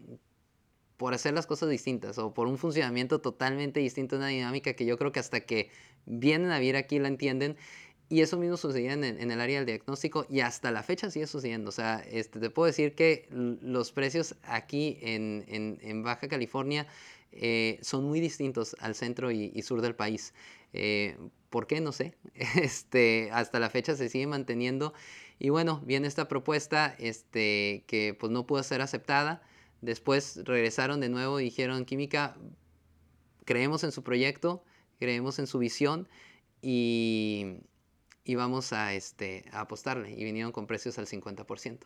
por 0.98 1.14
hacer 1.14 1.34
las 1.34 1.46
cosas 1.46 1.70
distintas 1.70 2.18
o 2.18 2.34
por 2.34 2.48
un 2.48 2.58
funcionamiento 2.58 3.20
totalmente 3.20 3.80
distinto, 3.80 4.16
una 4.16 4.28
dinámica 4.28 4.74
que 4.74 4.86
yo 4.86 4.98
creo 4.98 5.12
que 5.12 5.20
hasta 5.20 5.42
que 5.42 5.70
vienen 6.06 6.52
a 6.52 6.60
vivir 6.60 6.76
aquí 6.78 7.00
la 7.00 7.08
entienden. 7.08 7.58
Y 8.08 8.22
eso 8.22 8.38
mismo 8.38 8.56
sucedía 8.56 8.94
en, 8.94 9.04
el 9.04 9.42
área 9.42 9.58
del 9.58 9.66
diagnóstico 9.66 10.28
y 10.30 10.42
hasta 10.42 10.72
la 10.72 10.84
fecha 10.84 11.10
sigue 11.10 11.26
sucediendo. 11.26 11.70
O 11.70 11.72
sea, 11.72 12.06
este, 12.08 12.40
te 12.40 12.50
puedo 12.52 12.68
decir 12.68 12.94
que 12.94 13.28
los 13.32 13.92
precios 13.92 14.36
aquí 14.44 15.00
en, 15.02 15.44
en 15.82 16.04
Baja 16.04 16.28
California 16.28 16.88
eh, 17.38 17.80
son 17.82 18.06
muy 18.06 18.22
distintos 18.22 18.78
al 18.80 18.96
centro 18.96 19.30
y, 19.30 19.62
sur 19.62 19.82
del 19.82 19.94
país. 19.94 20.34
Eh, 20.74 21.18
¿Por 21.50 21.68
qué? 21.68 21.82
No 21.82 21.92
sé. 21.92 22.16
Este, 22.56 23.30
hasta 23.32 23.60
la 23.60 23.70
fecha 23.70 23.96
se 23.96 24.10
sigue 24.10 24.28
manteniendo. 24.28 24.94
Y 25.38 25.50
bueno, 25.50 25.82
viene 25.86 26.08
esta 26.08 26.28
propuesta 26.28 26.96
este, 26.98 27.84
que 27.88 28.16
pues 28.18 28.32
no 28.32 28.48
pudo 28.48 28.64
ser 28.64 28.82
aceptada. 28.82 29.44
Después 29.82 30.40
regresaron 30.46 31.02
de 31.02 31.10
nuevo 31.10 31.40
y 31.40 31.46
dijeron, 31.46 31.86
Química, 31.86 32.38
creemos 33.44 33.84
en 33.84 33.92
su 33.92 34.02
proyecto, 34.04 34.64
creemos 34.98 35.38
en 35.38 35.48
su 35.48 35.60
visión 35.60 36.08
y, 36.62 37.58
y 38.26 38.36
vamos 38.36 38.74
a, 38.74 38.94
este, 38.94 39.46
a 39.52 39.62
apostarle. 39.62 40.12
Y 40.12 40.24
vinieron 40.24 40.52
con 40.52 40.68
precios 40.68 40.98
al 40.98 41.08
50%. 41.08 41.80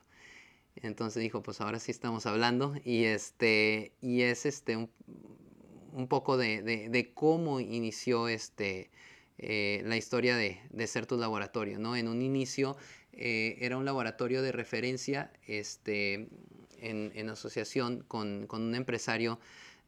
Entonces 0.78 1.22
dijo, 1.22 1.44
pues 1.44 1.62
ahora 1.62 1.80
sí 1.80 1.92
estamos 1.92 2.26
hablando 2.26 2.74
y, 2.84 3.04
este, 3.04 3.92
y 4.02 4.22
es 4.22 4.46
este, 4.46 4.78
un, 4.78 6.08
poco 6.08 6.38
de, 6.38 7.12
cómo 7.14 7.60
inició 7.60 8.30
este, 8.30 8.90
eh, 9.38 9.84
la 9.86 9.98
historia 9.98 10.38
de, 10.38 10.62
de 10.70 10.88
Certus 10.88 11.20
Laboratorio. 11.20 11.80
¿no? 11.80 11.98
En 11.98 12.08
un 12.08 12.22
inicio 12.22 12.78
eh, 13.14 13.58
era 13.60 13.78
un 13.78 13.84
laboratorio 13.84 14.42
de 14.42 14.54
referencia 14.54 15.34
este, 15.46 16.30
en, 16.78 17.30
asociación 17.30 18.06
con, 18.08 18.48
un 18.50 18.76
empresario 18.76 19.40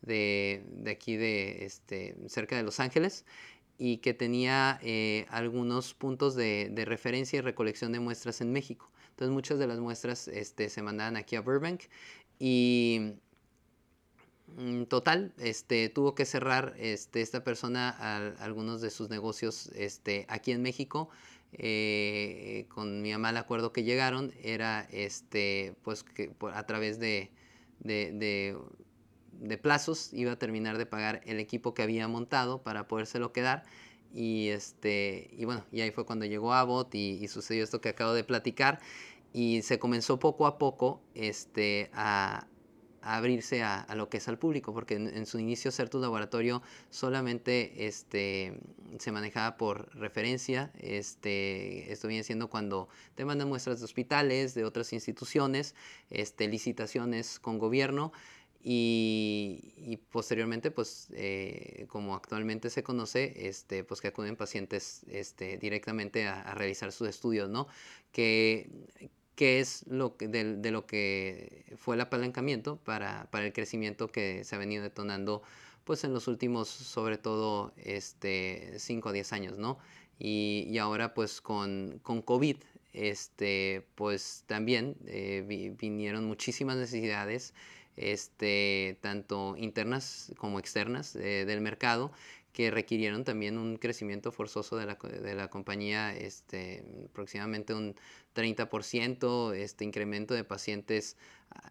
de, 0.02 0.64
aquí 0.90 1.16
de 1.16 1.64
este, 1.64 2.16
cerca 2.28 2.58
de 2.58 2.64
Los 2.64 2.82
Ángeles 2.82 3.26
y 3.84 3.98
que 3.98 4.14
tenía 4.14 4.78
eh, 4.84 5.26
algunos 5.30 5.96
puntos 5.96 6.36
de, 6.36 6.72
referencia 6.86 7.40
y 7.40 7.42
recolección 7.42 7.92
de 7.92 8.00
muestras 8.00 8.40
en 8.40 8.54
México. 8.54 8.92
Entonces 9.10 9.34
muchas 9.34 9.58
de 9.58 9.66
las 9.66 9.80
muestras 9.80 10.28
este, 10.28 10.70
se 10.70 10.84
mandaban 10.84 11.18
aquí 11.18 11.36
a 11.36 11.42
Burbank 11.42 11.82
y 12.38 13.14
mm, 14.56 14.84
total, 14.84 15.34
este, 15.40 15.90
tuvo 15.90 16.14
que 16.14 16.26
cerrar 16.26 16.76
este, 16.78 17.22
esta 17.22 17.44
persona 17.44 17.90
algunos 18.38 18.82
de 18.82 18.92
sus 18.92 19.10
negocios 19.10 19.72
este, 19.74 20.28
aquí 20.30 20.52
en 20.52 20.62
México. 20.62 21.10
Eh, 21.54 22.68
con 22.70 23.02
mi 23.02 23.12
mamá 23.14 23.32
el 23.32 23.38
acuerdo 23.38 23.74
que 23.74 23.84
llegaron 23.84 24.32
era 24.44 24.88
este, 24.92 25.74
pues 25.82 26.04
que 26.04 26.32
a 26.54 26.66
través 26.68 27.00
de, 27.00 27.32
de, 27.80 28.12
de, 28.14 28.56
plazos 29.62 30.14
iba 30.14 30.34
a 30.34 30.40
terminar 30.40 30.78
de 30.78 30.86
pagar 30.86 31.22
el 31.26 31.40
equipo 31.40 31.74
que 31.74 31.84
había 31.84 32.08
montado 32.08 32.62
para 32.62 32.88
podérselo 32.88 33.32
quedar. 33.32 33.64
Y, 34.14 34.50
este, 34.50 35.30
y 35.38 35.46
bueno, 35.46 35.64
y 35.72 35.82
ahí 35.82 35.92
fue 35.92 36.06
cuando 36.06 36.26
llegó 36.26 36.54
Abbott 36.54 36.94
y, 36.96 37.18
y 37.22 37.28
sucedió 37.28 37.64
esto 37.64 37.80
que 37.80 37.90
acabo 37.90 38.14
de 38.14 38.24
platicar 38.26 38.80
y 39.34 39.62
se 39.62 39.80
comenzó 39.80 40.20
poco 40.20 40.46
a 40.46 40.58
poco 40.58 41.02
este, 41.16 41.90
a, 41.94 42.48
abrirse 43.02 43.64
a, 43.64 43.88
lo 43.96 44.10
que 44.10 44.18
es 44.18 44.28
al 44.28 44.38
público, 44.38 44.74
porque 44.74 44.96
en, 44.96 45.26
su 45.26 45.40
inicio 45.40 45.72
Certus 45.72 46.02
Laboratorio 46.02 46.62
solamente 46.92 47.88
este, 47.88 48.60
se 49.00 49.12
manejaba 49.12 49.58
por 49.58 49.94
referencia, 49.96 50.72
este, 50.80 51.92
esto 51.92 52.08
viene 52.08 52.24
siendo 52.24 52.48
cuando 52.48 52.90
te 53.16 53.26
mandan 53.26 53.50
muestras 53.50 53.80
de 53.80 53.86
hospitales, 53.86 54.54
de 54.54 54.66
otras 54.66 54.94
instituciones, 54.94 55.74
este, 56.12 56.48
licitaciones 56.48 57.40
con 57.40 57.58
gobierno, 57.58 58.12
y, 58.64 60.00
posteriormente, 60.12 60.72
pues, 60.72 61.08
eh, 61.14 61.86
como 61.90 62.16
actualmente 62.16 62.70
se 62.70 62.84
conoce, 62.84 63.48
este, 63.48 63.84
pues 63.84 64.02
que 64.02 64.10
acuden 64.10 64.36
pacientes 64.36 65.02
este, 65.08 65.58
directamente 65.58 66.28
a, 66.28 66.42
a 66.42 66.56
realizar 66.56 66.92
sus 66.92 67.10
estudios, 67.10 67.50
¿no? 67.50 67.68
Que, 68.12 68.70
que 69.42 69.60
es 69.60 69.88
lo 69.88 70.18
que, 70.18 70.28
de, 70.28 70.70
lo 70.70 70.86
que 70.86 71.66
fue 71.76 71.96
el 71.96 72.02
apalancamiento 72.02 72.78
para, 72.78 73.28
el 73.34 73.54
crecimiento 73.54 74.12
que 74.12 74.44
se 74.44 74.56
ha 74.56 74.60
venido 74.60 74.84
detonando 74.84 75.42
pues 75.84 76.04
en 76.04 76.14
los 76.14 76.28
últimos, 76.28 76.70
sobre 76.70 77.18
todo, 77.18 77.74
este, 77.76 78.74
5 78.78 79.10
a 79.10 79.14
10 79.14 79.34
años, 79.34 79.58
¿no? 79.58 79.80
Y, 80.20 80.78
ahora 80.78 81.16
pues 81.16 81.42
con, 81.42 82.00
con, 82.04 82.22
COVID, 82.22 82.58
este, 82.94 83.88
pues 83.96 84.44
también 84.46 84.96
eh, 85.08 85.44
vinieron 85.76 86.26
muchísimas 86.26 86.78
necesidades, 86.78 87.56
este, 87.98 88.98
tanto 89.02 89.56
internas 89.58 90.34
como 90.38 90.60
externas 90.60 91.16
eh, 91.16 91.46
del 91.46 91.62
mercado, 91.62 92.12
que 92.54 92.70
requirieron 92.70 93.24
también 93.24 93.58
un 93.58 93.78
crecimiento 93.78 94.32
forzoso 94.32 94.76
de 94.76 94.86
la, 94.86 94.96
de 94.96 95.36
la 95.36 95.50
compañía, 95.50 96.16
este, 96.16 96.84
aproximadamente 97.06 97.74
un 97.74 97.96
30%, 98.36 99.54
este 99.56 99.86
incremento 99.86 100.34
de 100.34 100.44
pacientes 100.44 101.18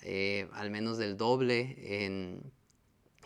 eh, 0.03 0.49
al 0.53 0.71
menos 0.71 0.99
del 0.99 1.17
doble 1.17 2.05
en, 2.05 2.53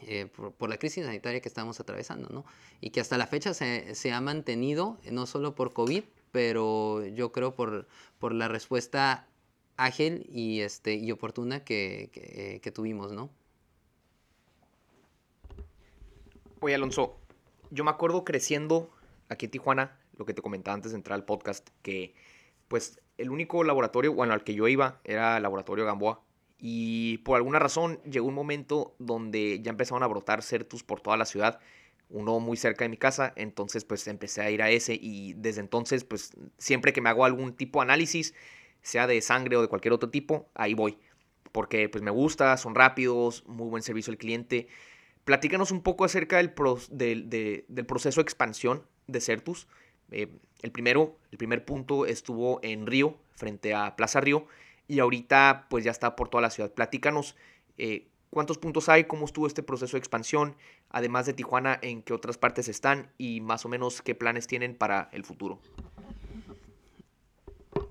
eh, 0.03 0.27
por, 0.27 0.69
la 0.69 0.77
crisis 0.77 1.05
sanitaria 1.05 1.41
que 1.41 1.49
estamos 1.49 1.81
atravesando, 1.81 2.29
¿no? 2.29 2.45
Y 2.81 2.91
que 2.91 3.01
hasta 3.01 3.19
la 3.19 3.27
fecha 3.27 3.55
se, 3.55 3.95
se, 3.95 4.13
ha 4.13 4.21
mantenido, 4.21 4.99
no 5.11 5.27
solo 5.27 5.55
por 5.55 5.73
COVID, 5.73 6.05
pero 6.33 7.07
yo 7.07 7.33
creo 7.33 7.55
por, 7.55 7.87
por 8.19 8.35
la 8.35 8.49
respuesta 8.49 9.29
ágil 9.77 10.27
y, 10.31 10.61
este, 10.61 10.95
y 10.95 11.11
oportuna 11.11 11.65
que, 11.65 12.61
que, 12.63 12.73
tuvimos, 12.73 13.13
¿no? 13.13 13.31
Oye, 16.61 16.75
Alonso, 16.75 17.19
yo 17.71 17.85
me 17.85 17.91
acuerdo 17.91 18.25
creciendo 18.25 18.91
aquí 19.29 19.47
en 19.47 19.51
Tijuana, 19.51 19.99
lo 20.17 20.25
que 20.25 20.35
te 20.35 20.43
comentaba 20.43 20.75
antes 20.75 20.93
de 20.93 20.97
entrar 20.97 21.17
al 21.17 21.25
podcast, 21.25 21.69
que 21.83 22.15
pues 22.69 23.01
el 23.19 23.31
único 23.31 23.65
laboratorio, 23.65 24.13
bueno, 24.15 24.33
al 24.33 24.45
que 24.45 24.55
yo 24.55 24.69
iba 24.69 25.01
era 25.05 25.37
el 25.37 25.43
laboratorio 25.43 25.85
Gamboa. 25.85 26.21
Y 26.59 27.19
por 27.19 27.37
alguna 27.37 27.59
razón 27.59 28.01
llegó 28.05 28.27
un 28.27 28.35
momento 28.35 28.95
donde 28.99 29.61
ya 29.61 29.71
empezaron 29.71 30.03
a 30.03 30.07
brotar 30.07 30.43
certus 30.43 30.83
por 30.83 31.01
toda 31.01 31.17
la 31.17 31.27
ciudad, 31.27 31.61
uno 32.09 32.41
muy 32.41 32.57
cerca 32.57 32.85
de 32.85 32.89
mi 32.89 32.97
casa, 32.97 33.33
entonces 33.37 33.85
pues 33.85 34.07
empecé 34.07 34.41
a 34.41 34.51
ir 34.51 34.63
a 34.63 34.71
ese 34.71 34.95
y 34.95 35.35
desde 35.35 35.61
entonces 35.61 36.05
pues 36.05 36.33
siempre 36.59 36.93
que 36.93 37.01
me 37.01 37.11
hago 37.11 37.25
algún 37.25 37.55
tipo 37.55 37.81
de 37.81 37.85
análisis, 37.85 38.35
sea 38.85 39.07
de 39.07 39.21
sangre 39.23 39.57
o 39.57 39.63
de 39.63 39.69
cualquier 39.69 39.95
otro 39.95 40.11
tipo, 40.11 40.49
ahí 40.55 40.75
voy. 40.75 40.99
Porque 41.51 41.89
pues 41.89 42.03
me 42.05 42.11
gusta, 42.11 42.57
son 42.57 42.75
rápidos, 42.75 43.45
muy 43.47 43.69
buen 43.69 43.83
servicio 43.83 44.13
al 44.13 44.19
cliente. 44.19 44.69
Platícanos 45.25 45.71
un 45.71 45.81
poco 45.83 46.05
acerca 46.05 46.37
del, 46.37 46.55
del, 46.91 47.87
proceso 47.87 48.21
de 48.21 48.23
expansión 48.23 48.87
de 49.07 49.21
Certus. 49.21 49.67
Eh, 50.11 50.29
el 50.63 50.71
primero, 50.71 51.19
el 51.33 51.39
primer 51.39 51.65
punto 51.65 52.05
estuvo 52.05 52.61
en 52.63 52.87
Río, 52.87 53.17
frente 53.35 53.75
a 53.75 53.97
Plaza 53.97 54.21
Río, 54.21 54.47
y 54.87 54.99
ahorita 55.01 55.67
pues 55.71 55.83
ya 55.83 55.91
está 55.91 56.15
por 56.15 56.29
toda 56.29 56.43
la 56.43 56.51
ciudad. 56.51 56.73
Platícanos 56.73 57.37
eh, 57.79 58.09
cuántos 58.29 58.59
puntos 58.59 58.91
hay, 58.91 59.05
cómo 59.05 59.25
estuvo 59.25 59.47
este 59.47 59.63
proceso 59.63 59.97
de 59.97 60.01
expansión, 60.01 60.57
además 60.91 61.25
de 61.25 61.33
Tijuana, 61.33 61.79
en 61.81 62.03
qué 62.03 62.13
otras 62.13 62.37
partes 62.37 62.69
están 62.69 63.11
y 63.17 63.41
más 63.41 63.65
o 63.65 63.71
menos 63.71 64.03
qué 64.03 64.15
planes 64.15 64.47
tienen 64.47 64.75
para 64.77 65.09
el 65.13 65.25
futuro. 65.25 65.61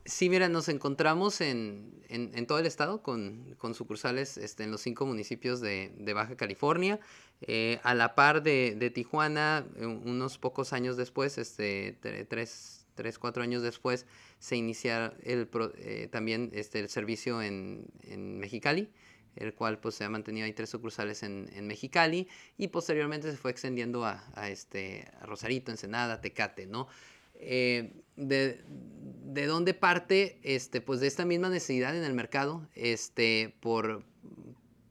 Sí, 0.06 0.30
mira, 0.30 0.50
nos 0.50 0.68
encontramos 0.68 1.40
en, 1.40 2.04
todo 2.46 2.60
el 2.60 2.66
estado 2.66 3.02
con, 3.02 3.56
sucursales 3.74 4.38
este, 4.38 4.66
en 4.66 4.72
los 4.72 4.82
cinco 4.82 5.06
municipios 5.06 5.62
de, 5.62 5.94
Baja 6.14 6.36
California. 6.36 7.00
Eh, 7.42 7.80
a 7.84 7.94
la 7.96 8.14
par 8.14 8.44
de, 8.44 8.92
Tijuana, 8.94 9.66
eh, 9.78 9.86
unos 9.86 10.38
pocos 10.38 10.74
años 10.74 10.98
después, 10.98 11.38
este, 11.38 11.98
tres, 12.28 12.86
tres, 12.96 13.18
cuatro 13.18 13.44
años 13.44 13.64
después, 13.64 14.06
se 14.40 14.58
inicia 14.58 15.14
el, 15.24 15.50
eh, 15.78 16.10
también 16.12 16.52
este, 16.54 16.80
el 16.80 16.90
servicio 16.90 17.42
en, 17.42 17.88
Mexicali 18.40 18.90
el 19.36 19.56
cual 19.56 19.80
pues 19.80 19.96
se 19.96 20.04
ha 20.04 20.10
mantenido 20.10 20.46
ahí 20.46 20.54
tres 20.54 20.70
sucursales 20.70 21.24
en, 21.24 21.66
Mexicali 21.66 22.28
y 22.56 22.68
posteriormente 22.68 23.32
se 23.32 23.38
fue 23.38 23.50
extendiendo 23.50 24.06
a, 24.06 24.24
a, 24.36 24.50
este, 24.50 25.10
a 25.20 25.26
Rosarito, 25.26 25.72
Ensenada, 25.72 26.22
Tecate, 26.22 26.68
¿no? 26.68 26.88
Eh, 27.46 27.92
de, 28.16 28.62
de, 29.26 29.46
dónde 29.46 29.74
parte, 29.74 30.40
este, 30.44 30.82
pues 30.82 31.00
de 31.00 31.08
esta 31.08 31.26
misma 31.26 31.50
necesidad 31.50 31.96
en 31.98 32.04
el 32.04 32.14
mercado, 32.14 32.68
este, 32.76 33.56
por, 33.60 34.04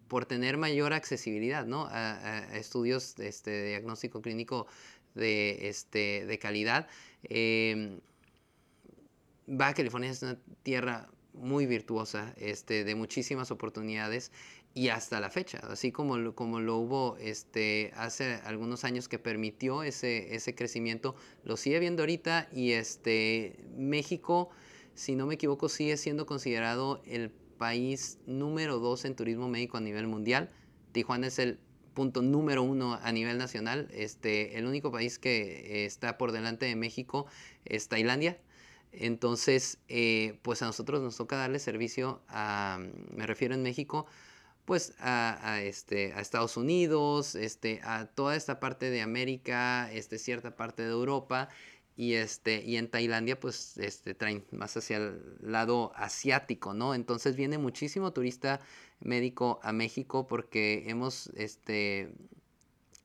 por 0.08 0.26
tener 0.26 0.56
mayor 0.56 0.92
accesibilidad, 0.92 1.66
¿no? 1.66 1.86
A, 1.90 2.56
estudios 2.56 3.18
este, 3.18 3.50
de 3.50 3.68
diagnóstico 3.68 4.20
clínico 4.20 4.66
de, 5.14 5.68
este, 5.68 6.26
de 6.26 6.38
calidad. 6.38 6.88
Eh, 7.24 8.00
Baja 9.46 9.74
California 9.74 10.10
es 10.10 10.22
una 10.22 10.38
tierra 10.62 11.08
muy 11.32 11.66
virtuosa, 11.66 12.34
este, 12.36 12.84
de 12.84 12.94
muchísimas 12.94 13.50
oportunidades 13.50 14.32
y 14.74 14.88
hasta 14.88 15.20
la 15.20 15.28
fecha, 15.28 15.58
así 15.68 15.92
como 15.92 16.16
lo, 16.16 16.34
como 16.34 16.60
lo 16.60 16.76
hubo 16.76 17.16
este, 17.18 17.92
hace 17.94 18.40
algunos 18.44 18.84
años 18.84 19.08
que 19.08 19.18
permitió 19.18 19.82
ese, 19.82 20.34
ese 20.34 20.54
crecimiento, 20.54 21.14
lo 21.44 21.56
sigue 21.56 21.78
viendo 21.78 22.02
ahorita 22.02 22.48
y 22.52 22.72
este, 22.72 23.58
México, 23.76 24.48
si 24.94 25.14
no 25.14 25.26
me 25.26 25.34
equivoco, 25.34 25.68
sigue 25.68 25.96
siendo 25.96 26.24
considerado 26.24 27.02
el 27.06 27.30
país 27.30 28.18
número 28.26 28.78
dos 28.78 29.04
en 29.04 29.14
turismo 29.14 29.48
médico 29.48 29.76
a 29.76 29.80
nivel 29.80 30.06
mundial. 30.06 30.48
Tijuana 30.92 31.26
es 31.26 31.38
el 31.38 31.58
punto 31.94 32.22
número 32.22 32.62
uno 32.62 32.98
a 33.02 33.12
nivel 33.12 33.38
nacional. 33.38 33.88
Este, 33.92 34.58
el 34.58 34.66
único 34.66 34.90
país 34.90 35.18
que 35.18 35.84
está 35.84 36.18
por 36.18 36.32
delante 36.32 36.66
de 36.66 36.76
México 36.76 37.26
es 37.64 37.88
Tailandia. 37.88 38.38
Entonces, 38.92 39.78
eh, 39.88 40.38
pues 40.42 40.62
a 40.62 40.66
nosotros 40.66 41.00
nos 41.02 41.16
toca 41.16 41.36
darle 41.36 41.58
servicio 41.58 42.22
a, 42.28 42.78
me 43.14 43.26
refiero 43.26 43.54
en 43.54 43.62
México, 43.62 44.06
pues 44.64 44.94
a, 44.98 45.60
este, 45.62 46.12
a 46.12 46.20
Estados 46.20 46.56
Unidos, 46.56 47.34
este, 47.34 47.80
a 47.82 48.06
toda 48.06 48.36
esta 48.36 48.60
parte 48.60 48.90
de 48.90 49.02
América, 49.02 49.90
este, 49.92 50.18
cierta 50.18 50.56
parte 50.56 50.82
de 50.82 50.90
Europa 50.90 51.48
y, 51.96 52.14
este, 52.14 52.62
y 52.62 52.76
en 52.76 52.88
Tailandia 52.88 53.38
pues 53.38 53.76
este, 53.78 54.14
traen 54.14 54.44
más 54.50 54.76
hacia 54.76 54.98
el 54.98 55.36
lado 55.40 55.92
asiático, 55.96 56.74
¿no? 56.74 56.94
Entonces 56.94 57.36
viene 57.36 57.58
muchísimo 57.58 58.12
turista 58.12 58.60
médico 59.00 59.60
a 59.62 59.72
México 59.72 60.26
porque 60.26 60.84
hemos 60.86 61.28
este, 61.36 62.14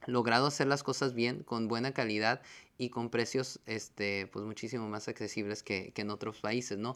logrado 0.06 0.48
hacer 0.48 0.68
las 0.68 0.84
cosas 0.84 1.14
bien, 1.14 1.44
con 1.44 1.68
buena 1.68 1.92
calidad 1.94 2.42
y 2.78 2.90
con 2.90 3.10
precios 3.10 3.60
este, 3.66 4.28
pues 4.28 4.46
muchísimo 4.46 4.88
más 4.88 5.08
accesibles 5.08 5.64
que, 5.64 5.92
que 5.94 6.04
en 6.04 6.12
otros 6.12 6.40
países, 6.40 6.78
¿no? 6.78 6.96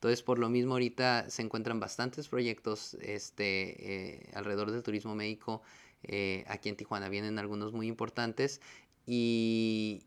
Entonces, 0.00 0.22
por 0.22 0.38
lo 0.38 0.48
mismo, 0.48 0.72
ahorita 0.72 1.28
se 1.28 1.42
encuentran 1.42 1.78
bastantes 1.78 2.26
proyectos 2.26 2.94
este, 3.02 4.14
eh, 4.14 4.30
alrededor 4.32 4.70
del 4.70 4.82
turismo 4.82 5.14
médico. 5.14 5.60
Eh, 6.04 6.42
aquí 6.48 6.70
en 6.70 6.76
Tijuana 6.76 7.10
vienen 7.10 7.38
algunos 7.38 7.74
muy 7.74 7.86
importantes. 7.86 8.62
Y, 9.04 10.04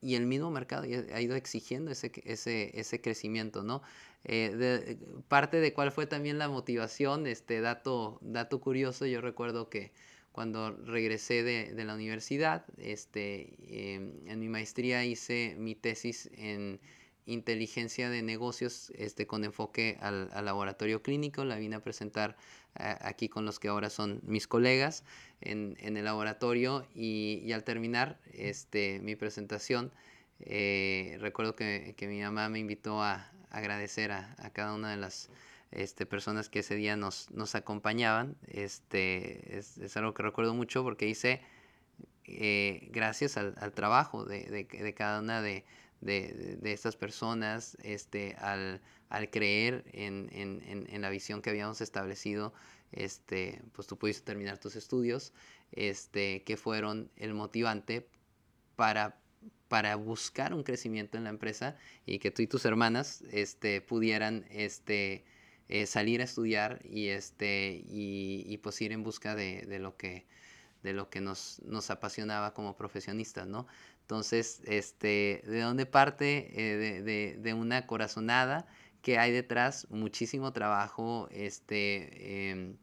y 0.00 0.14
el 0.14 0.26
mismo 0.26 0.52
mercado 0.52 0.84
ha 0.84 1.20
ido 1.20 1.34
exigiendo 1.34 1.90
ese, 1.90 2.12
ese, 2.24 2.78
ese 2.78 3.00
crecimiento, 3.00 3.64
¿no? 3.64 3.82
Eh, 4.22 4.98
parte 5.26 5.58
de 5.58 5.72
cuál 5.72 5.90
fue 5.90 6.06
también 6.06 6.38
la 6.38 6.48
motivación, 6.48 7.26
este 7.26 7.60
dato, 7.60 8.20
dato 8.22 8.60
curioso, 8.60 9.04
yo 9.04 9.20
recuerdo 9.20 9.68
que 9.68 9.90
cuando 10.30 10.70
regresé 10.70 11.42
de, 11.42 11.74
de 11.74 11.84
la 11.84 11.94
universidad, 11.96 12.64
este, 12.76 13.56
em, 13.66 14.12
en 14.28 14.38
mi 14.38 14.48
maestría 14.48 15.04
hice 15.04 15.56
mi 15.58 15.74
tesis 15.74 16.30
en 16.36 16.78
inteligencia 17.26 18.10
de 18.10 18.22
negocios 18.22 18.92
este, 18.96 19.26
con 19.26 19.44
enfoque 19.44 19.98
al, 20.00 20.28
laboratorio 20.44 21.02
clínico, 21.02 21.44
la 21.44 21.56
vine 21.56 21.76
a 21.76 21.82
presentar 21.82 22.36
aquí 22.74 23.28
con 23.28 23.44
los 23.44 23.60
que 23.60 23.68
ahora 23.68 23.88
son 23.88 24.20
mis 24.24 24.48
colegas 24.48 25.04
en, 25.40 25.76
el 25.78 26.04
laboratorio 26.04 26.86
y, 26.94 27.50
al 27.52 27.64
terminar 27.64 28.18
este, 28.32 29.00
mi 29.00 29.16
presentación, 29.16 29.92
eh, 30.40 31.16
recuerdo 31.20 31.54
que, 31.54 31.94
que, 31.96 32.08
mi 32.08 32.20
mamá 32.20 32.48
me 32.48 32.58
invitó 32.58 33.02
a, 33.02 33.30
agradecer 33.50 34.10
a, 34.10 34.34
a, 34.38 34.50
cada 34.50 34.74
una 34.74 34.90
de 34.90 34.96
las 34.96 35.30
este, 35.74 36.06
personas 36.06 36.48
que 36.48 36.60
ese 36.60 36.76
día 36.76 36.96
nos, 36.96 37.30
nos 37.30 37.54
acompañaban. 37.54 38.36
Este, 38.46 39.58
es, 39.58 39.96
algo 39.96 40.14
que 40.14 40.22
recuerdo 40.22 40.54
mucho 40.54 40.82
porque 40.82 41.06
hice 41.06 41.42
eh, 42.24 42.88
gracias 42.92 43.36
al, 43.36 43.72
trabajo 43.72 44.24
de, 44.24 44.66
de, 44.70 44.94
cada 44.94 45.20
una 45.20 45.42
de, 45.42 45.64
de, 46.04 46.58
estas 46.64 46.96
personas, 46.96 47.76
este, 47.82 48.34
al, 48.38 48.80
al 49.08 49.30
creer 49.30 49.84
en, 49.92 50.28
en, 50.32 50.86
en, 50.88 51.02
la 51.02 51.10
visión 51.10 51.42
que 51.42 51.50
habíamos 51.50 51.80
establecido, 51.80 52.52
este, 52.92 53.62
pues 53.72 53.88
tú 53.88 53.98
pudiste 53.98 54.22
terminar 54.24 54.58
tus 54.58 54.76
estudios, 54.76 55.32
este, 55.72 56.44
que 56.44 56.56
fueron 56.56 57.10
el 57.16 57.34
motivante 57.34 58.06
para 58.76 59.20
para 59.68 59.96
buscar 59.96 60.54
un 60.54 60.62
crecimiento 60.62 61.18
en 61.18 61.24
la 61.24 61.30
empresa 61.30 61.76
y 62.06 62.18
que 62.18 62.30
tú 62.30 62.42
y 62.42 62.46
tus 62.46 62.64
hermanas 62.64 63.24
este, 63.32 63.80
pudieran 63.80 64.46
este, 64.50 65.24
eh, 65.68 65.86
salir 65.86 66.20
a 66.20 66.24
estudiar 66.24 66.80
y, 66.84 67.08
este, 67.08 67.82
y, 67.88 68.44
y, 68.46 68.58
pues 68.58 68.80
ir 68.82 68.92
en 68.92 69.02
busca 69.02 69.34
de, 69.34 69.62
de 69.62 69.78
lo 69.78 69.96
que, 69.96 70.26
de 70.84 70.92
lo 70.92 71.08
que 71.08 71.20
nos, 71.20 71.60
nos 71.64 71.90
apasionaba 71.90 72.52
como 72.52 72.76
profesionistas, 72.76 73.48
¿no? 73.48 73.66
Entonces, 74.02 74.60
este, 74.66 75.42
¿de 75.46 75.62
dónde 75.62 75.86
parte? 75.86 76.52
Eh, 76.54 77.02
de, 77.02 77.36
de, 77.38 77.54
una 77.54 77.86
corazonada 77.86 78.66
que 79.00 79.18
hay 79.18 79.32
detrás, 79.32 79.86
muchísimo 79.90 80.52
trabajo, 80.52 81.26
este, 81.30 82.50
eh, 82.50 82.76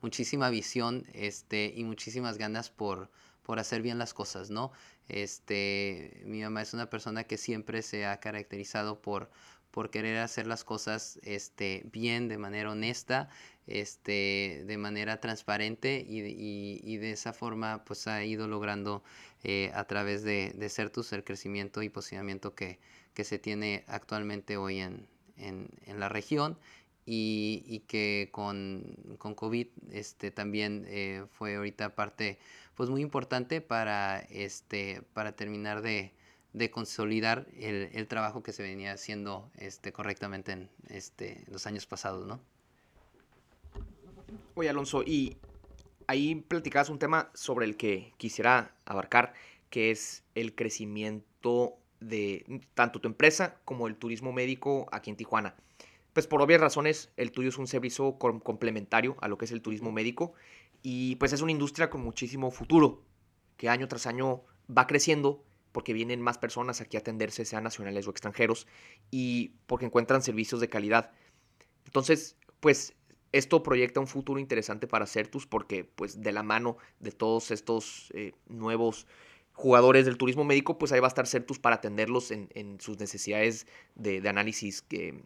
muchísima 0.00 0.50
visión 0.50 1.04
este, 1.12 1.72
y 1.76 1.82
muchísimas 1.82 2.38
ganas 2.38 2.70
por, 2.70 3.10
por 3.42 3.58
hacer 3.58 3.82
bien 3.82 3.98
las 3.98 4.14
cosas, 4.14 4.50
¿no? 4.50 4.70
Este, 5.08 6.22
mi 6.24 6.40
mamá 6.42 6.62
es 6.62 6.74
una 6.74 6.88
persona 6.88 7.24
que 7.24 7.36
siempre 7.36 7.82
se 7.82 8.06
ha 8.06 8.20
caracterizado 8.20 9.02
por, 9.02 9.32
por 9.70 9.90
querer 9.90 10.18
hacer 10.18 10.46
las 10.46 10.64
cosas 10.64 11.18
este, 11.22 11.82
bien, 11.92 12.28
de 12.28 12.38
manera 12.38 12.70
honesta, 12.70 13.28
este, 13.66 14.64
de 14.66 14.78
manera 14.78 15.20
transparente 15.20 16.04
y, 16.06 16.20
y, 16.20 16.80
y 16.82 16.96
de 16.96 17.12
esa 17.12 17.32
forma 17.32 17.84
pues 17.84 18.08
ha 18.08 18.24
ido 18.24 18.48
logrando 18.48 19.04
eh, 19.44 19.70
a 19.74 19.84
través 19.84 20.22
de, 20.22 20.52
de 20.54 20.68
Certus 20.68 21.12
el 21.12 21.24
crecimiento 21.24 21.82
y 21.82 21.88
posicionamiento 21.88 22.54
que, 22.54 22.80
que 23.14 23.24
se 23.24 23.38
tiene 23.38 23.84
actualmente 23.86 24.56
hoy 24.56 24.80
en, 24.80 25.06
en, 25.36 25.68
en 25.86 26.00
la 26.00 26.08
región 26.08 26.58
y, 27.06 27.62
y, 27.66 27.80
que 27.80 28.28
con, 28.32 29.16
con 29.18 29.34
COVID 29.34 29.68
este, 29.90 30.30
también 30.30 30.84
eh, 30.88 31.24
fue 31.30 31.56
ahorita 31.56 31.94
parte 31.94 32.38
pues 32.74 32.90
muy 32.90 33.02
importante 33.02 33.60
para, 33.60 34.20
este, 34.30 35.02
para 35.12 35.32
terminar 35.32 35.82
de, 35.82 36.12
de 36.52 36.70
consolidar 36.70 37.46
el, 37.56 37.90
el, 37.92 38.08
trabajo 38.08 38.42
que 38.42 38.52
se 38.52 38.62
venía 38.62 38.92
haciendo 38.92 39.50
este, 39.56 39.92
correctamente 39.92 40.52
en 40.52 40.70
este, 40.88 41.44
los 41.48 41.66
años 41.66 41.86
pasados, 41.86 42.26
¿no? 42.26 42.40
Oye, 44.54 44.68
Alonso, 44.68 45.02
y 45.02 45.36
ahí 46.06 46.34
platicabas 46.34 46.90
un 46.90 46.98
tema 46.98 47.30
sobre 47.34 47.66
el 47.66 47.76
que 47.76 48.12
quisiera 48.16 48.74
abarcar, 48.84 49.32
que 49.70 49.90
es 49.90 50.24
el 50.34 50.54
crecimiento 50.54 51.76
de 52.00 52.62
tanto 52.74 53.00
tu 53.00 53.08
empresa 53.08 53.60
como 53.64 53.86
el 53.86 53.96
turismo 53.96 54.32
médico 54.32 54.88
aquí 54.90 55.10
en 55.10 55.16
Tijuana. 55.16 55.54
Pues 56.12 56.26
por 56.26 56.42
obvias 56.42 56.60
razones, 56.60 57.12
el 57.16 57.30
tuyo 57.30 57.50
es 57.50 57.58
un 57.58 57.68
servicio 57.68 58.18
complementario 58.18 59.16
a 59.20 59.28
lo 59.28 59.38
que 59.38 59.44
es 59.44 59.52
el 59.52 59.62
turismo 59.62 59.92
médico 59.92 60.34
y 60.82 61.14
pues 61.16 61.32
es 61.32 61.42
una 61.42 61.52
industria 61.52 61.90
con 61.90 62.02
muchísimo 62.02 62.50
futuro, 62.50 63.04
que 63.56 63.68
año 63.68 63.86
tras 63.86 64.06
año 64.06 64.42
va 64.76 64.86
creciendo 64.86 65.44
porque 65.72 65.92
vienen 65.92 66.20
más 66.20 66.38
personas 66.38 66.80
aquí 66.80 66.96
a 66.96 67.00
atenderse, 67.00 67.44
sean 67.44 67.64
nacionales 67.64 68.06
o 68.06 68.10
extranjeros, 68.10 68.66
y 69.10 69.54
porque 69.66 69.86
encuentran 69.86 70.22
servicios 70.22 70.60
de 70.60 70.68
calidad. 70.68 71.12
Entonces, 71.86 72.36
pues 72.60 72.94
esto 73.32 73.62
proyecta 73.62 74.00
un 74.00 74.08
futuro 74.08 74.40
interesante 74.40 74.86
para 74.86 75.06
Certus 75.06 75.46
porque 75.46 75.84
pues 75.84 76.20
de 76.20 76.32
la 76.32 76.42
mano 76.42 76.76
de 76.98 77.12
todos 77.12 77.50
estos 77.50 78.10
eh, 78.14 78.32
nuevos 78.48 79.06
jugadores 79.52 80.06
del 80.06 80.16
turismo 80.16 80.44
médico, 80.44 80.78
pues 80.78 80.90
ahí 80.92 81.00
va 81.00 81.06
a 81.06 81.08
estar 81.08 81.26
Certus 81.26 81.58
para 81.58 81.76
atenderlos 81.76 82.30
en, 82.30 82.78
sus 82.80 82.98
necesidades 82.98 83.66
de, 83.94 84.20
de 84.20 84.28
análisis 84.28 84.84
eh, 84.90 85.22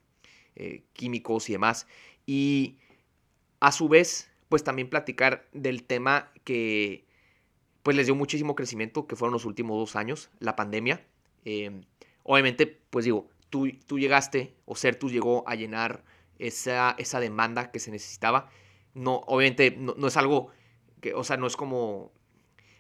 eh, 0.56 0.82
químicos 0.92 1.48
y 1.48 1.52
demás. 1.52 1.86
Y 2.26 2.78
a 3.60 3.72
su 3.72 3.88
vez, 3.88 4.30
pues 4.48 4.64
también 4.64 4.90
platicar 4.90 5.46
del 5.52 5.84
tema 5.84 6.32
que 6.44 7.06
pues 7.84 7.96
les 7.96 8.06
dio 8.06 8.16
muchísimo 8.16 8.56
crecimiento, 8.56 9.06
que 9.06 9.14
fueron 9.14 9.34
los 9.34 9.44
últimos 9.44 9.78
dos 9.78 9.94
años, 9.94 10.30
la 10.40 10.56
pandemia. 10.56 11.06
Eh, 11.44 11.82
obviamente, 12.24 12.66
pues 12.66 13.04
digo, 13.04 13.28
tú, 13.50 13.68
tú 13.86 14.00
llegaste, 14.00 14.56
o 14.64 14.74
Certus 14.74 15.12
llegó 15.12 15.46
a 15.46 15.54
llenar 15.54 16.02
esa, 16.40 16.96
esa 16.98 17.20
demanda 17.20 17.70
que 17.70 17.78
se 17.78 17.92
necesitaba. 17.92 18.50
No, 18.94 19.20
obviamente, 19.26 19.76
no, 19.78 19.94
no 19.96 20.08
es 20.08 20.16
algo 20.16 20.48
que, 21.00 21.14
o 21.14 21.22
sea, 21.22 21.36
no 21.36 21.46
es 21.46 21.56
como... 21.56 22.10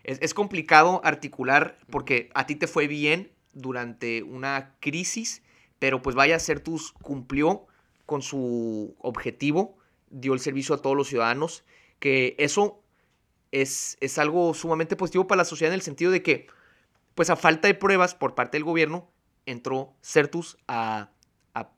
Es, 0.02 0.18
es 0.20 0.34
complicado 0.34 1.00
articular 1.04 1.78
porque 1.90 2.30
a 2.34 2.46
ti 2.46 2.56
te 2.56 2.66
fue 2.66 2.88
bien 2.88 3.30
durante 3.52 4.22
una 4.22 4.74
crisis, 4.80 5.42
pero 5.78 6.02
pues 6.02 6.16
vaya, 6.16 6.40
Certus 6.40 6.92
cumplió 6.92 7.66
con 8.06 8.20
su 8.20 8.96
objetivo 8.98 9.78
dio 10.14 10.32
el 10.32 10.40
servicio 10.40 10.74
a 10.74 10.78
todos 10.82 10.96
los 10.96 11.08
ciudadanos, 11.08 11.64
que 11.98 12.36
eso 12.38 12.83
es, 13.54 13.96
es 14.00 14.18
algo 14.18 14.52
sumamente 14.52 14.96
positivo 14.96 15.28
para 15.28 15.38
la 15.38 15.44
sociedad 15.44 15.72
en 15.72 15.78
el 15.78 15.82
sentido 15.82 16.10
de 16.10 16.22
que, 16.22 16.48
pues 17.14 17.30
a 17.30 17.36
falta 17.36 17.68
de 17.68 17.74
pruebas 17.74 18.14
por 18.14 18.34
parte 18.34 18.56
del 18.56 18.64
gobierno, 18.64 19.08
entró 19.46 19.94
Certus 20.02 20.58
a, 20.66 21.10
a 21.54 21.70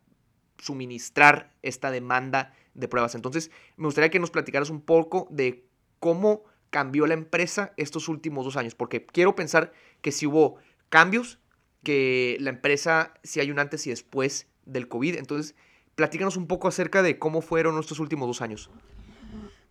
suministrar 0.57 1.53
esta 1.63 1.91
demanda 1.91 2.55
de 2.73 2.89
pruebas. 2.89 3.15
Entonces, 3.15 3.51
me 3.77 3.85
gustaría 3.85 4.11
que 4.11 4.19
nos 4.19 4.31
platicaras 4.31 4.71
un 4.71 4.81
poco 4.81 5.29
de 5.31 5.67
cómo 6.01 6.45
cambió 6.71 7.07
la 7.07 7.15
empresa 7.15 7.75
estos 7.77 8.09
últimos 8.09 8.47
dos 8.47 8.57
años, 8.57 8.75
porque 8.75 9.05
quiero 9.05 9.35
pensar 9.35 9.73
que 10.01 10.13
si 10.13 10.27
hubo 10.27 10.57
cambios, 10.89 11.39
que 11.83 12.39
la 12.41 12.51
empresa, 12.51 13.13
si 13.23 13.41
hay 13.41 13.51
un 13.51 13.59
antes 13.59 13.87
y 13.87 13.91
después 13.91 14.49
del 14.65 14.89
COVID, 14.89 15.17
entonces 15.17 15.55
platícanos 15.95 16.39
un 16.39 16.47
poco 16.47 16.69
acerca 16.69 17.03
de 17.03 17.19
cómo 17.19 17.43
fueron 17.43 17.75
nuestros 17.75 18.01
últimos 18.01 18.27
dos 18.29 18.41
años. 18.41 18.71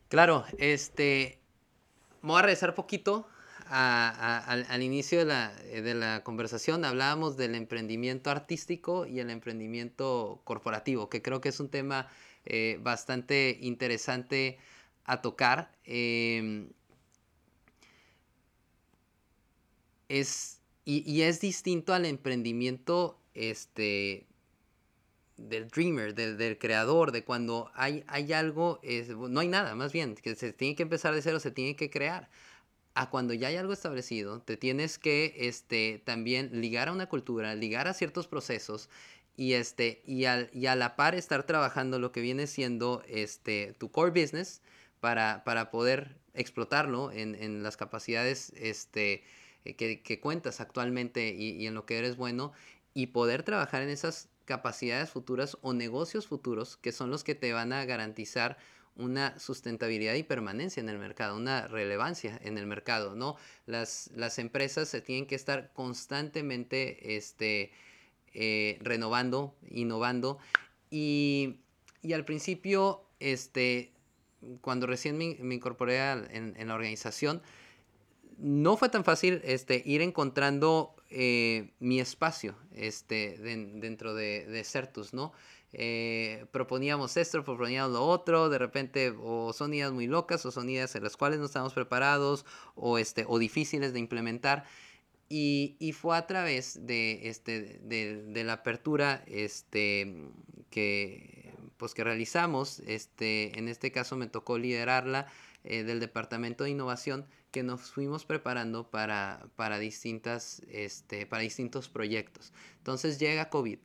Claro, 0.08 0.46
este, 0.60 1.40
voy 2.26 2.40
a 2.40 2.42
regresar 2.42 2.76
poquito 2.76 3.28
al, 3.68 4.84
inicio 4.84 5.20
de 5.20 5.26
la, 5.26 5.54
de 5.56 5.94
la, 5.94 6.24
conversación. 6.24 6.86
Hablábamos 6.86 7.38
del 7.38 7.56
emprendimiento 7.56 8.30
artístico 8.30 9.06
y 9.06 9.20
el 9.20 9.30
emprendimiento 9.30 10.42
corporativo, 10.44 11.10
que 11.10 11.22
creo 11.22 11.42
que 11.42 11.50
es 11.50 11.60
un 11.60 11.70
tema 11.70 12.08
eh, 12.46 12.80
bastante 12.82 13.58
interesante 13.62 14.58
a 15.06 15.22
tocar. 15.22 15.72
Eh, 15.86 16.68
es, 20.10 20.62
y, 20.84 21.10
y, 21.12 21.24
es 21.24 21.42
distinto 21.42 21.94
al 21.94 22.06
emprendimiento 22.06 23.20
este, 23.34 24.28
del 25.38 25.68
dreamer, 25.68 26.16
del, 26.16 26.38
del, 26.38 26.58
creador, 26.58 27.12
de 27.12 27.24
cuando 27.24 27.72
hay, 27.74 28.04
hay 28.08 28.32
algo, 28.34 28.80
es, 28.84 29.10
no 29.10 29.40
hay 29.40 29.48
nada, 29.48 29.76
más 29.76 29.92
bien, 29.92 30.16
que 30.16 30.36
se 30.36 30.54
tiene 30.54 30.76
que 30.76 30.84
empezar 30.84 31.14
de 31.14 31.22
cero, 31.22 31.40
se 31.40 31.52
tiene 31.52 31.76
que 31.76 31.90
crear. 31.90 32.30
A 32.94 33.10
cuando 33.10 33.34
ya 33.34 33.50
hay 33.50 33.58
algo 33.58 33.74
establecido, 33.74 34.42
te 34.42 34.56
tienes 34.56 34.98
que 34.98 35.36
este, 35.38 36.02
también 36.06 36.62
ligar 36.62 36.88
a 36.88 36.94
una 36.94 37.08
cultura, 37.08 37.54
ligar 37.54 37.88
a 37.90 37.94
ciertos 37.94 38.28
procesos 38.28 38.90
y, 39.36 39.54
este, 39.54 40.02
y, 40.06 40.26
al, 40.26 40.50
y 40.54 40.68
a 40.68 40.76
la 40.76 40.96
par 40.96 41.16
estar 41.16 41.44
trabajando 41.46 42.00
lo 42.00 42.14
que 42.14 42.22
viene 42.22 42.48
siendo 42.48 43.04
este, 43.08 43.74
tu 43.78 43.92
core 43.92 44.12
business 44.12 44.62
para, 45.02 45.44
para 45.44 45.72
poder 45.72 46.16
explotarlo 46.34 47.12
en, 47.12 47.36
en 47.36 47.64
las 47.64 47.76
capacidades 47.76 48.54
este, 48.56 49.24
que, 49.66 50.02
que 50.02 50.20
cuentas 50.22 50.62
actualmente 50.62 51.34
y, 51.34 51.52
y 51.52 51.68
en 51.68 51.74
lo 51.74 51.86
que 51.86 51.98
eres 51.98 52.16
bueno 52.16 52.54
y 52.94 53.08
poder 53.08 53.44
trabajar 53.44 53.82
en 53.82 53.90
esas 53.90 54.30
capacidades 54.46 55.10
futuras 55.10 55.58
o 55.62 55.74
negocios 55.74 56.28
futuros 56.28 56.78
que 56.78 56.92
son 56.92 57.10
los 57.10 57.24
que 57.24 57.36
te 57.36 57.54
van 57.54 57.74
a 57.74 57.86
garantizar 57.86 58.58
una 58.96 59.38
sustentabilidad 59.40 60.14
y 60.14 60.24
permanencia 60.24 60.80
en 60.80 60.88
el 60.88 60.98
mercado, 60.98 61.36
una 61.36 61.68
relevancia 61.68 62.40
en 62.44 62.58
el 62.58 62.66
mercado, 62.66 63.14
¿no? 63.14 63.36
Las, 63.66 64.10
las 64.16 64.40
empresas 64.40 64.88
se 64.88 65.02
tienen 65.02 65.26
que 65.26 65.36
estar 65.36 65.74
constantemente 65.74 67.18
este, 67.18 67.72
eh, 68.34 68.78
renovando, 68.82 69.56
innovando 69.70 70.40
y, 70.90 71.58
al 72.14 72.26
principio, 72.26 73.06
este, 73.20 73.94
cuando 74.62 74.88
recién 74.88 75.18
me, 75.18 75.56
incorporé 75.56 76.00
en, 76.12 76.68
la 76.68 76.76
organización, 76.76 77.42
no 78.38 78.78
fue 78.78 78.90
tan 78.90 79.04
fácil 79.04 79.42
este, 79.44 79.82
ir 79.86 80.02
encontrando 80.02 80.95
eh, 81.10 81.74
mi 81.80 82.00
espacio 82.00 82.56
este, 82.72 83.38
dentro 83.38 84.14
de, 84.14 84.46
de 84.46 84.64
Certus, 84.64 85.14
¿no? 85.14 85.34
Eh, 85.78 86.46
proponíamos 86.52 87.18
esto, 87.18 87.44
proponíamos 87.44 87.92
lo 87.92 88.06
otro, 88.06 88.50
de 88.50 88.58
repente 88.58 89.14
o 89.20 89.52
son 89.52 89.74
ideas 89.74 89.92
muy 89.92 90.08
locas 90.08 90.46
o 90.46 90.52
son 90.52 90.70
ideas 90.70 90.96
en 90.96 91.04
las 91.04 91.18
cuales 91.18 91.40
no 91.40 91.46
estamos 91.46 91.74
preparados 91.74 92.46
o, 92.76 92.98
este, 92.98 93.26
o 93.28 93.38
difíciles 93.40 93.92
de 93.92 94.00
implementar. 94.00 94.64
Y, 95.28 95.76
y 95.80 95.92
fue 95.92 96.16
a 96.16 96.28
través 96.28 96.86
de, 96.86 97.28
este, 97.28 97.80
de, 97.82 98.24
de, 98.24 98.44
la 98.46 98.54
apertura 98.54 99.24
este, 99.28 100.30
que, 100.70 101.54
pues, 101.78 101.94
que 101.94 102.04
realizamos, 102.04 102.80
este, 102.80 103.58
en 103.58 103.68
este 103.68 103.92
caso 103.92 104.16
me 104.16 104.28
tocó 104.28 104.58
liderarla 104.58 105.28
eh, 105.66 105.84
del 105.84 106.00
Departamento 106.00 106.64
de 106.64 106.70
Innovación, 106.70 107.26
que 107.56 107.64
nos 107.64 107.90
fuimos 107.90 108.26
preparando 108.26 108.92
para, 108.92 109.48
para, 109.56 109.80
distintas, 109.80 110.62
este, 110.68 111.26
para 111.26 111.42
distintos 111.42 111.88
proyectos. 111.88 112.52
Entonces 112.80 113.18
llega 113.18 113.50
COVID, 113.50 113.80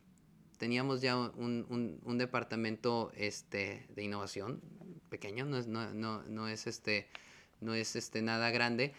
teníamos 0.58 1.00
ya 1.02 1.16
un, 1.16 2.00
un, 2.04 2.18
departamento 2.18 3.12
este, 3.14 3.86
de 3.94 4.02
innovación 4.02 4.60
pequeño, 5.08 5.44
no 5.44 5.56
es, 5.56 5.68
no, 5.68 5.94
no, 5.94 6.24
no 6.24 6.48
es, 6.48 6.66
este, 6.66 7.06
no 7.60 7.72
es 7.72 7.94
este, 7.94 8.22
nada 8.22 8.50
grande, 8.50 8.92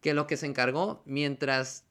que 0.00 0.14
lo 0.14 0.26
que 0.26 0.38
se 0.38 0.46
encargó 0.46 1.02
mientras 1.04 1.84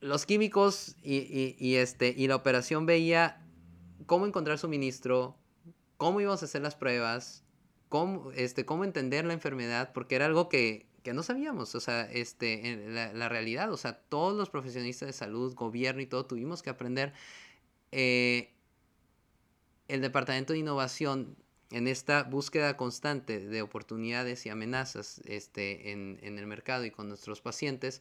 los 0.00 0.24
químicos 0.24 0.96
y, 1.02 1.16
y, 1.16 1.56
y, 1.58 1.74
este, 1.74 2.14
y 2.16 2.26
la 2.26 2.36
operación 2.36 2.86
veía 2.86 3.44
cómo 4.06 4.24
encontrar 4.24 4.56
suministro, 4.58 5.36
cómo 5.98 6.22
íbamos 6.22 6.40
a 6.40 6.46
hacer 6.46 6.62
las 6.62 6.74
pruebas, 6.74 7.43
cómo, 7.94 8.32
este, 8.32 8.64
cómo 8.64 8.82
entender 8.82 9.24
la 9.24 9.34
enfermedad, 9.34 9.92
porque 9.92 10.16
era 10.16 10.26
algo 10.26 10.48
que 10.48 10.88
que 11.04 11.12
no 11.12 11.22
sabíamos, 11.22 11.74
o 11.76 11.80
sea, 11.80 12.10
este, 12.10 12.76
la, 12.88 13.28
realidad, 13.28 13.70
o 13.70 13.76
sea, 13.76 14.00
todos 14.08 14.34
los 14.36 14.50
profesionistas 14.50 15.06
de 15.06 15.12
salud, 15.12 15.54
gobierno 15.54 16.00
y 16.00 16.06
todo 16.06 16.26
tuvimos 16.26 16.62
que 16.62 16.70
aprender. 16.70 17.12
Eh, 17.92 18.50
el 19.86 20.00
Departamento 20.00 20.54
de 20.54 20.60
Innovación 20.60 21.36
en 21.70 21.86
esta 21.88 22.24
búsqueda 22.24 22.76
constante 22.76 23.38
de 23.38 23.62
oportunidades 23.62 24.44
y 24.46 24.48
amenazas 24.48 25.20
este, 25.26 25.92
en, 25.92 26.18
en 26.22 26.38
el 26.38 26.46
mercado 26.46 26.86
y 26.86 26.90
con 26.90 27.08
nuestros 27.08 27.42
pacientes, 27.42 28.00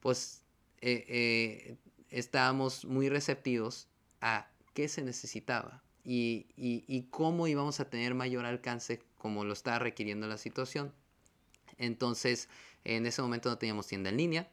pues 0.00 0.42
eh, 0.80 1.04
eh, 1.06 1.76
estábamos 2.08 2.86
muy 2.86 3.08
receptivos 3.10 3.88
a 4.20 4.50
qué 4.74 4.88
se 4.88 5.02
necesitaba 5.02 5.82
y, 6.04 6.46
y, 6.56 6.84
y 6.86 7.02
cómo 7.10 7.46
íbamos 7.46 7.80
a 7.80 7.90
tener 7.90 8.14
mayor 8.14 8.46
alcance 8.46 9.02
como 9.18 9.44
lo 9.44 9.52
estaba 9.52 9.78
requiriendo 9.78 10.26
la 10.26 10.38
situación. 10.38 10.92
Entonces, 11.78 12.48
en 12.84 13.06
ese 13.06 13.22
momento 13.22 13.48
no 13.48 13.58
teníamos 13.58 13.86
tienda 13.86 14.10
en 14.10 14.16
línea. 14.16 14.50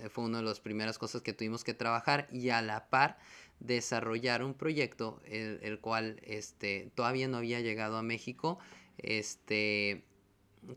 Eh, 0.00 0.08
fue 0.08 0.24
una 0.24 0.38
de 0.38 0.44
las 0.44 0.60
primeras 0.60 0.98
cosas 0.98 1.22
que 1.22 1.32
tuvimos 1.32 1.64
que 1.64 1.74
trabajar 1.74 2.28
y 2.32 2.48
a 2.50 2.62
la 2.62 2.88
par 2.88 3.18
desarrollar 3.60 4.42
un 4.42 4.54
proyecto 4.54 5.22
el, 5.26 5.78
cual 5.80 6.20
este, 6.22 6.90
todavía 6.94 7.28
no 7.28 7.38
había 7.38 7.60
llegado 7.60 7.96
a 7.96 8.02
México, 8.02 8.58
este, 8.98 10.04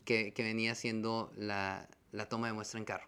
que, 0.05 0.33
venía 0.37 0.75
siendo 0.75 1.31
la, 1.35 1.89
toma 2.29 2.47
de 2.47 2.53
muestra 2.53 2.79
en 2.79 2.85
carro. 2.85 3.07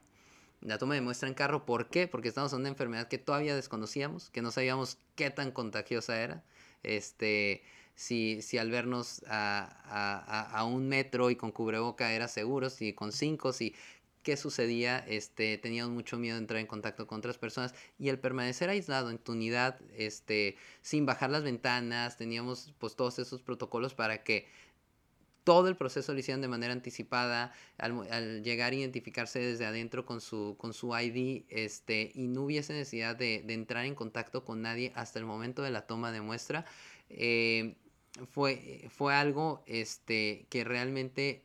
La 0.62 0.78
toma 0.78 0.96
de 0.96 1.02
muestra 1.02 1.30
en 1.30 1.36
carro, 1.36 1.66
¿por 1.66 1.90
qué? 1.90 2.08
Porque 2.08 2.28
estamos 2.28 2.52
en 2.52 2.60
una 2.60 2.70
enfermedad 2.70 3.08
que 3.08 3.18
todavía 3.18 3.56
desconocíamos, 3.56 4.30
que 4.30 4.42
no 4.42 4.52
sabíamos 4.52 4.98
qué 5.16 5.30
tan 5.30 5.52
contagiosa 5.52 6.22
era. 6.22 6.44
Este, 6.84 7.64
si, 7.96 8.42
si 8.42 8.58
al 8.58 8.72
vernos 8.72 9.24
a, 9.28 10.52
a, 10.54 10.64
un 10.64 10.88
metro 10.88 11.30
y 11.30 11.36
con 11.36 11.52
cubreboca 11.52 12.14
era 12.14 12.28
seguro, 12.28 12.70
si 12.70 12.94
con 12.94 13.12
cinco, 13.12 13.52
si 13.52 13.76
qué 14.24 14.38
sucedía, 14.38 15.00
este, 15.00 15.58
teníamos 15.58 15.94
mucho 15.94 16.18
miedo 16.18 16.36
de 16.36 16.42
entrar 16.42 16.60
en 16.60 16.68
contacto 16.68 17.08
con 17.08 17.20
otras 17.20 17.38
personas 17.38 17.74
y 17.98 18.10
el 18.10 18.20
permanecer 18.20 18.70
aislado 18.70 19.10
en 19.10 19.18
tu 19.18 19.32
unidad, 19.34 19.80
este, 19.96 20.56
sin 20.82 21.06
bajar 21.06 21.30
las 21.30 21.44
ventanas, 21.44 22.18
teníamos 22.18 22.74
pues 22.80 22.96
todos 22.96 23.20
esos 23.20 23.42
protocolos 23.42 23.94
para 23.94 24.24
que 24.24 24.48
todo 25.44 25.68
el 25.68 25.76
proceso 25.76 26.14
lo 26.14 26.20
hicieran 26.20 26.42
de 26.42 26.48
manera 26.48 26.74
anticipada, 26.74 27.54
al, 27.78 28.44
llegar 28.44 28.74
a 28.74 28.76
identificarse 28.76 29.40
desde 29.40 29.66
adentro 29.66 30.06
con 30.06 30.22
su, 30.22 30.56
con 30.58 30.74
su 30.74 30.96
ID, 30.96 31.44
este, 31.50 32.12
y 32.14 32.28
no 32.28 32.44
hubiese 32.44 32.74
necesidad 32.74 33.16
de, 33.16 33.44
entrar 33.48 33.86
en 33.86 33.96
contacto 33.96 34.44
con 34.46 34.62
nadie 34.62 34.92
hasta 34.96 35.20
el 35.20 35.26
momento 35.26 35.62
de 35.62 35.72
la 35.72 35.88
toma 35.88 36.12
de 36.12 36.22
muestra. 36.22 36.66
Eh, 37.10 37.76
fue, 38.32 38.88
fue 38.90 39.14
algo 39.16 39.64
este, 39.66 40.46
que 40.50 40.64
realmente 40.64 41.44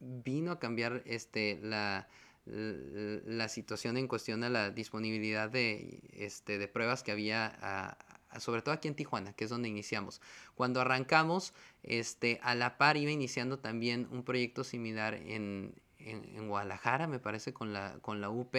vino 0.00 0.52
a 0.52 0.58
cambiar 0.58 1.02
este, 1.06 1.58
la, 1.62 2.08
la, 2.44 3.48
situación 3.48 3.96
en 3.96 4.08
cuestión 4.08 4.40
de 4.40 4.50
la 4.50 4.70
disponibilidad 4.70 5.50
de, 5.50 6.00
este, 6.12 6.58
de 6.58 6.68
pruebas 6.68 7.02
que 7.02 7.12
había, 7.12 7.96
sobre 8.38 8.62
todo 8.62 8.74
aquí 8.74 8.88
en 8.88 8.94
Tijuana, 8.94 9.32
que 9.32 9.44
es 9.44 9.50
donde 9.50 9.68
iniciamos. 9.68 10.20
Cuando 10.54 10.80
arrancamos, 10.80 11.54
este, 11.82 12.38
a 12.42 12.54
la 12.54 12.78
par 12.78 12.96
iba 12.96 13.10
iniciando 13.10 13.58
también 13.58 14.08
un 14.10 14.22
proyecto 14.22 14.64
similar 14.64 15.14
en, 15.14 15.74
en, 15.98 16.24
en 16.24 16.48
Guadalajara, 16.48 17.06
me 17.06 17.18
parece, 17.18 17.52
con 17.52 17.72
la, 17.72 17.98
con 18.00 18.20
la 18.20 18.30
UP, 18.30 18.54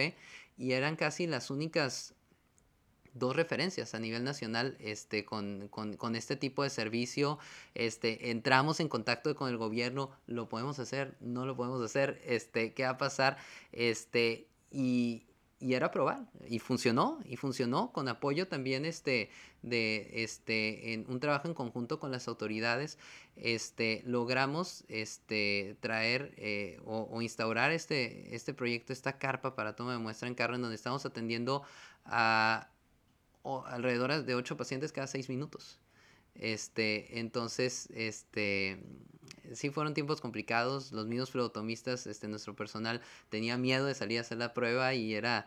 y 0.58 0.72
eran 0.72 0.96
casi 0.96 1.26
las 1.26 1.50
únicas 1.50 2.14
dos 3.14 3.34
referencias 3.34 3.94
a 3.94 3.98
nivel 3.98 4.24
nacional 4.24 4.76
este, 4.80 5.24
con, 5.24 5.68
con, 5.68 5.96
con, 5.96 6.14
este 6.16 6.36
tipo 6.36 6.62
de 6.62 6.70
servicio. 6.70 7.38
Este, 7.74 8.30
entramos 8.30 8.80
en 8.80 8.88
contacto 8.88 9.34
con 9.34 9.48
el 9.48 9.56
gobierno, 9.56 10.10
lo 10.26 10.48
podemos 10.48 10.78
hacer, 10.78 11.16
no 11.20 11.46
lo 11.46 11.56
podemos 11.56 11.82
hacer, 11.82 12.20
este, 12.24 12.72
qué 12.72 12.84
va 12.84 12.90
a 12.90 12.98
pasar. 12.98 13.36
Este, 13.72 14.48
y, 14.70 15.24
y 15.60 15.74
era 15.74 15.90
probar 15.90 16.26
y 16.48 16.58
funcionó 16.58 17.20
y 17.24 17.36
funcionó 17.36 17.92
con 17.92 18.08
apoyo 18.08 18.48
también 18.48 18.84
este 18.84 19.30
de 19.62 20.10
este 20.24 20.94
en 20.94 21.04
un 21.08 21.20
trabajo 21.20 21.46
en 21.48 21.54
conjunto 21.54 22.00
con 22.00 22.10
las 22.10 22.26
autoridades 22.28 22.98
este 23.36 24.02
logramos 24.06 24.84
este 24.88 25.76
traer 25.80 26.32
eh, 26.38 26.80
o, 26.86 27.20
instaurar 27.20 27.72
este 27.72 28.34
este 28.34 28.54
proyecto 28.54 28.92
esta 28.92 29.18
carpa 29.18 29.54
para 29.54 29.76
toma 29.76 29.92
de 29.92 29.98
muestra 29.98 30.28
en 30.28 30.34
carro 30.34 30.54
en 30.54 30.62
donde 30.62 30.76
estamos 30.76 31.04
atendiendo 31.04 31.62
a 32.06 32.70
o 33.42 33.64
alrededor 33.66 34.24
de 34.24 34.34
8 34.34 34.56
pacientes 34.56 34.92
cada 34.92 35.06
6 35.06 35.28
minutos. 35.28 35.78
Este, 36.34 37.18
entonces, 37.18 37.88
este, 37.92 38.78
sí 39.54 39.70
fueron 39.70 39.94
tiempos 39.94 40.20
complicados. 40.20 40.92
Los 40.92 41.06
mismos 41.06 41.30
flebotomistas, 41.30 42.06
este, 42.06 42.28
nuestro 42.28 42.54
personal 42.54 43.00
tenía 43.28 43.56
miedo 43.56 43.86
de 43.86 43.94
salir 43.94 44.18
a 44.18 44.20
hacer 44.22 44.38
la 44.38 44.54
prueba 44.54 44.94
y 44.94 45.14
era, 45.14 45.46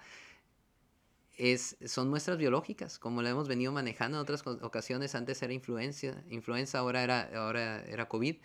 es, 1.38 1.78
son 1.86 2.10
muestras 2.10 2.38
biológicas, 2.38 2.99
como 2.99 3.22
lo 3.22 3.30
hemos 3.30 3.47
venido 3.47 3.72
manejando 3.72 4.18
en 4.18 4.22
otras 4.22 4.45
ocasiones. 4.45 5.16
Antes 5.16 5.41
era 5.41 5.54
influencia, 5.54 6.24
influenza, 6.30 6.80
ahora 6.80 7.04
era, 7.04 7.30
ahora 7.36 7.84
era 7.86 8.08
COVID 8.08 8.38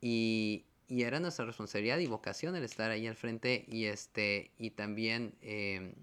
y, 0.00 0.64
y 0.88 1.02
era 1.02 1.20
nuestra 1.20 1.44
responsabilidad 1.44 1.98
y 1.98 2.06
vocación 2.06 2.56
el 2.56 2.64
estar 2.64 2.90
ahí 2.90 3.06
al 3.06 3.16
frente 3.16 3.64
y, 3.68 3.86
este, 3.86 4.50
y 4.58 4.70
también 4.70 5.34
eh, 5.42 5.94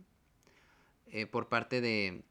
eh, 1.11 1.25
por 1.27 1.49
parte 1.49 1.81
de, 1.81 2.23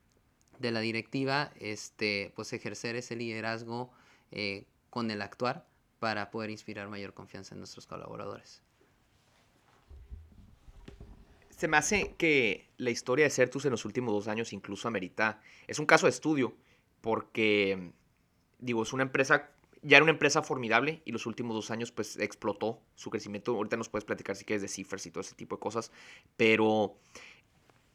de 0.59 0.73
la 0.73 0.81
directiva, 0.81 1.53
este, 1.61 2.33
pues 2.35 2.53
ejercer 2.53 2.97
ese 2.97 3.17
liderazgo 3.17 3.93
eh, 4.33 4.65
con 4.91 5.11
el 5.11 5.23
actuar 5.23 5.70
para 6.01 6.31
poder 6.31 6.51
inspirar 6.51 6.89
mayor 6.89 7.15
confianza 7.15 7.55
en 7.55 7.61
nuestros 7.61 7.87
colaboradores. 7.87 8.63
Se 11.51 11.69
me 11.69 11.77
hace 11.77 12.15
que 12.17 12.71
la 12.79 12.91
historia 12.91 13.27
de 13.27 13.31
Certus 13.31 13.67
en 13.67 13.71
los 13.71 13.85
últimos 13.85 14.15
dos 14.15 14.27
años 14.27 14.55
incluso 14.55 14.89
amerita, 14.89 15.41
es 15.69 15.79
un 15.79 15.85
caso 15.85 16.07
de 16.07 16.11
estudio, 16.11 16.57
porque, 17.03 17.93
digo, 18.59 18.83
es 18.83 18.95
una 18.95 19.03
empresa, 19.03 19.51
ya 19.83 19.99
era 19.99 20.05
una 20.05 20.13
empresa 20.13 20.43
formidable 20.43 21.03
y 21.05 21.13
los 21.13 21.27
últimos 21.27 21.55
dos 21.55 21.71
años 21.71 21.93
pues 21.93 22.17
explotó 22.17 22.81
su 22.95 23.11
crecimiento. 23.11 23.55
Ahorita 23.55 23.77
nos 23.77 23.91
puedes 23.91 24.07
platicar 24.07 24.37
si 24.37 24.47
quieres 24.47 24.63
de 24.63 24.69
cifras 24.69 25.05
y 25.05 25.11
todo 25.11 25.21
ese 25.21 25.35
tipo 25.35 25.57
de 25.57 25.61
cosas, 25.61 25.93
pero 26.39 26.97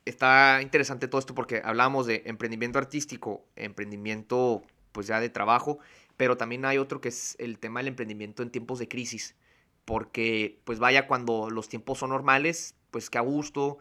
está 0.06 0.62
interesante 0.62 1.08
todo 1.08 1.18
esto 1.18 1.34
porque 1.34 1.64
hablamos 1.66 2.06
de 2.06 2.22
emprendimiento 2.28 2.78
artístico, 2.78 3.48
emprendimiento 3.56 4.62
pues 4.92 5.08
ya 5.08 5.20
de 5.20 5.30
trabajo, 5.30 5.80
pero 6.18 6.38
también 6.38 6.66
hay 6.66 6.78
otro 6.78 7.02
que 7.02 7.10
es 7.10 7.36
el 7.40 7.60
tema 7.60 7.80
del 7.80 7.90
emprendimiento 7.90 8.44
en 8.44 8.52
tiempos 8.52 8.80
de 8.80 8.88
crisis, 8.88 9.36
porque 9.86 10.60
pues 10.64 10.80
vaya 10.80 11.08
cuando 11.08 11.50
los 11.50 11.70
tiempos 11.70 12.00
son 12.00 12.10
normales, 12.10 12.76
pues 12.92 13.10
que 13.10 13.18
a 13.18 13.22
gusto, 13.22 13.78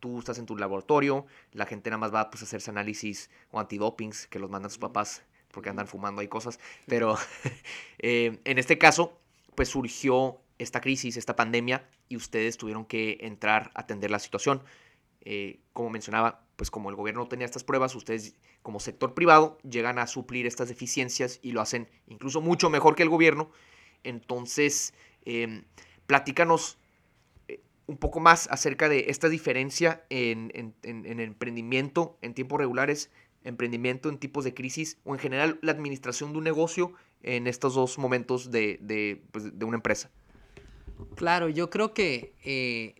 tú 0.00 0.20
estás 0.20 0.38
en 0.38 0.46
tu 0.46 0.56
laboratorio, 0.56 1.26
la 1.52 1.66
gente 1.66 1.90
nada 1.90 1.98
más 1.98 2.14
va 2.14 2.30
pues, 2.30 2.42
a 2.42 2.46
hacerse 2.46 2.70
análisis 2.70 3.30
o 3.50 3.60
antidopings 3.60 4.26
que 4.26 4.38
los 4.38 4.50
mandan 4.50 4.70
sus 4.70 4.78
papás 4.78 5.22
porque 5.50 5.70
andan 5.70 5.88
fumando 5.88 6.20
ahí 6.20 6.28
cosas, 6.28 6.60
pero 6.86 7.16
eh, 7.98 8.38
en 8.44 8.58
este 8.58 8.78
caso, 8.78 9.18
pues 9.54 9.70
surgió 9.70 10.40
esta 10.58 10.80
crisis, 10.80 11.16
esta 11.16 11.36
pandemia, 11.36 11.88
y 12.08 12.16
ustedes 12.16 12.56
tuvieron 12.58 12.84
que 12.84 13.18
entrar 13.20 13.70
a 13.74 13.80
atender 13.80 14.10
la 14.10 14.18
situación. 14.18 14.62
Eh, 15.22 15.60
como 15.72 15.90
mencionaba, 15.90 16.46
pues 16.58 16.72
como 16.72 16.90
el 16.90 16.96
gobierno 16.96 17.22
no 17.22 17.28
tenía 17.28 17.44
estas 17.46 17.62
pruebas, 17.62 17.94
ustedes 17.94 18.34
como 18.62 18.80
sector 18.80 19.14
privado 19.14 19.58
llegan 19.62 20.00
a 20.00 20.08
suplir 20.08 20.44
estas 20.44 20.66
deficiencias 20.68 21.38
y 21.40 21.52
lo 21.52 21.60
hacen 21.60 21.88
incluso 22.08 22.40
mucho 22.40 22.68
mejor 22.68 22.96
que 22.96 23.04
el 23.04 23.08
gobierno. 23.08 23.52
Entonces, 24.02 24.92
em, 25.24 25.62
platícanos 26.08 26.76
eh, 27.46 27.60
un 27.86 27.96
poco 27.96 28.18
más 28.18 28.48
acerca 28.50 28.88
de 28.88 29.04
esta 29.06 29.28
diferencia 29.28 30.04
en, 30.10 30.50
emprendimiento 30.82 32.18
en 32.22 32.34
tiempos 32.34 32.58
regulares, 32.58 33.12
emprendimiento 33.44 34.08
en 34.08 34.18
tipos 34.18 34.42
de 34.42 34.52
crisis 34.52 34.98
o 35.04 35.14
en 35.14 35.20
general 35.20 35.60
la 35.62 35.70
administración 35.70 36.32
de 36.32 36.38
un 36.38 36.44
negocio 36.44 36.92
en 37.22 37.46
estos 37.46 37.76
dos 37.76 37.98
momentos 37.98 38.50
de, 38.50 39.22
pues, 39.30 39.44
una 39.62 39.76
empresa. 39.76 40.10
Claro, 41.14 41.48
yo 41.48 41.70
creo 41.70 41.94
que 41.94 42.34
eh, 42.42 42.96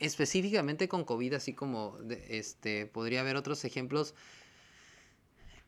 específicamente 0.00 0.88
con 0.88 1.04
COVID, 1.04 1.34
así 1.34 1.54
como 1.54 1.96
este, 2.28 2.86
podría 2.86 3.20
haber 3.20 3.36
otros 3.36 3.64
ejemplos, 3.64 4.14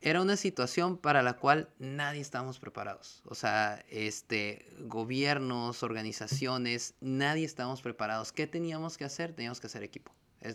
era 0.00 0.20
una 0.20 0.36
situación 0.36 0.98
para 0.98 1.22
la 1.22 1.34
cual 1.34 1.68
nadie 1.78 2.20
estábamos 2.20 2.58
preparados. 2.58 3.22
O 3.26 3.36
sea, 3.36 3.84
este, 3.88 4.66
gobiernos, 4.80 5.84
organizaciones, 5.84 6.94
nadie 7.00 7.44
estábamos 7.44 7.82
preparados. 7.82 8.32
¿Qué 8.32 8.48
teníamos 8.48 8.98
que 8.98 9.04
hacer? 9.04 9.32
Teníamos 9.32 9.60
que 9.60 9.68
hacer 9.68 9.84
equipo. 9.84 10.12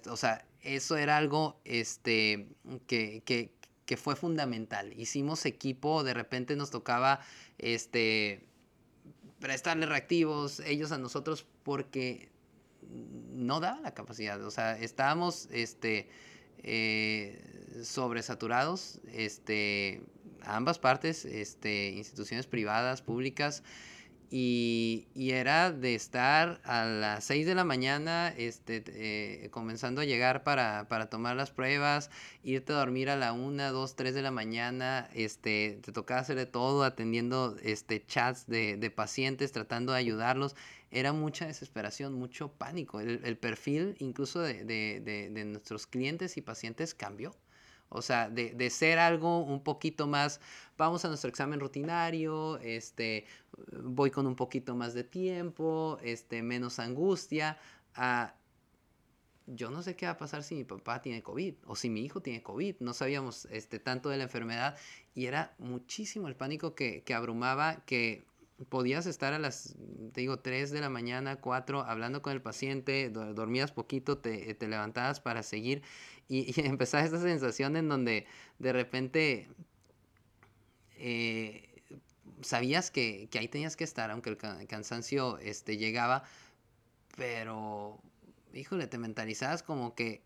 O 0.09 0.17
sea, 0.17 0.45
eso 0.61 0.97
era 0.97 1.15
algo 1.15 1.61
este, 1.63 2.49
que, 2.87 3.23
que, 3.23 3.53
que 3.85 3.95
fue 3.95 4.17
fundamental. 4.17 4.91
Hicimos 4.99 5.45
equipo, 5.45 6.03
de 6.03 6.13
repente 6.13 6.57
nos 6.57 6.71
tocaba 6.71 7.21
este, 7.57 8.45
prestarle 9.39 9.85
reactivos, 9.85 10.59
ellos 10.59 10.91
a 10.91 10.97
nosotros, 10.97 11.45
porque 11.63 12.29
no 12.91 13.59
da 13.59 13.79
la 13.81 13.93
capacidad. 13.93 14.43
O 14.43 14.51
sea, 14.51 14.77
estábamos 14.77 15.47
este, 15.51 16.09
eh, 16.59 17.81
sobresaturados, 17.83 18.99
este, 19.13 20.01
ambas 20.41 20.79
partes, 20.79 21.25
este, 21.25 21.89
instituciones 21.89 22.47
privadas, 22.47 23.01
públicas, 23.01 23.63
y, 24.29 25.07
era 25.15 25.71
de 25.71 25.95
estar 25.95 26.59
a 26.63 26.85
las 26.85 27.23
6 27.25 27.45
de 27.45 27.55
la 27.55 27.63
mañana 27.63 28.33
este, 28.37 28.83
eh, 28.87 29.49
comenzando 29.51 30.01
a 30.01 30.05
llegar 30.05 30.43
para, 30.43 30.85
tomar 31.09 31.35
las 31.35 31.51
pruebas, 31.51 32.09
irte 32.43 32.73
a 32.73 32.77
dormir 32.77 33.09
a 33.09 33.15
la 33.15 33.33
1, 33.33 33.71
2, 33.71 33.95
3 33.95 34.15
de 34.15 34.21
la 34.21 34.31
mañana, 34.31 35.09
este, 35.13 35.79
te 35.83 35.91
tocaba 35.91 36.21
hacer 36.21 36.35
de 36.35 36.45
todo, 36.45 36.83
atendiendo 36.83 37.55
este, 37.61 38.05
chats 38.05 38.47
de, 38.47 38.77
de 38.77 38.91
pacientes, 38.91 39.51
tratando 39.51 39.93
de 39.93 39.99
ayudarlos 39.99 40.55
era 40.91 41.13
mucha 41.13 41.47
desesperación, 41.47 42.13
mucho 42.13 42.51
pánico. 42.51 42.99
El, 42.99 43.37
perfil 43.37 43.95
incluso 43.99 44.39
de, 44.39 45.43
nuestros 45.45 45.87
clientes 45.87 46.37
y 46.37 46.41
pacientes 46.41 46.93
cambió. 46.93 47.35
O 47.89 48.01
sea, 48.01 48.29
de, 48.29 48.69
ser 48.69 48.99
algo 48.99 49.39
un 49.39 49.63
poquito 49.63 50.07
más, 50.07 50.41
vamos 50.77 51.05
a 51.05 51.07
nuestro 51.07 51.29
examen 51.29 51.59
rutinario, 51.59 52.57
este, 52.59 53.25
voy 53.81 54.11
con 54.11 54.27
un 54.27 54.35
poquito 54.35 54.75
más 54.75 54.93
de 54.93 55.03
tiempo, 55.03 55.97
este, 56.03 56.43
menos 56.43 56.79
angustia, 56.79 57.57
a 57.95 58.33
yo 59.47 59.71
no 59.71 59.81
sé 59.81 59.95
qué 59.95 60.05
va 60.05 60.11
a 60.11 60.17
pasar 60.17 60.43
si 60.43 60.55
mi 60.55 60.65
papá 60.65 61.01
tiene 61.01 61.23
COVID 61.23 61.55
o 61.67 61.75
si 61.77 61.89
mi 61.89 62.03
hijo 62.03 62.19
tiene 62.21 62.43
COVID. 62.43 62.75
No 62.81 62.93
sabíamos 62.93 63.45
este, 63.45 63.79
tanto 63.79 64.09
de 64.09 64.17
la 64.17 64.23
enfermedad 64.23 64.77
y 65.15 65.25
era 65.25 65.55
muchísimo 65.57 66.27
el 66.27 66.35
pánico 66.35 66.75
que, 66.75 67.01
que 67.03 67.13
abrumaba, 67.13 67.77
que 67.85 68.25
podías 68.65 69.05
estar 69.05 69.33
a 69.33 69.39
las, 69.39 69.75
te 70.13 70.21
digo, 70.21 70.39
3 70.39 70.71
de 70.71 70.81
la 70.81 70.89
mañana, 70.89 71.37
4, 71.37 71.81
hablando 71.81 72.21
con 72.21 72.33
el 72.33 72.41
paciente, 72.41 73.09
dormías 73.09 73.71
poquito, 73.71 74.17
te, 74.17 74.53
te 74.55 74.67
levantabas 74.67 75.19
para 75.19 75.43
seguir 75.43 75.83
y, 76.27 76.53
y, 76.61 76.65
empezaba 76.65 77.03
esta 77.03 77.21
sensación 77.21 77.75
en 77.77 77.87
donde 77.87 78.25
de 78.59 78.73
repente 78.73 79.47
eh, 80.97 81.83
sabías 82.41 82.91
que, 82.91 83.27
que, 83.31 83.39
ahí 83.39 83.47
tenías 83.47 83.75
que 83.75 83.83
estar, 83.83 84.09
aunque 84.11 84.29
el 84.29 84.37
cansancio 84.37 85.37
este, 85.39 85.77
llegaba, 85.77 86.23
pero, 87.15 87.99
híjole, 88.53 88.87
te 88.87 88.97
mentalizabas 88.97 89.63
como 89.63 89.95
que 89.95 90.23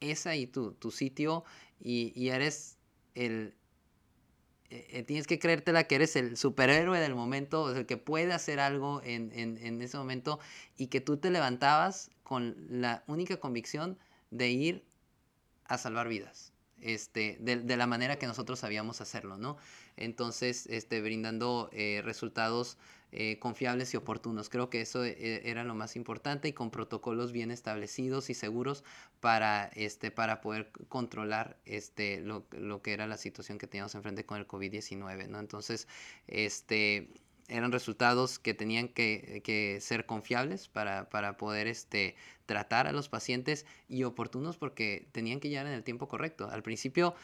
es 0.00 0.26
ahí 0.26 0.46
tu, 0.46 0.72
tu 0.72 0.90
sitio 0.90 1.44
y, 1.80 2.12
y 2.14 2.30
eres 2.30 2.78
el, 3.14 3.54
eh, 4.70 5.02
tienes 5.04 5.26
que 5.26 5.38
creértela 5.38 5.84
que 5.84 5.94
eres 5.94 6.16
el 6.16 6.36
superhéroe 6.36 6.98
del 6.98 7.14
momento, 7.14 7.74
el 7.74 7.86
que 7.86 7.96
puede 7.96 8.32
hacer 8.32 8.58
algo 8.60 9.00
en, 9.04 9.30
en, 9.32 9.82
ese 9.82 9.96
momento 9.96 10.40
y 10.76 10.88
que 10.88 11.00
tú 11.00 11.16
te 11.18 11.30
levantabas 11.30 12.10
con 12.22 12.56
la 12.68 13.04
única 13.06 13.36
convicción 13.38 13.98
de 14.30 14.50
ir 14.50 14.84
a 15.64 15.78
salvar 15.78 16.08
vidas, 16.08 16.52
este, 16.80 17.38
de, 17.40 17.56
de 17.56 17.76
la 17.76 17.86
manera 17.86 18.18
que 18.18 18.26
nosotros 18.26 18.58
sabíamos 18.58 19.00
hacerlo, 19.00 19.38
¿no? 19.38 19.56
Entonces, 19.96 20.66
este, 20.66 21.00
brindando 21.00 21.70
eh, 21.72 22.02
resultados 22.04 22.78
eh, 23.12 23.38
confiables 23.38 23.94
y 23.94 23.96
oportunos. 23.96 24.48
Creo 24.48 24.68
que 24.68 24.80
eso 24.80 25.04
eh, 25.04 25.48
era 25.48 25.64
lo 25.64 25.74
más 25.74 25.96
importante 25.96 26.48
y 26.48 26.52
con 26.52 26.70
protocolos 26.70 27.32
bien 27.32 27.50
establecidos 27.50 28.28
y 28.30 28.34
seguros 28.34 28.84
para, 29.20 29.70
este, 29.74 30.10
para 30.10 30.40
poder 30.40 30.70
controlar 30.88 31.56
este, 31.64 32.20
lo, 32.20 32.46
lo 32.50 32.82
que 32.82 32.92
era 32.92 33.06
la 33.06 33.16
situación 33.16 33.58
que 33.58 33.66
teníamos 33.66 33.94
enfrente 33.94 34.26
con 34.26 34.38
el 34.38 34.46
COVID-19. 34.46 35.28
¿no? 35.28 35.38
Entonces, 35.38 35.88
este, 36.26 37.08
eran 37.48 37.72
resultados 37.72 38.38
que 38.38 38.54
tenían 38.54 38.88
que, 38.88 39.42
que 39.44 39.78
ser 39.80 40.06
confiables 40.06 40.68
para, 40.68 41.08
para, 41.08 41.36
poder 41.36 41.66
este, 41.66 42.16
tratar 42.46 42.86
a 42.86 42.92
los 42.92 43.08
pacientes 43.08 43.66
y 43.88 44.04
oportunos 44.04 44.56
porque 44.56 45.08
tenían 45.12 45.40
que 45.40 45.48
llegar 45.48 45.66
en 45.66 45.72
el 45.72 45.84
tiempo 45.84 46.08
correcto. 46.08 46.50
Al 46.50 46.62
principio 46.62 47.14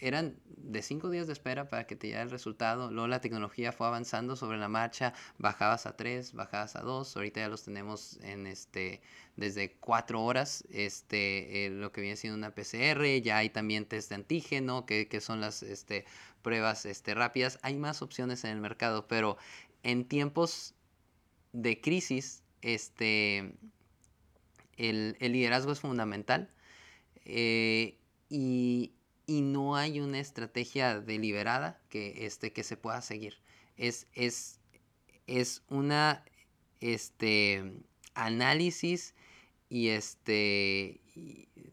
eran 0.00 0.36
de 0.46 0.82
cinco 0.82 1.10
días 1.10 1.26
de 1.26 1.34
espera 1.34 1.68
para 1.68 1.86
que 1.86 1.94
te 1.94 2.06
llegara 2.06 2.24
el 2.24 2.30
resultado. 2.30 2.90
Luego 2.90 3.06
la 3.06 3.20
tecnología 3.20 3.72
fue 3.72 3.86
avanzando 3.86 4.34
sobre 4.34 4.58
la 4.58 4.68
marcha, 4.68 5.12
bajabas 5.38 5.86
a 5.86 5.96
tres, 5.96 6.32
bajabas 6.32 6.76
a 6.76 6.80
dos. 6.80 7.16
Ahorita 7.16 7.40
ya 7.40 7.48
los 7.48 7.64
tenemos 7.64 8.18
en 8.22 8.46
este 8.46 9.02
desde 9.36 9.72
cuatro 9.76 10.22
horas, 10.22 10.64
este, 10.70 11.66
eh, 11.66 11.70
lo 11.70 11.92
que 11.92 12.00
viene 12.00 12.16
siendo 12.16 12.36
una 12.36 12.54
PCR. 12.54 13.20
Ya 13.22 13.38
hay 13.38 13.50
también 13.50 13.86
test 13.86 14.10
de 14.10 14.16
antígeno, 14.16 14.84
que, 14.86 15.08
que 15.08 15.20
son 15.20 15.40
las 15.40 15.62
este, 15.62 16.04
pruebas 16.42 16.86
este, 16.86 17.14
rápidas. 17.14 17.58
Hay 17.62 17.76
más 17.76 18.02
opciones 18.02 18.44
en 18.44 18.50
el 18.50 18.60
mercado, 18.60 19.06
pero 19.08 19.36
en 19.82 20.04
tiempos 20.04 20.74
de 21.52 21.80
crisis, 21.80 22.42
este, 22.62 23.54
el, 24.76 25.16
el 25.20 25.32
liderazgo 25.32 25.72
es 25.72 25.80
fundamental. 25.80 26.50
Eh, 27.24 27.98
y, 28.28 28.92
y 29.26 29.42
no 29.42 29.76
hay 29.76 30.00
una 30.00 30.18
estrategia 30.18 31.00
deliberada 31.00 31.80
que, 31.88 32.26
este, 32.26 32.52
que 32.52 32.64
se 32.64 32.76
pueda 32.76 33.02
seguir. 33.02 33.38
Es, 33.76 34.06
es, 34.14 34.60
es 35.26 35.62
una 35.68 36.24
este, 36.80 37.72
análisis 38.14 39.14
y 39.68 39.88
este 39.88 40.99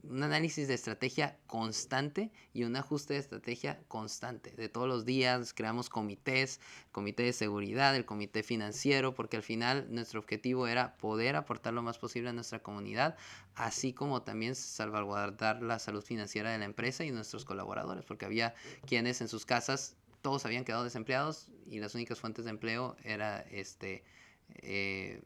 un 0.03 0.23
análisis 0.23 0.67
de 0.67 0.73
estrategia 0.73 1.37
constante 1.47 2.31
y 2.53 2.63
un 2.63 2.75
ajuste 2.75 3.13
de 3.13 3.19
estrategia 3.19 3.79
constante. 3.87 4.51
De 4.51 4.69
todos 4.69 4.87
los 4.87 5.05
días 5.05 5.53
creamos 5.53 5.89
comités, 5.89 6.59
comité 6.91 7.23
de 7.23 7.33
seguridad, 7.33 7.95
el 7.95 8.05
comité 8.05 8.43
financiero, 8.43 9.13
porque 9.13 9.37
al 9.37 9.43
final 9.43 9.87
nuestro 9.89 10.19
objetivo 10.19 10.67
era 10.67 10.97
poder 10.97 11.35
aportar 11.35 11.73
lo 11.73 11.81
más 11.81 11.97
posible 11.97 12.29
a 12.29 12.33
nuestra 12.33 12.59
comunidad, 12.59 13.17
así 13.55 13.93
como 13.93 14.21
también 14.21 14.55
salvaguardar 14.55 15.61
la 15.61 15.79
salud 15.79 16.03
financiera 16.03 16.51
de 16.51 16.57
la 16.57 16.65
empresa 16.65 17.03
y 17.03 17.11
nuestros 17.11 17.45
colaboradores, 17.45 18.05
porque 18.05 18.25
había 18.25 18.55
quienes 18.85 19.21
en 19.21 19.27
sus 19.27 19.45
casas 19.45 19.95
todos 20.21 20.45
habían 20.45 20.65
quedado 20.65 20.83
desempleados 20.83 21.47
y 21.69 21.79
las 21.79 21.95
únicas 21.95 22.19
fuentes 22.19 22.45
de 22.45 22.51
empleo 22.51 22.97
era 23.03 23.41
este 23.41 24.03
eh, 24.55 25.21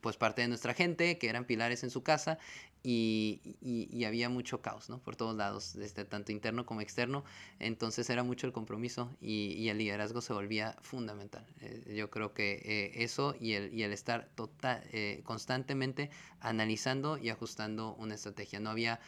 pues 0.00 0.16
parte 0.16 0.42
de 0.42 0.48
nuestra 0.48 0.74
gente, 0.74 1.18
que 1.18 1.28
eran 1.28 1.44
pilares 1.44 1.82
en 1.84 1.90
su 1.90 2.02
casa, 2.02 2.38
y, 2.84 3.40
y, 3.60 4.04
había 4.04 4.28
mucho 4.28 4.60
caos, 4.60 4.88
¿no? 4.88 4.98
Por 4.98 5.14
todos 5.14 5.36
lados, 5.36 5.74
desde 5.74 6.04
tanto 6.04 6.32
interno 6.32 6.66
como 6.66 6.80
externo. 6.80 7.24
Entonces 7.60 8.10
era 8.10 8.24
mucho 8.24 8.46
el 8.48 8.52
compromiso 8.52 9.08
y, 9.20 9.52
y 9.52 9.68
el 9.68 9.78
liderazgo 9.78 10.20
se 10.20 10.32
volvía 10.32 10.76
fundamental. 10.80 11.46
Eh, 11.60 11.94
yo 11.96 12.10
creo 12.10 12.34
que 12.34 12.60
eh, 12.64 13.04
eso 13.04 13.36
y 13.38 13.52
el, 13.52 13.72
y 13.72 13.84
el 13.84 13.92
estar 13.92 14.28
total, 14.34 14.82
eh, 14.92 15.20
constantemente 15.22 16.10
analizando 16.40 17.18
y 17.18 17.28
ajustando 17.28 17.94
una 17.94 18.16
estrategia. 18.16 18.58
No 18.58 18.70
había 18.70 18.98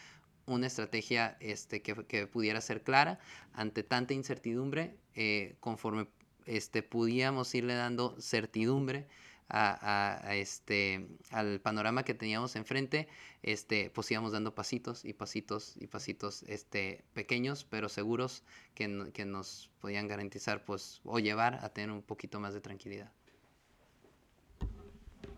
una 0.45 0.67
estrategia 0.67 1.35
este, 1.41 1.81
que, 1.81 1.95
que 2.05 2.27
pudiera 2.27 2.61
ser 2.61 2.81
clara 2.81 3.19
ante 3.51 3.83
tanta 3.83 4.13
incertidumbre, 4.13 4.95
conforme 5.59 6.07
este, 6.45 6.83
pudiéramos 6.83 7.53
irle 7.55 7.73
dando 7.73 8.15
certidumbre 8.19 9.07
a, 9.49 10.35
este, 10.35 11.07
al 11.31 11.59
panorama 11.61 12.03
que 12.03 12.13
teníamos 12.13 12.55
enfrente, 12.55 13.07
este, 13.43 13.89
pues 13.91 14.09
íbamos 14.11 14.31
dando 14.31 14.55
pasitos 14.55 15.05
y 15.05 15.13
pasitos 15.13 15.75
y 15.79 15.87
pasitos 15.87 16.43
este, 16.43 17.03
pequeños, 17.13 17.63
pero 17.63 17.89
seguros 17.89 18.43
que, 18.73 19.11
que 19.13 19.25
nos 19.25 19.69
podían 19.81 20.07
garantizar 20.07 20.65
pues, 20.65 21.01
o 21.03 21.19
llevar 21.19 21.63
a 21.63 21.69
tener 21.69 21.91
un 21.91 22.01
poquito 22.01 22.39
más 22.39 22.53
de 22.53 22.61
tranquilidad. 22.61 23.11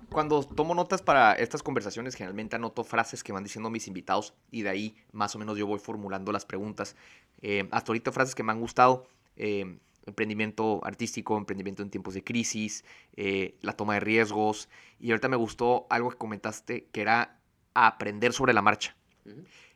Cuando 0.10 0.42
tomo 0.42 0.74
notas 0.74 1.02
para 1.02 1.34
estas 1.34 1.62
conversaciones, 1.62 2.16
generalmente 2.16 2.56
anoto 2.56 2.86
frases 2.86 3.24
que 3.24 3.34
van 3.34 3.44
diciendo 3.44 3.70
mis 3.70 3.88
invitados 3.88 4.34
y 4.52 4.62
de 4.62 4.70
ahí 4.70 4.96
más 5.12 5.36
o 5.36 5.40
menos 5.40 5.58
yo 5.58 5.68
voy 5.68 5.80
formulando 5.80 6.32
las 6.32 6.46
preguntas. 6.46 6.96
Eh, 7.42 7.68
hasta 7.72 7.92
ahorita 7.92 8.14
frases 8.14 8.34
que 8.34 8.44
me 8.44 8.54
han 8.54 8.62
gustado. 8.62 9.06
Eh, 9.36 9.80
emprendimiento 10.08 10.82
artístico, 10.84 11.38
emprendimiento 11.38 11.84
en 11.84 11.92
tiempos 11.92 12.16
de 12.16 12.24
crisis, 12.24 12.84
eh, 13.16 13.56
la 13.62 13.74
toma 13.74 13.94
de 13.96 14.00
riesgos. 14.00 14.70
Y 15.00 15.12
ahorita 15.12 15.30
me 15.30 15.38
gustó 15.38 15.86
algo 15.90 16.10
que 16.10 16.18
comentaste, 16.18 16.88
que 16.92 17.02
era 17.02 17.40
aprender 17.76 18.34
sobre 18.34 18.54
la 18.54 18.64
marcha. 18.64 18.96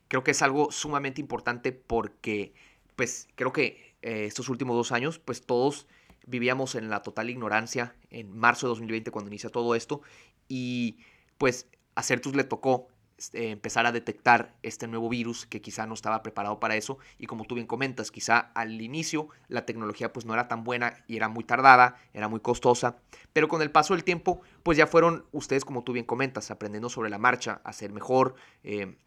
Creo 0.07 0.23
que 0.23 0.31
es 0.31 0.41
algo 0.41 0.71
sumamente 0.71 1.21
importante 1.21 1.71
porque, 1.71 2.53
pues, 2.95 3.27
creo 3.35 3.53
que 3.53 3.95
estos 4.01 4.49
últimos 4.49 4.75
dos 4.75 4.91
años, 4.91 5.19
pues 5.19 5.45
todos 5.45 5.85
vivíamos 6.25 6.75
en 6.75 6.89
la 6.89 7.01
total 7.01 7.29
ignorancia 7.29 7.95
en 8.09 8.35
marzo 8.35 8.67
de 8.67 8.69
2020 8.69 9.11
cuando 9.11 9.29
inicia 9.29 9.49
todo 9.49 9.75
esto 9.75 10.01
y 10.47 10.97
pues 11.37 11.67
a 11.95 12.03
Certus 12.03 12.35
le 12.35 12.43
tocó 12.43 12.87
este, 13.21 13.51
empezar 13.51 13.85
a 13.85 13.91
detectar 13.91 14.55
este 14.63 14.87
nuevo 14.87 15.07
virus 15.07 15.45
que 15.45 15.61
quizá 15.61 15.85
no 15.85 15.93
estaba 15.93 16.23
preparado 16.23 16.59
para 16.59 16.75
eso 16.75 16.97
y 17.19 17.27
como 17.27 17.45
tú 17.45 17.53
bien 17.53 17.67
comentas, 17.67 18.09
quizá 18.09 18.39
al 18.39 18.81
inicio 18.81 19.27
la 19.47 19.63
tecnología 19.63 20.11
pues 20.11 20.25
no 20.25 20.33
era 20.33 20.47
tan 20.47 20.63
buena 20.63 20.95
y 21.05 21.17
era 21.17 21.29
muy 21.29 21.43
tardada, 21.43 21.97
era 22.13 22.27
muy 22.27 22.39
costosa, 22.39 22.97
pero 23.31 23.47
con 23.47 23.61
el 23.61 23.69
paso 23.69 23.93
del 23.93 24.03
tiempo 24.03 24.41
pues 24.63 24.75
ya 24.75 24.87
fueron 24.87 25.27
ustedes 25.31 25.65
como 25.65 25.83
tú 25.83 25.93
bien 25.93 26.03
comentas, 26.03 26.49
aprendiendo 26.49 26.89
sobre 26.89 27.11
la 27.11 27.19
marcha, 27.19 27.61
a 27.63 27.73
ser 27.73 27.91
mejor, 27.91 28.33
eh, 28.63 28.97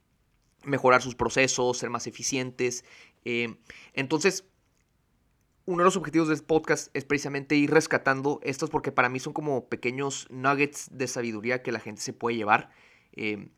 mejorar 0.62 1.02
sus 1.02 1.16
procesos, 1.16 1.76
ser 1.76 1.90
más 1.90 2.06
eficientes. 2.06 2.84
Eh, 3.24 3.56
entonces 3.94 4.44
uno 5.64 5.78
de 5.78 5.86
los 5.86 5.96
objetivos 5.96 6.28
del 6.28 6.40
podcast 6.44 6.88
es 6.94 7.04
precisamente 7.04 7.56
ir 7.56 7.72
rescatando 7.72 8.38
estos 8.44 8.70
porque 8.70 8.92
para 8.92 9.08
mí 9.08 9.18
son 9.18 9.32
como 9.32 9.68
pequeños 9.68 10.28
nuggets 10.30 10.88
de 10.92 11.08
sabiduría 11.08 11.64
que 11.64 11.72
la 11.72 11.80
gente 11.80 12.00
se 12.00 12.12
puede 12.12 12.36
llevar. 12.36 12.70
Em, 13.10 13.50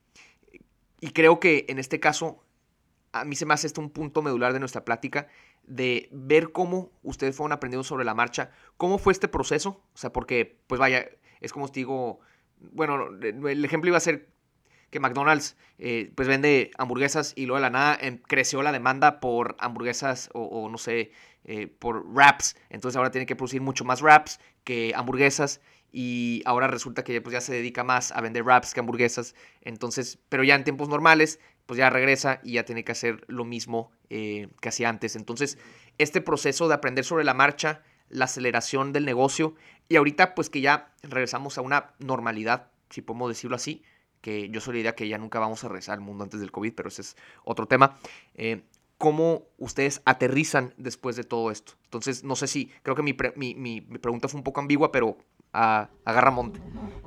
y 1.07 1.11
creo 1.11 1.39
que 1.39 1.67
en 1.69 1.79
este 1.79 2.01
caso, 2.01 2.43
a 3.13 3.25
mí 3.25 3.37
se 3.37 3.47
me 3.47 3.55
hace 3.55 3.69
esto 3.69 3.81
un 3.81 3.91
punto 3.91 4.23
medular 4.23 4.53
de 4.53 4.59
nuestra 4.59 4.85
plática, 4.85 5.29
de 5.63 6.09
ver 6.11 6.51
cómo 6.51 6.91
ustedes 7.05 7.37
fueron 7.37 7.53
aprendiendo 7.53 7.85
sobre 7.85 8.05
la 8.05 8.13
marcha, 8.13 8.51
cómo 8.77 8.99
fue 8.99 9.13
este 9.13 9.29
proceso, 9.29 9.85
o 9.95 9.97
sea, 9.97 10.13
porque, 10.13 10.59
pues 10.67 10.81
vaya, 10.81 11.09
es 11.41 11.53
como 11.53 11.67
os 11.67 11.73
digo, 11.73 12.19
bueno, 12.59 13.07
el 13.21 13.65
ejemplo 13.65 13.87
iba 13.87 13.99
a 13.99 14.01
ser 14.01 14.29
que 14.91 14.99
McDonald's 14.99 15.57
eh, 15.79 16.11
pues 16.17 16.27
vende 16.27 16.73
hamburguesas 16.77 17.35
y 17.37 17.47
luego 17.47 17.59
de 17.59 17.63
la 17.63 17.71
nada 17.71 17.99
em, 18.01 18.19
creció 18.19 18.63
la 18.63 18.73
demanda 18.73 19.21
por 19.21 19.57
hamburguesas 19.61 20.29
o, 20.33 20.69
no 20.69 20.79
sé, 20.79 21.13
eh, 21.45 21.69
por 21.69 22.05
wraps. 22.05 22.57
Entonces 22.69 22.97
ahora 22.97 23.13
tiene 23.13 23.27
que 23.27 23.37
producir 23.37 23.61
mucho 23.61 23.85
más 23.85 24.03
wraps 24.03 24.41
que 24.65 24.93
hamburguesas 24.97 25.61
y 25.93 26.43
ahora 26.45 26.67
resulta 26.67 27.05
que 27.05 27.21
pues, 27.21 27.33
ya 27.33 27.41
se 27.41 27.53
dedica 27.53 27.85
más 27.85 28.13
a 28.13 28.21
vender 28.21 28.43
wraps 28.43 28.75
que 28.75 28.81
hamburguesas. 28.81 29.35
Entonces, 29.63 30.19
pero 30.29 30.45
ya 30.45 30.55
en 30.55 30.65
tiempos 30.65 30.89
normales, 30.89 31.41
pues 31.67 31.79
ya 31.79 31.91
regresa 31.91 32.41
y 32.43 32.53
ya 32.53 32.65
tiene 32.65 32.85
que 32.85 32.93
hacer 32.93 33.25
lo 33.29 33.45
mismo 33.45 33.91
eh, 34.11 34.49
que 34.61 34.69
hacía 34.69 34.89
antes. 34.89 35.17
Entonces, 35.17 35.59
este 35.99 36.21
proceso 36.21 36.69
de 36.69 36.75
aprender 36.75 37.05
sobre 37.05 37.25
la 37.25 37.35
marcha, 37.35 37.83
la 38.09 38.27
aceleración 38.27 38.93
del 38.93 39.05
negocio 39.05 39.55
y 39.89 39.97
ahorita 39.97 40.35
pues 40.35 40.51
que 40.51 40.61
ya 40.61 40.93
regresamos 41.03 41.59
a 41.59 41.63
una 41.63 41.95
normalidad, 41.99 42.71
si 42.91 43.03
podemos 43.03 43.29
decirlo 43.29 43.57
así, 43.57 43.83
que 44.21 44.49
yo 44.51 44.61
soy 44.61 44.75
la 44.75 44.81
idea 44.81 44.95
que 44.95 45.09
ya 45.09 45.19
nunca 45.19 45.39
vamos 45.39 45.63
a 45.65 45.69
regresar 45.69 45.95
al 45.95 46.01
mundo 46.01 46.25
antes 46.25 46.41
del 46.41 46.51
COVID, 46.51 46.73
pero 46.75 46.89
ese 46.89 47.03
es 47.03 47.17
otro 47.45 47.67
tema. 47.67 47.97
Eh, 48.35 48.63
¿Cómo 48.99 49.45
ustedes 49.59 50.01
aterrizan 50.07 50.73
después 50.79 51.17
de 51.17 51.25
todo 51.25 51.51
esto? 51.51 51.75
Entonces, 51.85 52.25
no 52.25 52.35
sé 52.35 52.47
si, 52.47 52.73
creo 52.83 52.97
que 52.97 53.03
mi, 53.03 53.15
mi, 53.55 53.81
pregunta 53.83 54.27
fue 54.27 54.39
un 54.39 54.45
poco 54.45 54.61
ambigua, 54.61 54.91
pero 54.91 55.19
a, 55.57 56.31
monte. 56.31 56.61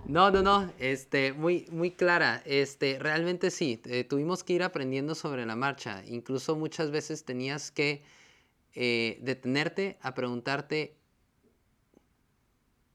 No, 0.05 0.31
no, 0.31 0.41
no, 0.41 0.71
este, 0.79 1.33
muy, 1.33 1.67
muy 1.71 1.91
clara. 1.91 2.41
Este, 2.45 2.97
realmente 2.99 3.51
sí, 3.51 3.81
eh, 3.85 4.03
tuvimos 4.03 4.43
que 4.43 4.53
ir 4.53 4.63
aprendiendo 4.63 5.13
sobre 5.13 5.45
la 5.45 5.55
marcha. 5.55 6.03
Incluso 6.05 6.55
muchas 6.55 6.89
veces 6.89 7.25
tenías 7.25 7.71
que 7.71 8.03
eh, 8.73 9.19
detenerte 9.21 9.97
a 10.01 10.13
preguntarte 10.15 10.95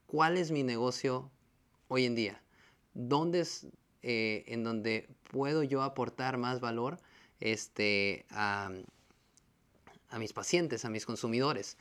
cuál 0.07 0.37
es 0.37 0.51
mi 0.51 0.63
negocio 0.63 1.31
hoy 1.87 2.05
en 2.05 2.15
día. 2.15 2.41
¿Dónde 2.93 3.41
es, 3.41 3.67
eh, 4.03 4.43
en 4.47 4.63
donde 4.63 5.07
puedo 5.31 5.63
yo 5.63 5.81
aportar 5.81 6.37
más 6.37 6.59
valor 6.59 6.99
este, 7.39 8.25
a, 8.29 8.69
mis 10.17 10.33
pacientes, 10.33 10.85
a 10.85 10.89
mis 10.89 11.05
consumidores. 11.05 11.77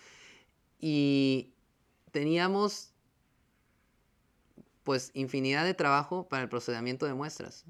Y 0.81 1.53
teníamos 2.11 2.94
pues 4.85 5.11
infinidad 5.15 5.65
de 5.65 5.75
trabajo 5.75 6.29
para 6.29 6.43
el 6.45 6.49
procedimiento 6.49 7.07
de 7.07 7.15
muestras. 7.15 7.65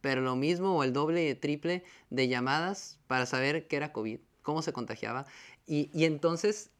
Pero 0.00 0.20
lo 0.20 0.36
mismo 0.36 0.76
o 0.76 0.84
el 0.84 0.92
doble 0.92 1.28
y 1.28 1.34
triple 1.34 1.82
de 2.08 2.28
llamadas 2.28 2.98
para 3.06 3.26
saber 3.26 3.66
qué 3.66 3.76
era 3.76 3.92
COVID, 3.92 4.20
cómo 4.42 4.62
se 4.62 4.72
contagiaba. 4.72 5.26
Y, 5.66 5.90
y 5.92 6.04
entonces 6.04 6.70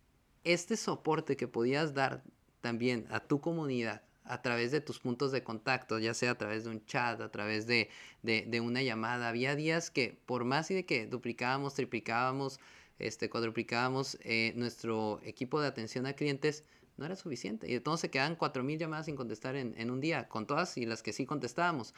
este 0.45 0.77
soporte 0.77 1.37
que 1.37 1.49
podías 1.49 1.95
dar 1.95 2.23
también 2.61 3.07
a 3.11 3.21
tu 3.21 3.41
comunidad 3.41 4.03
a 4.31 4.43
través 4.43 4.71
de 4.71 4.81
tus 4.81 5.01
puntos 5.01 5.33
de 5.33 5.43
contacto, 5.43 5.99
ya 5.99 6.15
sea 6.15 6.33
a 6.33 6.39
través 6.39 6.65
de 6.65 6.71
un 6.71 6.85
chat, 6.87 7.21
a 7.21 7.31
través 7.33 7.67
de, 7.67 7.91
una 8.63 8.81
llamada. 8.81 9.29
Había 9.29 9.57
días 9.57 9.91
que 9.91 10.17
por 10.25 10.45
más 10.45 10.71
y 10.71 10.75
de 10.75 10.87
que 10.87 11.07
duplicábamos, 11.07 11.75
triplicábamos, 11.75 12.61
este, 13.01 13.29
cuadruplicábamos 13.29 14.19
eh, 14.23 14.53
nuestro 14.55 15.21
equipo 15.25 15.61
de 15.61 15.67
atención 15.67 16.07
a 16.07 16.13
clientes, 16.13 16.65
no 17.01 17.07
era 17.07 17.17
suficiente. 17.17 17.69
Y 17.69 17.75
entonces 17.75 18.11
quedaban 18.11 18.39
4.000 18.39 18.79
llamadas 18.79 19.07
sin 19.07 19.17
contestar 19.17 19.57
en, 19.57 19.75
en, 19.77 19.91
un 19.91 20.01
día, 20.01 20.29
con 20.29 20.47
todas 20.47 20.77
y 20.77 20.87
las 20.87 21.03
que 21.03 21.13
sí 21.13 21.27
contestábamos. 21.27 21.95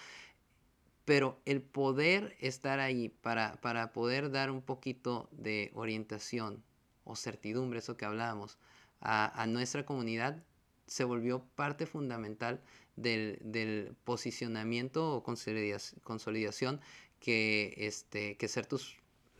Pero 1.05 1.41
el 1.45 1.61
poder 1.61 2.37
estar 2.41 2.79
ahí 2.79 3.09
para, 3.09 3.61
para 3.61 3.93
poder 3.93 4.31
dar 4.31 4.51
un 4.51 4.63
poquito 4.63 5.29
de 5.33 5.71
orientación 5.75 6.63
o 7.05 7.17
certidumbre, 7.17 7.81
eso 7.81 7.97
que 7.97 8.05
hablábamos, 8.05 8.59
a, 9.01 9.47
nuestra 9.49 9.85
comunidad, 9.85 10.45
se 10.87 11.03
volvió 11.03 11.45
parte 11.57 11.87
fundamental 11.87 12.63
del, 12.95 13.97
posicionamiento 14.05 15.17
o 15.17 15.25
consolidación 15.25 16.81
que, 17.19 17.75
este, 17.77 18.37
que 18.37 18.47
Certus 18.47 18.97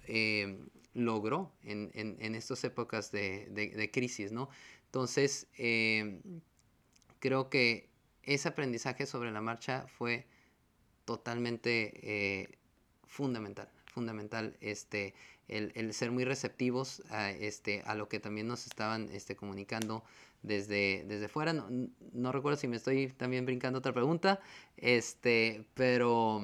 eh, 0.09 0.59
logró 0.95 1.53
en, 1.63 2.35
estas 2.35 2.65
épocas 2.65 3.13
de, 3.13 3.91
crisis, 3.93 4.33
¿no? 4.33 4.49
Entonces, 4.93 5.47
eh, 5.57 6.21
creo 7.19 7.49
que 7.49 7.89
ese 8.25 8.49
aprendizaje 8.49 9.07
sobre 9.07 9.31
la 9.31 9.41
marcha 9.41 9.87
fue 9.89 10.27
totalmente 11.07 11.93
eh, 12.03 12.59
fundamental, 13.07 13.71
fundamental 13.87 14.55
este, 14.61 15.15
el, 15.49 15.95
ser 15.95 16.11
muy 16.11 16.25
receptivos 16.25 17.03
a, 17.09 17.31
este, 17.31 17.81
a 17.87 17.95
lo 17.95 18.11
que 18.11 18.21
también 18.21 18.47
nos 18.47 18.67
estaban 18.67 19.09
este, 19.15 19.35
comunicando 19.35 20.05
desde, 20.43 21.07
desde 21.09 21.29
fuera. 21.29 21.55
No, 21.55 21.71
no, 22.13 22.31
recuerdo 22.31 22.59
si 22.59 22.69
me 22.69 22.77
estoy 22.77 23.09
también 23.09 23.47
brincando 23.47 23.79
otra 23.79 23.95
pregunta, 23.95 24.41
este, 24.77 25.65
pero, 25.73 26.43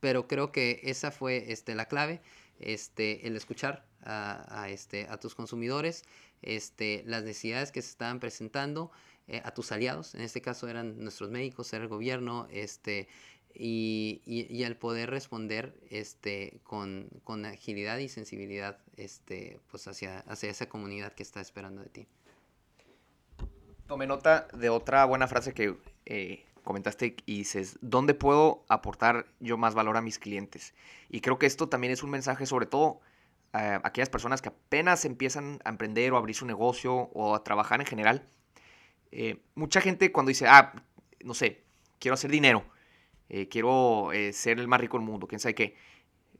pero 0.00 0.26
creo 0.26 0.50
que 0.50 0.80
esa 0.82 1.12
fue 1.12 1.52
este, 1.52 1.76
la 1.76 1.86
clave, 1.86 2.20
este, 2.58 3.28
el 3.28 3.36
escuchar 3.36 3.86
a, 4.04 4.68
este, 4.68 5.06
a 5.08 5.18
tus 5.18 5.34
consumidores, 5.34 6.04
este, 6.44 7.02
las 7.06 7.24
necesidades 7.24 7.72
que 7.72 7.82
se 7.82 7.90
estaban 7.90 8.20
presentando, 8.20 8.90
eh, 9.26 9.40
a 9.42 9.52
tus 9.54 9.72
aliados, 9.72 10.14
en 10.14 10.20
este 10.20 10.42
caso 10.42 10.68
eran 10.68 11.02
nuestros 11.02 11.30
médicos, 11.30 11.72
era 11.72 11.84
el 11.84 11.88
gobierno, 11.88 12.46
este, 12.50 13.08
y, 13.54 14.20
y, 14.26 14.64
al 14.64 14.76
poder 14.76 15.10
responder 15.10 15.74
este, 15.88 16.60
con, 16.64 17.08
con, 17.22 17.46
agilidad 17.46 17.98
y 17.98 18.08
sensibilidad 18.08 18.78
este, 18.96 19.60
pues 19.70 19.86
hacia, 19.86 20.20
hacia 20.20 20.50
esa 20.50 20.68
comunidad 20.68 21.12
que 21.12 21.22
está 21.22 21.40
esperando 21.40 21.82
de 21.82 21.88
ti. 21.88 22.06
Tomé 23.86 24.06
nota 24.06 24.48
de 24.52 24.70
otra 24.70 25.04
buena 25.04 25.28
frase 25.28 25.54
que 25.54 25.76
eh, 26.04 26.44
comentaste 26.64 27.16
y 27.26 27.38
dices, 27.38 27.78
¿dónde 27.80 28.14
puedo 28.14 28.64
aportar 28.68 29.26
yo 29.38 29.56
más 29.56 29.74
valor 29.74 29.96
a 29.96 30.02
mis 30.02 30.18
clientes? 30.18 30.74
Y 31.08 31.20
creo 31.20 31.38
que 31.38 31.46
esto 31.46 31.68
también 31.68 31.92
es 31.92 32.02
un 32.02 32.10
mensaje 32.10 32.46
sobre 32.46 32.66
todo 32.66 33.00
a 33.54 33.80
aquellas 33.84 34.10
personas 34.10 34.42
que 34.42 34.48
apenas 34.48 35.04
empiezan 35.04 35.60
a 35.64 35.70
emprender 35.70 36.12
o 36.12 36.16
abrir 36.16 36.34
su 36.34 36.44
negocio 36.44 36.92
o 36.94 37.34
a 37.34 37.44
trabajar 37.44 37.80
en 37.80 37.86
general. 37.86 38.26
Eh, 39.12 39.40
mucha 39.54 39.80
gente 39.80 40.10
cuando 40.10 40.30
dice, 40.30 40.46
ah, 40.48 40.72
no 41.22 41.34
sé, 41.34 41.62
quiero 42.00 42.14
hacer 42.14 42.30
dinero, 42.30 42.64
eh, 43.28 43.48
quiero 43.48 44.12
eh, 44.12 44.32
ser 44.32 44.58
el 44.58 44.66
más 44.66 44.80
rico 44.80 44.98
del 44.98 45.06
mundo, 45.06 45.28
quién 45.28 45.38
sabe 45.38 45.54
qué. 45.54 45.76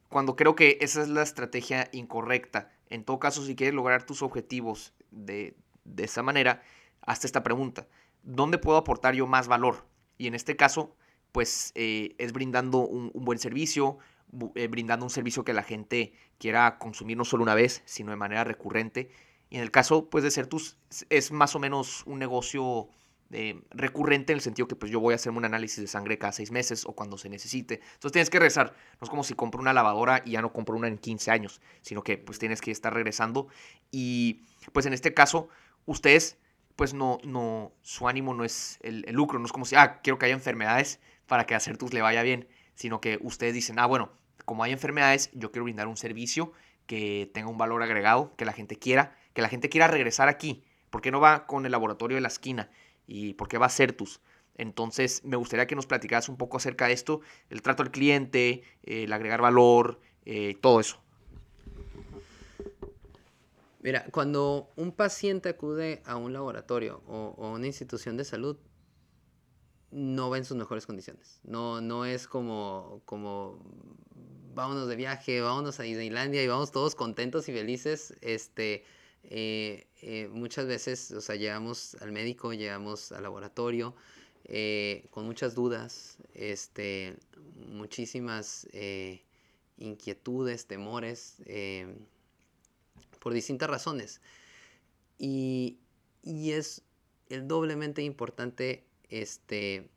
Cuando 0.09 0.35
creo 0.35 0.57
que 0.57 0.79
esa 0.81 1.03
es 1.03 1.09
la 1.09 1.23
estrategia 1.23 1.89
incorrecta. 1.93 2.71
En 2.91 3.05
todo 3.05 3.21
caso, 3.21 3.45
si 3.45 3.55
quieres 3.55 3.75
lograr 3.75 4.05
tus 4.05 4.23
objetivos 4.23 4.93
de, 5.11 5.57
esa 5.97 6.23
manera, 6.23 6.63
hazte 7.01 7.27
esta 7.27 7.43
pregunta. 7.43 7.87
¿dónde 8.25 8.59
puedo 8.59 8.79
aportar 8.79 9.15
yo 9.15 9.27
más 9.27 9.49
valor? 9.49 9.87
Y 10.19 10.27
en 10.27 10.35
este 10.35 10.57
caso, 10.57 10.97
pues 11.33 11.73
eh, 11.75 12.15
es 12.19 12.33
brindando 12.33 12.79
un, 12.79 13.11
buen 13.13 13.39
servicio, 13.39 13.99
eh, 13.99 14.14
brindando 14.35 15.05
un 15.05 15.11
servicio 15.11 15.45
que 15.45 15.53
la 15.53 15.63
gente 15.63 16.13
quiera 16.39 16.79
consumir 16.79 17.17
no 17.17 17.25
solo 17.25 17.43
una 17.43 17.55
vez, 17.55 17.83
sino 17.85 18.11
de 18.11 18.17
manera 18.17 18.45
recurrente. 18.45 19.11
Y 19.51 19.57
en 19.57 19.63
el 19.63 19.71
caso, 19.71 20.11
pues, 20.11 20.25
de 20.25 20.31
Certus, 20.31 20.79
es 21.11 21.33
más 21.33 21.55
o 21.55 21.59
menos 21.59 22.03
un 22.07 22.19
negocio 22.19 22.89
eh, 23.37 23.63
recurrente 23.71 24.33
en 24.33 24.37
el 24.37 24.43
sentido 24.43 24.69
que 24.69 24.77
pues 24.77 24.93
yo 24.93 25.01
voy 25.01 25.13
a 25.13 25.17
hacerme 25.17 25.39
un 25.39 25.45
análisis 25.45 25.81
de 25.81 25.89
sangre 25.89 26.19
cada 26.19 26.33
seis 26.33 26.53
meses 26.53 26.85
o 26.85 26.93
cuando 26.93 27.19
se 27.19 27.29
necesite. 27.29 27.81
Entonces 27.95 28.13
tienes 28.13 28.31
que 28.31 28.39
regresar. 28.39 28.75
No 29.01 29.05
es 29.05 29.11
como 29.11 29.25
si 29.25 29.35
compro 29.35 29.61
una 29.61 29.73
lavadora 29.73 30.23
y 30.25 30.33
ya 30.33 30.43
no 30.43 30.53
compro 30.53 30.77
una 30.77 30.89
en 30.89 30.99
15 30.99 31.31
años, 31.31 31.61
sino 31.83 32.05
que 32.05 32.19
pues 32.19 32.39
tienes 32.39 32.61
que 32.61 32.71
estar 32.71 32.95
regresando. 32.95 33.49
Y 33.91 34.45
pues 34.73 34.87
en 34.87 34.93
este 34.93 35.15
caso, 35.15 35.49
ustedes, 35.87 36.39
pues 36.77 36.95
no, 36.95 37.19
no, 37.25 37.73
su 37.83 38.07
ánimo 38.09 38.35
no 38.35 38.45
es 38.45 38.79
el, 38.83 39.05
lucro, 39.11 39.39
no 39.39 39.47
es 39.47 39.53
como 39.53 39.65
si, 39.65 39.75
ah, 39.75 40.01
quiero 40.03 40.19
que 40.19 40.27
haya 40.27 40.35
enfermedades 40.35 41.01
para 41.27 41.45
que 41.47 41.55
a 41.55 41.61
Certus 41.61 41.93
le 41.93 42.03
vaya 42.03 42.23
bien, 42.23 42.47
sino 42.75 43.01
que 43.01 43.19
ustedes 43.23 43.55
dicen, 43.55 43.79
ah, 43.79 43.87
bueno, 43.87 44.13
como 44.45 44.63
hay 44.65 44.73
enfermedades, 44.73 45.31
yo 45.33 45.51
quiero 45.51 45.65
brindar 45.65 45.89
un 45.89 45.97
servicio 45.97 46.53
que 46.87 47.31
tenga 47.33 47.49
un 47.49 47.59
valor 47.59 47.83
agregado, 47.83 48.35
que 48.37 48.45
la 48.45 48.53
gente 48.53 48.77
quiera, 48.77 49.17
que 49.33 49.43
la 49.43 49.49
gente 49.49 49.69
quiera 49.69 49.89
regresar 49.89 50.29
aquí. 50.29 50.65
porque 50.91 51.11
no 51.11 51.19
va 51.19 51.47
con 51.47 51.67
el 51.67 51.73
laboratorio 51.73 52.15
de 52.17 52.21
la 52.21 52.29
esquina? 52.29 52.71
y 53.07 53.35
por 53.35 53.49
qué 53.49 53.59
va 53.59 53.67
a 53.67 53.71
Certus. 53.71 54.21
Entonces, 54.57 55.25
me 55.25 55.37
gustaría 55.37 55.67
que 55.67 55.75
nos 55.75 55.87
platicaras 55.87 56.29
un 56.29 56.37
poco 56.37 56.57
acerca 56.57 56.87
de 56.87 56.93
esto, 56.93 57.21
el 57.51 57.63
trato 57.63 57.83
al 57.83 57.91
cliente, 57.91 58.63
el 58.85 59.13
agregar 59.13 59.41
valor, 59.41 60.01
eh, 60.25 60.57
todo 60.61 60.81
eso. 60.81 61.01
Mira, 63.81 64.07
cuando 64.13 64.71
un 64.77 64.93
paciente 64.93 65.51
acude 65.51 66.03
a 66.07 66.17
un 66.17 66.33
laboratorio 66.33 67.03
o, 67.07 67.35
a 67.39 67.51
una 67.51 67.67
institución 67.67 68.17
de 68.17 68.25
salud, 68.25 68.57
no 69.95 70.29
va 70.29 70.39
en 70.39 70.45
sus 70.45 70.57
mejores 70.57 70.87
condiciones. 70.87 71.41
No, 71.45 71.81
no 71.81 72.05
es 72.05 72.27
como, 72.27 73.01
como 73.05 73.59
vámonos 74.55 74.89
de 74.89 74.97
viaje, 74.97 75.41
vámonos 75.41 75.79
a 75.79 75.85
Disneylandia 75.85 76.43
y 76.43 76.49
vamos 76.49 76.73
todos 76.73 76.97
contentos 76.97 77.49
y 77.49 77.53
felices. 77.53 78.15
Este, 78.21 78.85
eh, 79.23 79.87
eh, 80.03 80.29
muchas 80.33 80.67
veces, 80.67 81.13
o 81.13 81.21
sea, 81.21 81.37
llegamos 81.37 81.97
al 82.01 82.11
médico, 82.11 82.53
llegamos 82.53 83.13
al 83.13 83.23
laboratorio 83.23 83.95
eh, 84.47 85.07
con 85.11 85.27
muchas 85.27 85.55
dudas, 85.55 86.19
este, 86.35 87.17
muchísimas 87.69 88.67
inquietudes, 89.79 90.67
temores, 90.67 91.37
por 93.21 93.33
distintas 93.33 93.71
razones. 93.71 94.21
Y, 95.19 95.79
es 96.25 96.83
el 97.29 97.47
doblemente 97.47 98.03
importante 98.03 98.85
este, 99.11 99.91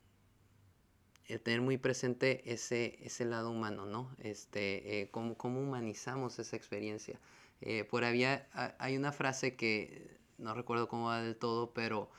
el 1.25 1.41
tener 1.41 1.61
muy 1.61 1.77
presente 1.77 2.51
ese, 2.51 2.99
ese 3.01 3.25
lado 3.25 3.51
humano, 3.51 3.85
¿no? 3.85 4.15
Este, 4.19 5.09
cómo, 5.11 5.37
cómo 5.37 5.61
humanizamos 5.61 6.39
esa 6.39 6.55
experiencia. 6.55 7.19
Eh, 7.61 7.83
por 7.85 8.03
había, 8.03 8.47
hay 8.79 8.97
una 8.97 9.11
frase 9.11 9.55
que 9.55 10.17
no 10.37 10.53
recuerdo 10.53 10.87
cómo 10.87 11.07
va 11.07 11.21
del 11.21 11.35
todo, 11.35 11.73
pero 11.73 12.09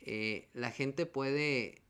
eh, 0.00 0.48
la 0.54 0.70
gente 0.70 1.06
puede, 1.06 1.82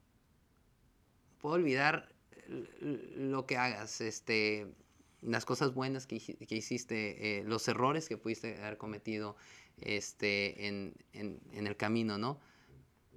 puede 1.39 1.57
olvidar 1.57 2.13
lo 2.49 3.47
que 3.47 3.57
hagas, 3.57 4.01
este, 4.01 4.67
las 5.21 5.45
cosas 5.45 5.73
buenas 5.73 6.07
que, 6.07 6.19
que 6.19 6.57
hiciste, 6.57 7.39
eh, 7.39 7.45
los 7.45 7.69
errores 7.69 8.09
que 8.09 8.17
pudiste 8.17 8.59
haber 8.59 8.77
cometido 8.77 9.37
este, 9.81 10.67
en, 10.67 10.95
en, 11.13 11.41
en, 11.53 11.67
el 11.69 11.77
camino, 11.77 12.19
¿no? 12.19 12.41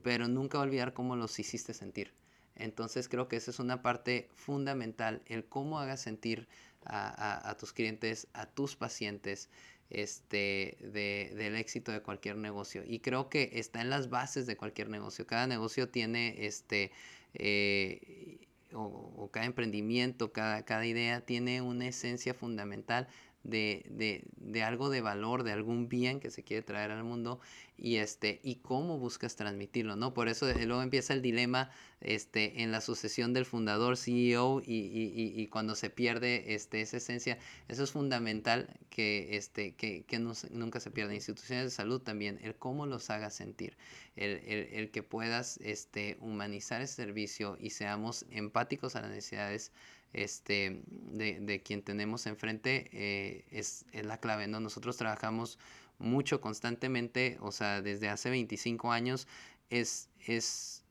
Pero 0.03 0.27
nunca 0.27 0.59
olvidar 0.59 0.93
cómo 0.93 1.15
los 1.15 1.39
hiciste 1.39 1.73
sentir. 1.73 2.13
Entonces 2.55 3.09
creo 3.09 3.27
que 3.27 3.37
esa 3.37 3.51
es 3.51 3.59
una 3.59 3.81
parte 3.81 4.29
fundamental, 4.35 5.21
el 5.25 5.45
cómo 5.45 5.79
hagas 5.79 6.01
sentir 6.01 6.47
a, 6.85 7.55
tus 7.59 7.73
clientes, 7.73 8.27
a 8.33 8.45
tus 8.45 8.75
pacientes, 8.75 9.49
este, 9.89 10.77
del 10.81 11.55
éxito 11.55 11.91
de 11.91 12.01
cualquier 12.01 12.37
negocio. 12.37 12.83
Y 12.85 12.99
creo 12.99 13.29
que 13.29 13.51
está 13.53 13.81
en 13.81 13.89
las 13.89 14.09
bases 14.09 14.45
de 14.45 14.57
cualquier 14.57 14.89
negocio. 14.89 15.25
Cada 15.25 15.47
negocio 15.47 15.89
tiene, 15.89 16.45
este, 16.45 16.91
eh, 17.33 18.39
o, 18.73 19.29
cada 19.31 19.45
emprendimiento, 19.45 20.31
cada, 20.31 20.63
cada 20.65 20.85
idea 20.85 21.21
tiene 21.21 21.61
una 21.61 21.87
esencia 21.87 22.33
fundamental 22.33 23.07
de, 23.43 23.85
de, 23.89 24.23
de, 24.37 24.63
algo 24.63 24.89
de 24.89 25.01
valor, 25.01 25.43
de 25.43 25.51
algún 25.51 25.89
bien 25.89 26.19
que 26.19 26.31
se 26.31 26.43
quiere 26.43 26.63
traer 26.63 26.91
al 26.91 27.03
mundo 27.03 27.39
y, 27.77 27.97
este, 27.97 28.39
y 28.43 28.55
cómo 28.55 28.97
buscas 28.97 29.35
transmitirlo, 29.35 29.95
¿no? 29.95 30.13
Por 30.13 30.29
eso 30.29 30.47
luego 30.53 30.81
empieza 30.81 31.13
el 31.13 31.21
dilema 31.21 31.69
este, 32.01 32.61
en 32.61 32.71
la 32.71 32.81
sucesión 32.81 33.33
del 33.33 33.45
fundador 33.45 33.97
CEO 33.97 34.61
y, 34.65 34.73
y, 34.73 35.33
y 35.35 35.47
cuando 35.47 35.75
se 35.75 35.89
pierde 35.89 36.53
este, 36.53 36.81
esa 36.81 36.97
esencia. 36.97 37.37
Eso 37.67 37.83
es 37.83 37.91
fundamental 37.91 38.69
que, 38.89 39.35
este, 39.35 39.75
que, 39.75 40.03
que 40.03 40.19
nunca 40.19 40.79
se 40.79 40.91
pierda. 40.91 41.13
Instituciones 41.13 41.65
de 41.65 41.71
salud 41.71 42.01
también, 42.01 42.39
el 42.43 42.55
cómo 42.55 42.85
los 42.85 43.09
haga 43.09 43.29
sentir, 43.29 43.75
el, 44.15 44.41
el, 44.45 44.67
el 44.73 44.91
que 44.91 45.03
puedas 45.03 45.57
este, 45.57 46.17
humanizar 46.21 46.81
ese 46.81 46.93
servicio 46.93 47.57
y 47.59 47.71
seamos 47.71 48.25
empáticos 48.29 48.95
a 48.95 49.01
las 49.01 49.09
necesidades 49.09 49.71
este, 50.13 50.81
de, 50.87 51.39
de 51.39 51.61
quien 51.61 51.81
tenemos 51.81 52.25
enfrente 52.27 52.89
eh, 52.93 53.45
es, 53.51 53.85
es, 53.91 54.05
la 54.05 54.19
clave, 54.19 54.47
¿no? 54.47 54.59
Nosotros 54.59 54.97
trabajamos 54.97 55.59
mucho 55.99 56.41
constantemente, 56.41 57.37
o 57.41 57.51
sea, 57.51 57.81
desde 57.81 58.09
hace 58.09 58.29
25 58.29 58.91
años, 58.91 59.27
es, 59.69 60.09
es, 60.25 60.83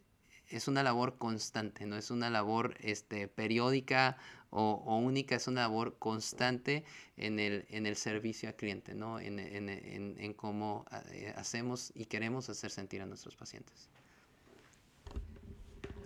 es 0.49 0.69
una 0.69 0.83
labor 0.83 1.19
constante, 1.19 1.87
no 1.87 1.97
es 1.97 2.11
una 2.11 2.31
labor 2.31 2.77
este, 2.81 3.29
periódica 3.29 4.17
o, 4.51 4.99
única, 4.99 5.35
es 5.37 5.47
una 5.47 5.63
labor 5.63 5.97
constante 5.99 6.85
en 7.17 7.39
el, 7.39 7.65
en 7.71 7.87
el 7.87 7.97
servicio 7.97 8.51
al 8.51 8.57
cliente, 8.57 8.95
¿no? 8.95 9.19
En, 9.19 9.39
en, 9.39 9.71
en, 9.71 10.17
en 10.19 10.35
cómo 10.35 10.85
eh, 11.11 11.33
hacemos 11.37 11.91
y 11.95 12.05
queremos 12.05 12.51
hacer 12.51 12.71
sentir 12.71 13.01
a 13.01 13.07
nuestros 13.07 13.35
pacientes. 13.35 13.89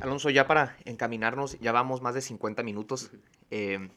Alonso, 0.01 0.29
ya 0.29 0.47
para 0.47 0.77
encaminarnos, 0.85 1.59
ya 1.59 1.73
vamos 1.73 2.03
más 2.03 2.15
de 2.15 2.21
50 2.21 2.63
minutos. 2.63 3.11
Eh, 3.51 3.89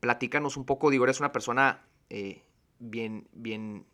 platícanos 0.00 0.56
un 0.56 0.64
poco, 0.64 0.90
digo, 0.90 1.04
eres 1.04 1.20
una 1.20 1.32
persona 1.32 1.84
eh, 2.08 2.42
bien, 2.78 3.28
bien, 3.32 3.84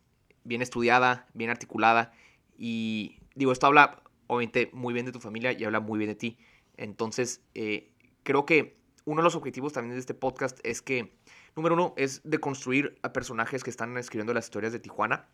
bien 0.43 0.61
estudiada, 0.61 1.27
bien 1.33 1.49
articulada 1.49 2.13
y 2.57 3.19
digo, 3.35 3.51
esto 3.51 3.67
habla 3.67 4.01
obviamente 4.27 4.69
muy 4.73 4.93
bien 4.93 5.05
de 5.05 5.11
tu 5.11 5.19
familia 5.19 5.51
y 5.51 5.63
habla 5.65 5.81
muy 5.81 5.99
bien 5.99 6.09
de 6.09 6.15
ti. 6.15 6.37
Entonces, 6.77 7.41
eh, 7.55 7.91
creo 8.23 8.45
que 8.45 8.77
uno 9.03 9.21
de 9.21 9.23
los 9.23 9.35
objetivos 9.35 9.73
también 9.73 9.95
de 9.95 9.99
este 9.99 10.13
podcast 10.13 10.59
es 10.63 10.81
que, 10.81 11.13
número 11.57 11.75
uno, 11.75 11.93
es 11.97 12.21
de 12.23 12.39
construir 12.39 12.97
a 13.01 13.11
personajes 13.11 13.63
que 13.63 13.69
están 13.69 13.97
escribiendo 13.97 14.33
las 14.33 14.45
historias 14.45 14.71
de 14.71 14.79
Tijuana 14.79 15.27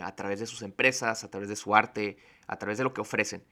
a 0.00 0.14
través 0.14 0.38
de 0.38 0.46
sus 0.46 0.62
empresas, 0.62 1.24
a 1.24 1.30
través 1.30 1.48
de 1.48 1.56
su 1.56 1.74
arte, 1.74 2.16
a 2.46 2.56
través 2.56 2.78
de 2.78 2.84
lo 2.84 2.94
que 2.94 3.00
ofrecen. 3.00 3.42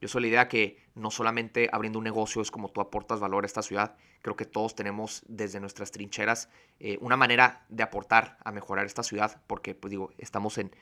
Yo 0.00 0.08
soy 0.08 0.22
la 0.22 0.28
idea 0.28 0.48
que 0.48 0.78
no 0.94 1.10
solamente 1.10 1.68
abriendo 1.72 1.98
un 1.98 2.04
negocio 2.04 2.40
es 2.40 2.50
como 2.50 2.70
tú 2.70 2.80
aportas 2.80 3.20
valor 3.20 3.44
a 3.44 3.46
esta 3.46 3.62
ciudad, 3.62 3.96
creo 4.22 4.34
que 4.34 4.46
todos 4.46 4.74
tenemos 4.74 5.22
desde 5.28 5.60
nuestras 5.60 5.90
trincheras 5.90 6.48
eh, 6.78 6.96
una 7.02 7.18
manera 7.18 7.66
de 7.68 7.82
aportar 7.82 8.38
a 8.42 8.50
mejorar 8.50 8.86
esta 8.86 9.02
ciudad, 9.02 9.42
porque 9.46 9.74
pues 9.74 9.90
digo, 9.90 10.10
estamos 10.16 10.56
en, 10.56 10.74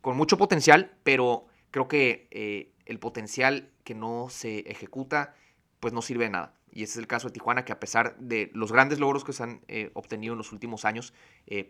con 0.00 0.16
mucho 0.16 0.36
potencial, 0.36 0.96
pero 1.04 1.46
creo 1.70 1.86
que 1.86 2.26
eh, 2.32 2.72
el 2.84 2.98
potencial 2.98 3.70
que 3.84 3.94
no 3.94 4.26
se 4.28 4.60
ejecuta, 4.60 5.36
pues 5.78 5.92
no 5.92 6.02
sirve 6.02 6.24
de 6.24 6.30
nada. 6.30 6.54
Y 6.72 6.82
ese 6.82 6.94
es 6.94 6.96
el 6.98 7.06
caso 7.06 7.28
de 7.28 7.34
Tijuana, 7.34 7.64
que 7.64 7.72
a 7.72 7.78
pesar 7.78 8.16
de 8.18 8.50
los 8.54 8.72
grandes 8.72 8.98
logros 8.98 9.22
que 9.22 9.32
se 9.32 9.44
han 9.44 9.60
eh, 9.68 9.92
obtenido 9.94 10.34
en 10.34 10.38
los 10.38 10.50
últimos 10.50 10.84
años, 10.84 11.14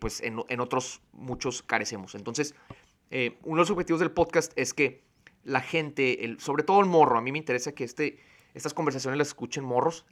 pues 0.01 0.23
en, 0.23 0.43
en, 0.49 0.61
otros 0.61 1.03
muchos 1.13 1.63
carecemos. 1.63 2.15
Entonces, 2.15 2.55
uno 3.11 3.57
de 3.57 3.61
los 3.61 3.71
objetivos 3.71 4.01
del 4.01 4.13
podcast 4.13 4.53
es 4.57 4.73
que 4.73 5.03
la 5.45 5.61
gente, 5.61 6.25
el, 6.25 6.41
sobre 6.41 6.63
todo 6.63 6.81
el 6.81 6.87
morro, 6.87 7.19
a 7.19 7.21
mí 7.21 7.33
me 7.33 7.39
interesa 7.39 7.73
que 7.73 7.85
este, 7.85 8.19
estas 8.55 8.75
conversaciones 8.75 9.19
las 9.19 9.29
escuchen 9.29 9.65
morros. 9.65 10.07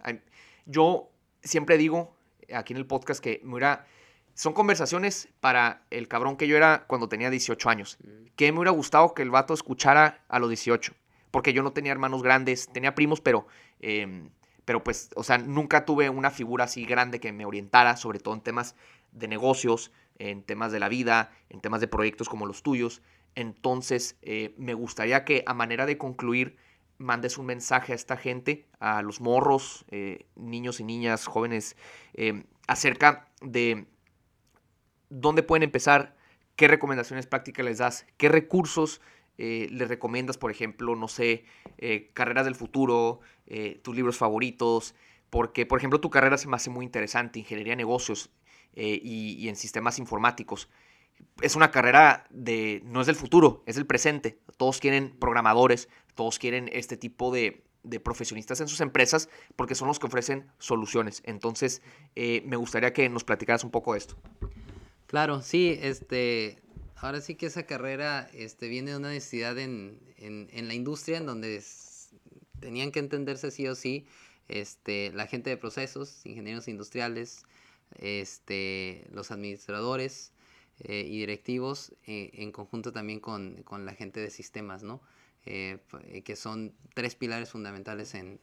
Yo 0.67 1.11
siempre 1.43 1.79
digo 1.79 2.15
aquí 2.55 2.73
en 2.73 2.79
el 2.79 2.87
podcast 2.87 3.23
que 3.23 3.41
me 3.45 3.55
hubiera, 3.55 3.87
son 4.35 4.53
conversaciones 4.53 5.29
para 5.41 5.83
el 5.91 6.09
cabrón 6.09 6.37
que 6.37 6.47
yo 6.47 6.57
era 6.57 6.85
cuando 6.87 7.09
tenía 7.09 7.31
18 7.31 7.69
años. 7.71 7.99
Mm. 8.03 8.27
Que 8.37 8.53
me 8.53 8.59
hubiera 8.59 8.71
gustado 8.71 9.15
que 9.15 9.23
el 9.23 9.31
vato 9.31 9.55
escuchara 9.55 10.25
a 10.29 10.39
los 10.39 10.49
18. 10.49 10.93
Porque 11.31 11.53
yo 11.53 11.63
no 11.63 11.73
tenía 11.73 11.93
hermanos 11.93 12.23
grandes, 12.23 12.69
tenía 12.73 12.95
primos, 12.95 13.21
pero, 13.21 13.47
em, 13.81 14.29
pero 14.65 14.85
pues, 14.85 15.11
o 15.17 15.25
sea, 15.25 15.39
nunca 15.39 15.85
tuve 15.85 16.11
una 16.11 16.31
figura 16.31 16.65
así 16.65 16.85
grande 16.85 17.21
que 17.21 17.33
me 17.33 17.47
orientara, 17.47 17.97
sobre 17.97 18.19
todo 18.19 18.35
en 18.35 18.43
temas 18.43 18.75
de 19.13 19.29
negocios, 19.29 19.93
en 20.19 20.43
temas 20.43 20.73
de 20.73 20.81
la 20.81 20.89
vida, 20.89 21.33
en 21.49 21.61
temas 21.61 21.81
de 21.81 21.89
proyectos 21.89 22.29
como 22.29 22.47
los 22.47 22.63
tuyos. 22.63 23.03
Entonces, 23.35 24.19
eh, 24.23 24.55
me 24.59 24.75
gustaría 24.75 25.25
que 25.25 25.43
a 25.47 25.55
manera 25.55 25.87
de 25.87 25.99
concluir, 25.99 26.57
mandes 27.03 27.37
un 27.37 27.47
mensaje 27.47 27.93
a 27.93 27.97
esta 27.97 28.17
gente, 28.17 28.67
a 28.81 29.03
los 29.03 29.21
morros, 29.21 29.85
eh, 29.91 30.27
niños 30.37 30.81
y 30.81 30.85
niñas, 30.85 31.27
jóvenes, 31.27 31.77
eh, 32.15 32.45
acerca 32.67 33.29
de 33.43 33.87
dónde 35.11 35.43
pueden 35.43 35.65
empezar, 35.65 36.17
qué 36.57 36.69
recomendaciones 36.69 37.27
prácticas 37.27 37.67
les 37.67 37.79
das, 37.79 38.07
qué 38.17 38.29
recursos 38.29 39.01
eh, 39.37 39.69
le 39.71 39.85
recomiendas, 39.87 40.39
por 40.39 40.51
ejemplo, 40.51 40.95
no 40.95 41.09
sé, 41.09 41.45
carreras 42.15 42.45
del 42.45 42.55
futuro, 42.55 43.21
tus 43.83 43.97
libros 43.97 44.17
favoritos, 44.17 44.95
porque, 45.31 45.67
por 45.67 45.79
ejemplo, 45.79 46.01
tu 46.01 46.11
carrera 46.11 46.39
se 46.39 46.49
me 46.49 46.57
hace 46.57 46.71
muy 46.71 46.85
interesante, 46.85 47.41
ingeniería 47.41 47.73
de 47.73 47.79
negocios 47.79 48.31
y 48.75 49.49
en 49.49 49.57
sistemas 49.57 49.99
informáticos 49.99 50.69
es 51.41 51.57
una 51.57 51.71
carrera 51.71 52.27
de, 52.31 52.83
no 52.85 53.01
es 53.01 53.07
del 53.07 53.17
futuro, 53.17 53.63
es 53.67 53.77
del 53.77 53.87
presente. 53.87 54.39
Todos 54.57 54.79
quieren 54.79 55.17
programadores, 55.19 55.89
todos 56.15 56.39
quieren 56.39 56.69
este 56.73 56.97
tipo 56.97 57.33
de, 57.33 57.65
de 57.83 58.01
profesionistas 58.01 58.61
en 58.61 58.69
sus 58.69 58.81
empresas 58.81 59.29
porque 59.57 59.75
son 59.75 59.89
los 59.89 59.99
que 59.99 60.07
ofrecen 60.07 60.47
soluciones. 60.59 61.23
Entonces, 61.25 61.83
eh, 62.15 62.43
me 62.47 62.57
gustaría 62.57 62.93
que 62.93 63.09
nos 63.09 63.25
platicaras 63.25 63.65
un 63.65 63.71
poco 63.71 63.93
de 63.93 63.99
esto. 63.99 64.17
Claro, 65.07 65.43
sí, 65.43 65.79
este, 65.83 66.59
ahora 66.97 67.21
sí 67.21 67.35
que 67.35 67.47
esa 67.47 67.65
carrera 67.65 68.31
este, 68.33 68.69
viene 68.69 68.93
de 68.93 68.97
una 68.97 69.11
necesidad 69.11 69.59
en, 69.59 70.01
la 70.19 70.75
industria 70.75 71.19
en 71.19 71.27
donde 71.27 71.63
tenían 72.61 72.93
que 72.93 73.01
entenderse 73.01 73.51
sí 73.51 73.67
o 73.67 73.75
sí 73.75 74.07
este, 74.49 75.13
la 75.13 75.27
gente 75.27 75.51
de 75.51 75.57
procesos, 75.57 76.25
ingenieros 76.25 76.69
industriales, 76.69 77.45
este, 77.99 79.07
los 79.11 79.31
administradores 79.31 80.32
eh, 80.83 81.07
y 81.09 81.19
directivos, 81.19 81.95
eh, 82.07 82.31
en 82.35 82.53
conjunto 82.53 82.93
también 82.93 83.21
con, 83.21 83.63
con, 83.63 83.87
la 83.87 83.95
gente 83.95 84.21
de 84.21 84.31
sistemas, 84.31 84.83
¿no? 84.83 85.01
Eh, 85.45 85.79
eh, 86.05 86.23
que 86.23 86.37
son 86.37 86.73
tres 86.95 87.17
pilares 87.17 87.51
fundamentales 87.51 88.15
en, 88.15 88.39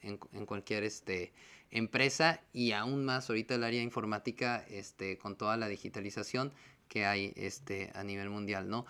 cualquier 0.46 0.84
este, 0.84 1.32
empresa 1.72 2.42
y 2.52 2.74
aún 2.74 3.06
más 3.06 3.30
ahorita 3.30 3.56
el 3.56 3.64
área 3.64 3.82
informática 3.82 4.66
este, 4.68 5.18
con 5.18 5.38
toda 5.38 5.56
la 5.56 5.70
digitalización 5.70 6.52
que 6.90 7.06
hay 7.06 7.32
este, 7.38 7.90
a 7.96 8.04
nivel 8.04 8.30
mundial, 8.30 8.70
¿no? 8.70 8.86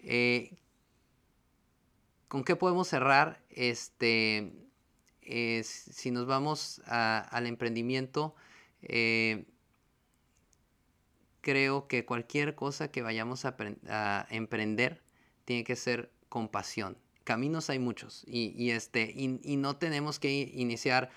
Eh, 0.00 0.56
¿Con 2.26 2.42
qué 2.42 2.56
podemos 2.56 2.88
cerrar? 2.88 3.40
Este, 3.48 4.52
si 5.62 6.10
nos 6.10 6.26
vamos 6.26 6.82
al 6.86 7.46
emprendimiento, 7.46 8.34
creo 11.42 11.86
que 11.88 12.06
cualquier 12.06 12.54
cosa 12.54 12.90
que 12.90 13.02
vayamos 13.02 13.44
a, 13.44 14.26
emprender 14.30 15.02
tiene 15.44 15.64
que 15.64 15.76
ser 15.76 16.10
con 16.30 16.48
pasión 16.48 16.96
caminos 17.24 17.70
hay 17.70 17.78
muchos 17.78 18.24
y, 18.26 18.70
este, 18.70 19.12
y, 19.14 19.56
no 19.56 19.76
tenemos 19.76 20.18
que 20.18 20.50
iniciar 20.54 21.10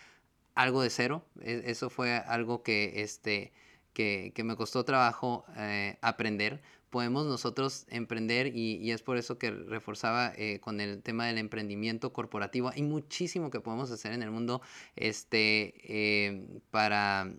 algo 0.55 0.82
de 0.82 0.89
cero. 0.89 1.26
E, 1.41 1.63
eso 1.65 1.89
fue 1.89 2.15
algo 2.15 2.63
que, 2.63 3.01
este, 3.01 3.53
que, 3.93 4.34
me 4.43 4.55
costó 4.55 4.86
trabajo 4.86 5.45
eh, 5.57 5.97
aprender. 6.01 6.61
Podemos 6.89 7.26
nosotros 7.26 7.86
emprender 7.89 8.55
y, 8.55 8.91
es 8.91 9.01
por 9.01 9.17
eso 9.17 9.38
que 9.38 9.51
reforzaba 9.51 10.34
eh, 10.36 10.59
con 10.61 10.80
el 10.80 11.01
tema 11.03 11.28
del 11.28 11.38
emprendimiento 11.38 12.13
corporativo. 12.13 12.69
Hay 12.69 12.84
muchísimo 12.84 13.51
que 13.51 13.59
podemos 13.59 13.91
hacer 13.91 14.13
en 14.13 14.23
el 14.23 14.32
mundo 14.32 14.61
este, 14.95 15.73
eh, 15.84 16.61
para, 16.71 17.30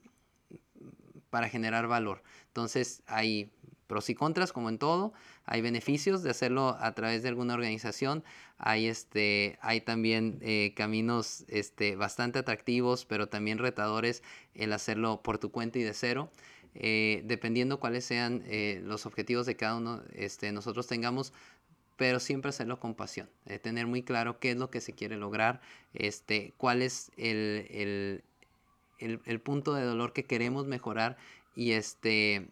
para 1.37 1.51
generar 1.51 1.87
valor. 1.87 2.23
Entonces 2.47 3.03
hay 3.07 3.51
pros 3.87 4.09
y 4.09 4.15
contras 4.15 4.55
como 4.55 4.71
en 4.71 4.79
todo. 4.79 5.13
Hay 5.45 5.61
beneficios 5.61 6.23
de 6.23 6.31
hacerlo 6.31 6.79
a 6.81 6.95
través 6.95 7.23
de 7.23 7.29
alguna 7.29 7.53
organización. 7.53 8.25
Hay, 8.57 8.87
este, 8.87 9.59
hay 9.61 9.83
también 9.83 10.39
eh, 10.41 10.73
caminos 10.75 11.45
este, 11.49 11.95
bastante 11.95 12.39
atractivos, 12.39 13.05
pero 13.05 13.29
también 13.29 13.59
retadores 13.59 14.23
el 14.55 14.73
hacerlo 14.73 15.21
por 15.23 15.37
tu 15.37 15.51
cuenta 15.51 15.79
y 15.79 15.83
de 15.83 15.93
cero. 15.93 16.31
Eh, 16.75 17.21
dependiendo 17.27 17.81
cuáles 17.81 18.07
sean 18.07 18.43
eh, 18.47 18.81
los 18.83 19.05
objetivos 19.05 19.45
de 19.45 19.57
cada 19.57 19.77
uno, 19.77 20.01
este, 20.15 20.53
nosotros 20.53 20.87
tengamos 20.87 21.35
pero 21.99 22.19
siempre 22.19 22.49
hacerlo 22.49 22.81
con 22.81 22.95
pasión, 22.95 23.29
tener 23.63 23.87
muy 23.87 24.03
claro 24.03 24.39
qué 24.39 24.53
es 24.53 24.57
lo 24.59 24.71
que 24.71 24.83
se 24.83 24.93
quiere 24.93 25.17
lograr, 25.17 25.63
este, 25.95 26.53
cuál 26.59 26.83
es 26.83 27.11
el, 27.17 27.67
el, 27.71 28.25
el, 28.99 29.21
el 29.25 29.41
punto 29.41 29.75
de 29.75 29.85
dolor 29.85 30.13
que 30.13 30.25
queremos 30.25 30.67
mejorar 30.67 31.17
y, 31.55 31.73
este, 31.73 32.49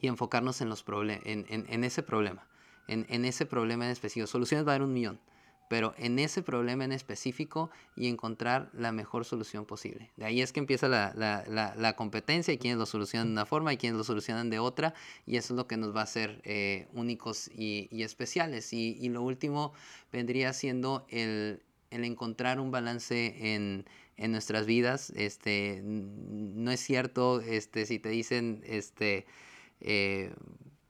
y 0.00 0.08
enfocarnos 0.08 0.60
en, 0.60 0.68
los 0.68 0.84
en, 0.88 1.46
en, 1.48 1.84
ese 1.84 2.02
problema, 2.02 2.46
en, 2.88 3.06
en, 3.08 3.24
ese 3.24 3.46
problema 3.46 3.84
en 3.86 3.92
específico. 3.92 4.26
Soluciones 4.26 4.66
va 4.66 4.72
a 4.72 4.74
haber 4.76 4.86
un 4.86 4.92
millón, 4.92 5.20
pero 5.68 5.94
en 5.98 6.18
ese 6.18 6.42
problema 6.42 6.84
en 6.84 6.92
específico 6.92 7.70
y 7.96 8.08
encontrar 8.08 8.70
la 8.72 8.92
mejor 8.92 9.24
solución 9.24 9.66
posible. 9.66 10.10
De 10.16 10.24
ahí 10.24 10.40
es 10.40 10.52
que 10.52 10.60
empieza 10.60 10.88
la, 10.88 11.12
la, 11.14 11.74
la, 11.76 11.96
competencia 11.96 12.54
y 12.54 12.58
quienes 12.58 12.78
lo 12.78 12.86
solucionan 12.86 13.28
de 13.28 13.32
una 13.32 13.46
forma 13.46 13.72
y 13.72 13.76
quienes 13.76 13.98
lo 13.98 14.04
solucionan 14.04 14.48
de 14.48 14.58
otra, 14.58 14.94
y 15.26 15.36
eso 15.36 15.54
es 15.54 15.56
lo 15.56 15.66
que 15.66 15.76
nos 15.76 15.94
va 15.94 16.00
a 16.00 16.04
hacer 16.04 16.40
eh, 16.44 16.88
únicos 16.92 17.50
y, 17.52 17.88
especiales. 18.02 18.72
Y, 18.72 18.96
y, 19.00 19.08
lo 19.08 19.22
último 19.22 19.72
vendría 20.12 20.52
siendo 20.52 21.04
el, 21.08 21.62
el 21.90 22.04
encontrar 22.04 22.60
un 22.60 22.70
balance 22.70 23.54
en, 23.54 23.86
en 24.16 24.32
nuestras 24.32 24.66
vidas. 24.66 25.10
Este, 25.16 25.80
no 25.84 26.70
es 26.70 26.80
cierto 26.80 27.40
este, 27.40 27.86
si 27.86 27.98
te 27.98 28.08
dicen... 28.08 28.62
Este, 28.64 29.26
eh, 29.80 30.32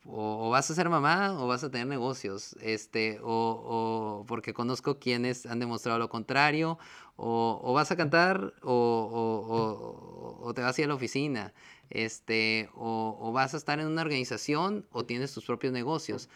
o, 0.08 0.50
vas 0.50 0.70
a 0.70 0.74
ser 0.74 0.88
mamá 0.88 1.36
o 1.40 1.46
vas 1.46 1.64
a 1.64 1.70
tener 1.70 1.86
negocios, 1.86 2.56
este, 2.60 3.18
o, 3.22 4.24
porque 4.28 4.54
conozco 4.54 4.98
quienes 4.98 5.46
han 5.46 5.58
demostrado 5.58 5.98
lo 5.98 6.08
contrario, 6.08 6.78
o, 7.16 7.72
vas 7.74 7.90
a 7.90 7.96
cantar 7.96 8.54
o, 8.62 10.52
te 10.54 10.62
vas 10.62 10.78
a 10.78 10.80
ir 10.80 10.84
a 10.86 10.88
la 10.88 10.94
oficina, 10.94 11.52
este, 11.90 12.70
o, 12.74 13.32
vas 13.32 13.54
a 13.54 13.56
estar 13.56 13.80
en 13.80 13.86
una 13.86 14.02
organización 14.02 14.86
o 14.92 15.04
tienes 15.04 15.32
tus 15.32 15.44
propios 15.44 15.72
negocios. 15.72 16.28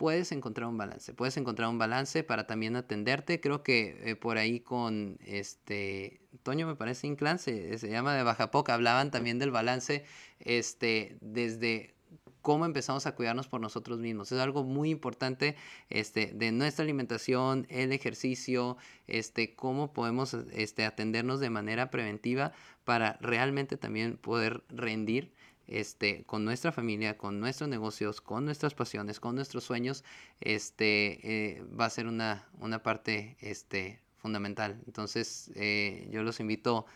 Puedes 0.00 0.32
encontrar 0.32 0.66
un 0.66 0.78
balance, 0.78 1.12
puedes 1.12 1.36
encontrar 1.36 1.68
un 1.68 1.76
balance 1.76 2.24
para 2.24 2.46
también 2.46 2.74
atenderte. 2.74 3.38
Creo 3.38 3.62
que 3.62 4.00
eh, 4.02 4.16
por 4.16 4.38
ahí 4.38 4.60
con 4.60 5.18
este 5.26 6.22
Toño 6.42 6.66
me 6.66 6.74
parece 6.74 7.06
Inclán, 7.06 7.38
se, 7.38 7.76
llama 7.86 8.14
de 8.14 8.22
Baja 8.22 8.50
Poca, 8.50 8.72
hablaban 8.72 9.10
también 9.10 9.38
del 9.38 9.50
balance 9.50 10.06
este, 10.38 11.18
desde 11.20 11.92
cómo 12.40 12.64
empezamos 12.64 13.04
a 13.04 13.14
cuidarnos 13.14 13.46
por 13.46 13.60
nosotros 13.60 13.98
mismos. 13.98 14.32
Es 14.32 14.38
algo 14.38 14.64
muy 14.64 14.88
importante 14.88 15.54
este, 15.90 16.32
de 16.32 16.50
nuestra 16.50 16.82
alimentación, 16.82 17.66
el 17.68 17.92
ejercicio, 17.92 18.78
este, 19.06 19.54
cómo 19.54 19.92
podemos 19.92 20.32
este, 20.32 20.86
atendernos 20.86 21.40
de 21.40 21.50
manera 21.50 21.90
preventiva 21.90 22.52
para 22.84 23.18
realmente 23.20 23.76
también 23.76 24.16
poder 24.16 24.64
rendir 24.70 25.34
este, 25.70 26.24
con 26.24 26.44
nuestra 26.44 26.72
familia, 26.72 27.16
con 27.16 27.40
nuestros 27.40 27.68
negocios, 27.68 28.20
con 28.20 28.44
nuestras 28.44 28.74
pasiones, 28.74 29.20
con 29.20 29.34
nuestros 29.34 29.64
sueños, 29.64 30.04
este, 30.40 31.58
eh, 31.58 31.62
va 31.78 31.86
a 31.86 31.90
ser 31.90 32.06
una, 32.06 32.48
una 32.58 32.82
parte 32.82 33.36
este, 33.40 34.00
fundamental. 34.16 34.82
Entonces, 34.86 35.50
eh, 35.54 36.08
yo 36.10 36.22
los 36.22 36.40
invito 36.40 36.86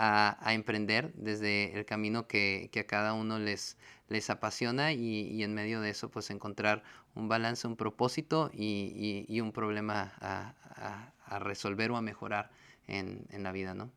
a, 0.00 0.54
emprender 0.54 1.12
desde 1.14 1.78
el 1.78 1.84
camino 1.84 2.26
que, 2.26 2.70
a 2.74 2.84
cada 2.84 3.12
uno 3.12 3.38
les, 3.38 3.76
les 4.08 4.30
apasiona 4.30 4.92
y, 4.92 5.42
en 5.42 5.52
medio 5.54 5.82
de 5.82 5.90
eso 5.90 6.10
pues 6.10 6.30
encontrar 6.30 6.82
un 7.14 7.28
balance, 7.28 7.66
un 7.66 7.76
propósito 7.76 8.50
y, 8.52 9.40
un 9.40 9.52
problema 9.52 10.14
a, 10.20 11.12
resolver 11.40 11.90
o 11.90 11.96
a 11.96 12.02
mejorar 12.02 12.50
en, 12.86 13.26
la 13.42 13.52
vida, 13.52 13.74
¿no? 13.74 13.90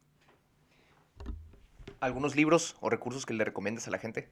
¿Algunos 2.03 2.35
libros 2.35 2.75
o 2.81 2.89
recursos 2.89 3.25
que 3.25 3.33
le 3.33 3.45
recomiendas 3.45 3.87
a 3.87 3.91
la 3.91 3.97
gente? 3.97 4.27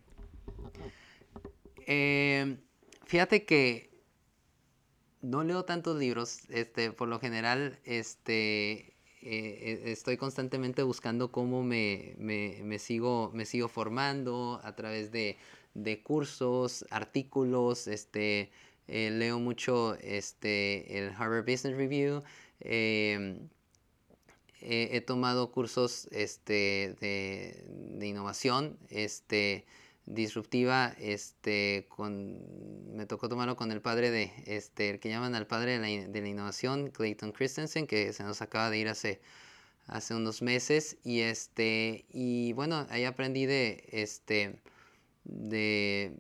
Eh, 1.87 2.57
fíjate 3.05 3.45
que 3.45 3.89
no 5.21 5.45
leo 5.45 5.63
tantos 5.63 5.95
libros, 5.97 6.41
este, 6.49 6.91
por 6.91 7.07
lo 7.07 7.17
general, 7.21 7.79
este, 7.85 8.97
eh, 9.21 9.81
e, 9.85 9.91
estoy 9.93 10.17
constantemente 10.17 10.83
buscando 10.83 11.31
cómo 11.31 11.63
me, 11.63 12.17
sigo, 12.77 13.31
me 13.33 13.45
sigo 13.45 13.69
formando 13.69 14.59
a 14.65 14.75
través 14.75 15.13
de, 15.13 15.37
cursos, 16.03 16.85
artículos, 16.89 17.87
este, 17.87 18.51
eh, 18.89 19.11
leo 19.11 19.39
mucho 19.39 19.95
este, 20.01 20.97
el 20.99 21.13
Harvard 21.17 21.45
Business 21.45 21.77
Review, 21.77 22.21
he, 24.61 25.01
tomado 25.01 25.51
cursos 25.51 26.07
este, 26.11 26.95
de, 26.99 27.63
de 27.67 28.07
innovación, 28.07 28.77
este, 28.89 29.65
disruptiva, 30.05 30.95
este, 30.99 31.85
con, 31.89 32.95
me 32.95 33.05
tocó 33.05 33.29
tomarlo 33.29 33.55
con 33.55 33.71
el 33.71 33.81
padre 33.81 34.11
de, 34.11 34.31
este, 34.45 34.89
el 34.89 34.99
que 34.99 35.09
llaman 35.09 35.35
al 35.35 35.47
padre 35.47 35.79
de 35.79 36.21
la, 36.21 36.27
innovación, 36.27 36.89
Clayton 36.89 37.31
Christensen, 37.31 37.87
que 37.87 38.13
se 38.13 38.23
nos 38.23 38.41
acaba 38.41 38.69
de 38.69 38.77
ir 38.77 38.87
hace, 38.89 39.21
hace 39.87 40.15
unos 40.15 40.41
meses, 40.41 40.97
y 41.03 41.21
este, 41.21 42.05
y 42.09 42.53
bueno, 42.53 42.87
ahí 42.89 43.05
aprendí 43.05 43.45
de, 43.45 43.87
este, 43.91 44.59
de 45.23 46.13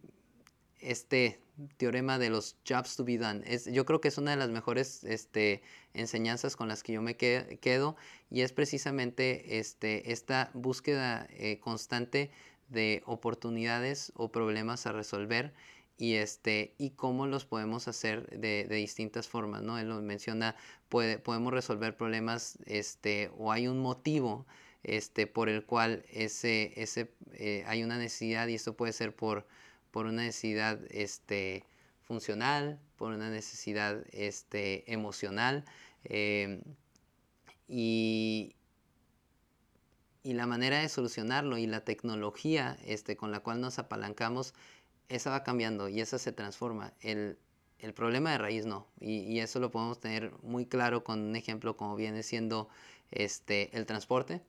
este 0.79 1.39
teorema 1.77 2.19
de 2.19 2.29
los 2.29 2.55
jobs 2.67 2.95
to 2.95 3.03
be 3.03 3.17
done. 3.17 3.43
Es, 3.45 3.65
yo 3.65 3.85
creo 3.85 4.01
que 4.01 4.07
es 4.07 4.17
una 4.17 4.31
de 4.31 4.37
las 4.37 4.49
mejores 4.49 5.03
este, 5.03 5.61
enseñanzas 5.93 6.55
con 6.55 6.67
las 6.67 6.83
que 6.83 6.93
yo 6.93 7.01
me 7.01 7.15
quedo, 7.15 7.95
y 8.29 8.41
es 8.41 8.53
precisamente 8.53 9.59
este, 9.59 10.11
esta 10.11 10.51
búsqueda 10.53 11.27
eh, 11.31 11.59
constante 11.59 12.31
de 12.69 13.03
oportunidades 13.05 14.11
o 14.15 14.31
problemas 14.31 14.85
a 14.87 14.91
resolver 14.91 15.53
y, 15.97 16.15
este, 16.15 16.73
cómo 16.95 17.27
los 17.27 17.45
podemos 17.45 17.87
hacer 17.87 18.27
de, 18.29 18.65
distintas 18.67 19.27
formas, 19.27 19.61
¿no? 19.61 19.77
Él 19.77 19.89
lo 19.89 20.01
menciona, 20.01 20.55
puede, 20.89 21.19
podemos 21.19 21.53
resolver 21.53 21.95
problemas 21.95 22.57
o 23.37 23.51
hay 23.51 23.67
un 23.67 23.79
motivo 23.79 24.47
por 25.33 25.49
el 25.49 25.63
cual 25.63 26.03
ese, 26.11 26.73
ese, 26.75 27.11
eh, 27.33 27.63
hay 27.67 27.83
una 27.83 27.97
necesidad 27.97 28.47
y 28.47 28.55
esto 28.55 28.75
puede 28.75 28.93
ser 28.93 29.15
por, 29.15 29.45
por 29.91 30.05
una 30.05 30.23
necesidad 30.23 30.79
este, 30.89 31.65
funcional, 32.01 32.79
por 32.97 33.11
una 33.13 33.29
necesidad 33.29 34.03
este, 34.11 34.91
emocional. 34.91 35.65
Em, 36.03 36.61
y, 37.67 38.55
y 40.23 40.33
la 40.33 40.47
manera 40.47 40.79
de 40.79 40.89
solucionarlo 40.89 41.57
y 41.57 41.67
la 41.67 41.83
tecnología 41.83 42.77
este, 42.85 43.15
con 43.15 43.31
la 43.31 43.41
cual 43.41 43.61
nos 43.61 43.79
apalancamos, 43.79 44.53
esa 45.09 45.29
va 45.29 45.43
cambiando 45.43 45.89
y 45.89 46.01
esa 46.01 46.19
se 46.19 46.31
transforma. 46.31 46.93
El, 47.01 47.37
el 47.79 47.93
problema 47.93 48.31
de 48.31 48.37
raíz 48.37 48.65
no. 48.65 48.87
Y, 48.99 49.19
y, 49.21 49.39
eso 49.39 49.59
lo 49.59 49.71
podemos 49.71 49.99
tener 49.99 50.31
muy 50.43 50.65
claro 50.65 51.03
con 51.03 51.19
un 51.19 51.35
ejemplo 51.35 51.75
como 51.77 51.95
viene 51.95 52.23
siendo 52.23 52.69
este, 53.11 53.75
el 53.77 53.85
transporte. 53.85 54.41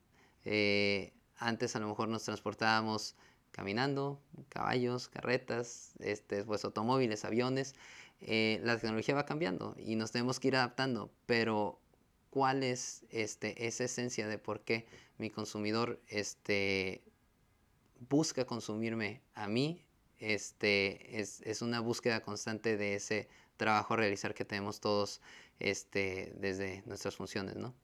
Eh, 0.44 1.12
antes 1.36 1.76
a 1.76 1.80
lo 1.80 1.88
mejor 1.88 2.08
nos 2.08 2.24
transportábamos 2.24 3.16
caminando, 3.52 4.20
caballos, 4.48 5.08
carretas, 5.08 5.92
este, 6.00 6.44
pues 6.44 6.64
automóviles, 6.64 7.24
aviones. 7.24 7.74
Eh, 8.20 8.60
la 8.64 8.78
tecnología 8.78 9.14
va 9.14 9.26
cambiando 9.26 9.76
y 9.78 9.96
nos 9.96 10.12
tenemos 10.12 10.40
que 10.40 10.48
ir 10.48 10.56
adaptando, 10.56 11.12
pero 11.26 11.80
¿cuál 12.30 12.62
es 12.62 13.04
este, 13.10 13.66
esa 13.66 13.84
esencia 13.84 14.26
de 14.26 14.38
por 14.38 14.60
qué 14.60 14.86
mi 15.18 15.30
consumidor 15.30 16.00
este, 16.08 17.02
busca 18.08 18.44
consumirme 18.44 19.22
a 19.34 19.48
mí? 19.48 19.84
Este, 20.18 21.20
es, 21.20 21.40
es 21.42 21.62
una 21.62 21.80
búsqueda 21.80 22.22
constante 22.22 22.76
de 22.76 22.94
ese 22.94 23.28
trabajo 23.56 23.94
a 23.94 23.96
realizar 23.96 24.34
que 24.34 24.44
tenemos 24.44 24.80
todos 24.80 25.20
este, 25.58 26.32
desde 26.36 26.82
nuestras 26.86 27.16
funciones, 27.16 27.56
¿no? 27.56 27.74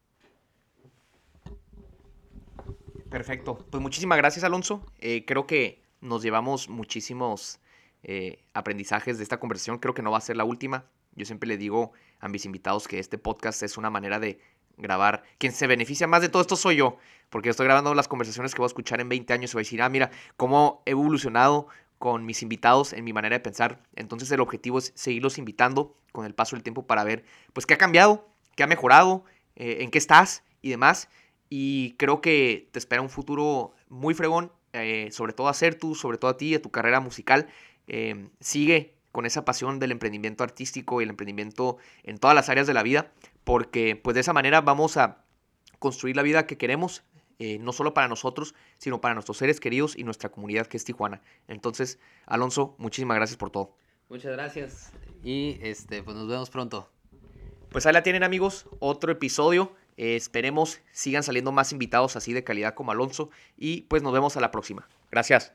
Perfecto. 3.10 3.66
Pues 3.70 3.82
muchísimas 3.82 4.18
gracias, 4.18 4.44
Alonso. 4.44 4.84
Eh, 4.98 5.24
creo 5.26 5.46
que 5.46 5.82
nos 6.00 6.22
llevamos 6.22 6.68
muchísimos 6.68 7.60
eh, 8.02 8.44
aprendizajes 8.54 9.16
de 9.16 9.22
esta 9.22 9.40
conversación. 9.40 9.78
Creo 9.78 9.94
que 9.94 10.02
no 10.02 10.10
va 10.10 10.18
a 10.18 10.22
ser 10.22 10.36
la 10.36 10.44
última. 10.44 10.84
Yo 11.14 11.24
siempre 11.24 11.48
le 11.48 11.56
digo 11.56 11.92
a 12.20 12.28
mis 12.28 12.44
invitados 12.44 12.86
que 12.86 12.98
este 12.98 13.18
podcast 13.18 13.62
es 13.62 13.76
una 13.76 13.90
manera 13.90 14.20
de 14.20 14.40
grabar. 14.76 15.24
Quien 15.38 15.52
se 15.52 15.66
beneficia 15.66 16.06
más 16.06 16.22
de 16.22 16.28
todo 16.28 16.42
esto 16.42 16.56
soy 16.56 16.76
yo, 16.76 16.98
porque 17.30 17.48
estoy 17.48 17.66
grabando 17.66 17.94
las 17.94 18.08
conversaciones 18.08 18.54
que 18.54 18.58
voy 18.58 18.66
a 18.66 18.68
escuchar 18.68 19.00
en 19.00 19.08
20 19.08 19.32
años 19.32 19.50
y 19.50 19.54
voy 19.54 19.60
a 19.60 19.64
decir, 19.64 19.82
ah, 19.82 19.88
mira, 19.88 20.10
cómo 20.36 20.82
he 20.86 20.90
evolucionado 20.90 21.66
con 21.98 22.24
mis 22.24 22.42
invitados 22.42 22.92
en 22.92 23.04
mi 23.04 23.12
manera 23.12 23.36
de 23.36 23.40
pensar. 23.40 23.82
Entonces 23.96 24.30
el 24.30 24.40
objetivo 24.40 24.78
es 24.78 24.92
seguirlos 24.94 25.38
invitando 25.38 25.96
con 26.12 26.24
el 26.24 26.34
paso 26.34 26.54
del 26.54 26.62
tiempo 26.62 26.86
para 26.86 27.04
ver, 27.04 27.24
pues, 27.52 27.66
qué 27.66 27.74
ha 27.74 27.78
cambiado, 27.78 28.28
qué 28.54 28.62
ha 28.62 28.68
mejorado, 28.68 29.24
eh, 29.56 29.78
en 29.80 29.90
qué 29.90 29.98
estás 29.98 30.44
y 30.62 30.70
demás. 30.70 31.08
Y 31.48 31.92
creo 31.92 32.20
que 32.20 32.68
te 32.72 32.78
espera 32.78 33.02
un 33.02 33.10
futuro 33.10 33.72
muy 33.88 34.14
fregón, 34.14 34.52
eh, 34.72 35.08
sobre 35.12 35.32
todo 35.32 35.48
a 35.48 35.54
tú, 35.78 35.94
sobre 35.94 36.18
todo 36.18 36.30
a 36.30 36.36
ti, 36.36 36.54
a 36.54 36.62
tu 36.62 36.70
carrera 36.70 37.00
musical. 37.00 37.48
Eh, 37.86 38.28
sigue 38.40 38.94
con 39.12 39.26
esa 39.26 39.44
pasión 39.44 39.78
del 39.78 39.92
emprendimiento 39.92 40.44
artístico 40.44 41.00
y 41.00 41.04
el 41.04 41.10
emprendimiento 41.10 41.78
en 42.02 42.18
todas 42.18 42.34
las 42.34 42.48
áreas 42.48 42.66
de 42.66 42.74
la 42.74 42.82
vida, 42.82 43.10
porque 43.44 43.96
pues 43.96 44.14
de 44.14 44.20
esa 44.20 44.32
manera 44.32 44.60
vamos 44.60 44.96
a 44.96 45.24
construir 45.78 46.16
la 46.16 46.22
vida 46.22 46.46
que 46.46 46.58
queremos, 46.58 47.02
eh, 47.38 47.58
no 47.58 47.72
solo 47.72 47.94
para 47.94 48.08
nosotros, 48.08 48.54
sino 48.76 49.00
para 49.00 49.14
nuestros 49.14 49.38
seres 49.38 49.60
queridos 49.60 49.96
y 49.96 50.04
nuestra 50.04 50.28
comunidad 50.28 50.66
que 50.66 50.76
es 50.76 50.84
Tijuana. 50.84 51.22
Entonces, 51.46 51.98
Alonso, 52.26 52.74
muchísimas 52.78 53.16
gracias 53.16 53.38
por 53.38 53.50
todo. 53.50 53.74
Muchas 54.08 54.32
gracias 54.32 54.92
y 55.22 55.58
este, 55.62 56.02
pues 56.02 56.16
nos 56.16 56.28
vemos 56.28 56.50
pronto. 56.50 56.90
Pues 57.70 57.86
ahí 57.86 57.92
la 57.92 58.02
tienen 58.02 58.22
amigos, 58.22 58.66
otro 58.78 59.12
episodio. 59.12 59.72
Eh, 59.98 60.16
esperemos 60.16 60.80
sigan 60.92 61.22
saliendo 61.22 61.52
más 61.52 61.72
invitados 61.72 62.16
así 62.16 62.32
de 62.32 62.44
calidad 62.44 62.74
como 62.74 62.92
Alonso 62.92 63.30
y 63.58 63.82
pues 63.82 64.02
nos 64.02 64.14
vemos 64.14 64.36
a 64.36 64.40
la 64.40 64.50
próxima. 64.50 64.88
Gracias. 65.10 65.52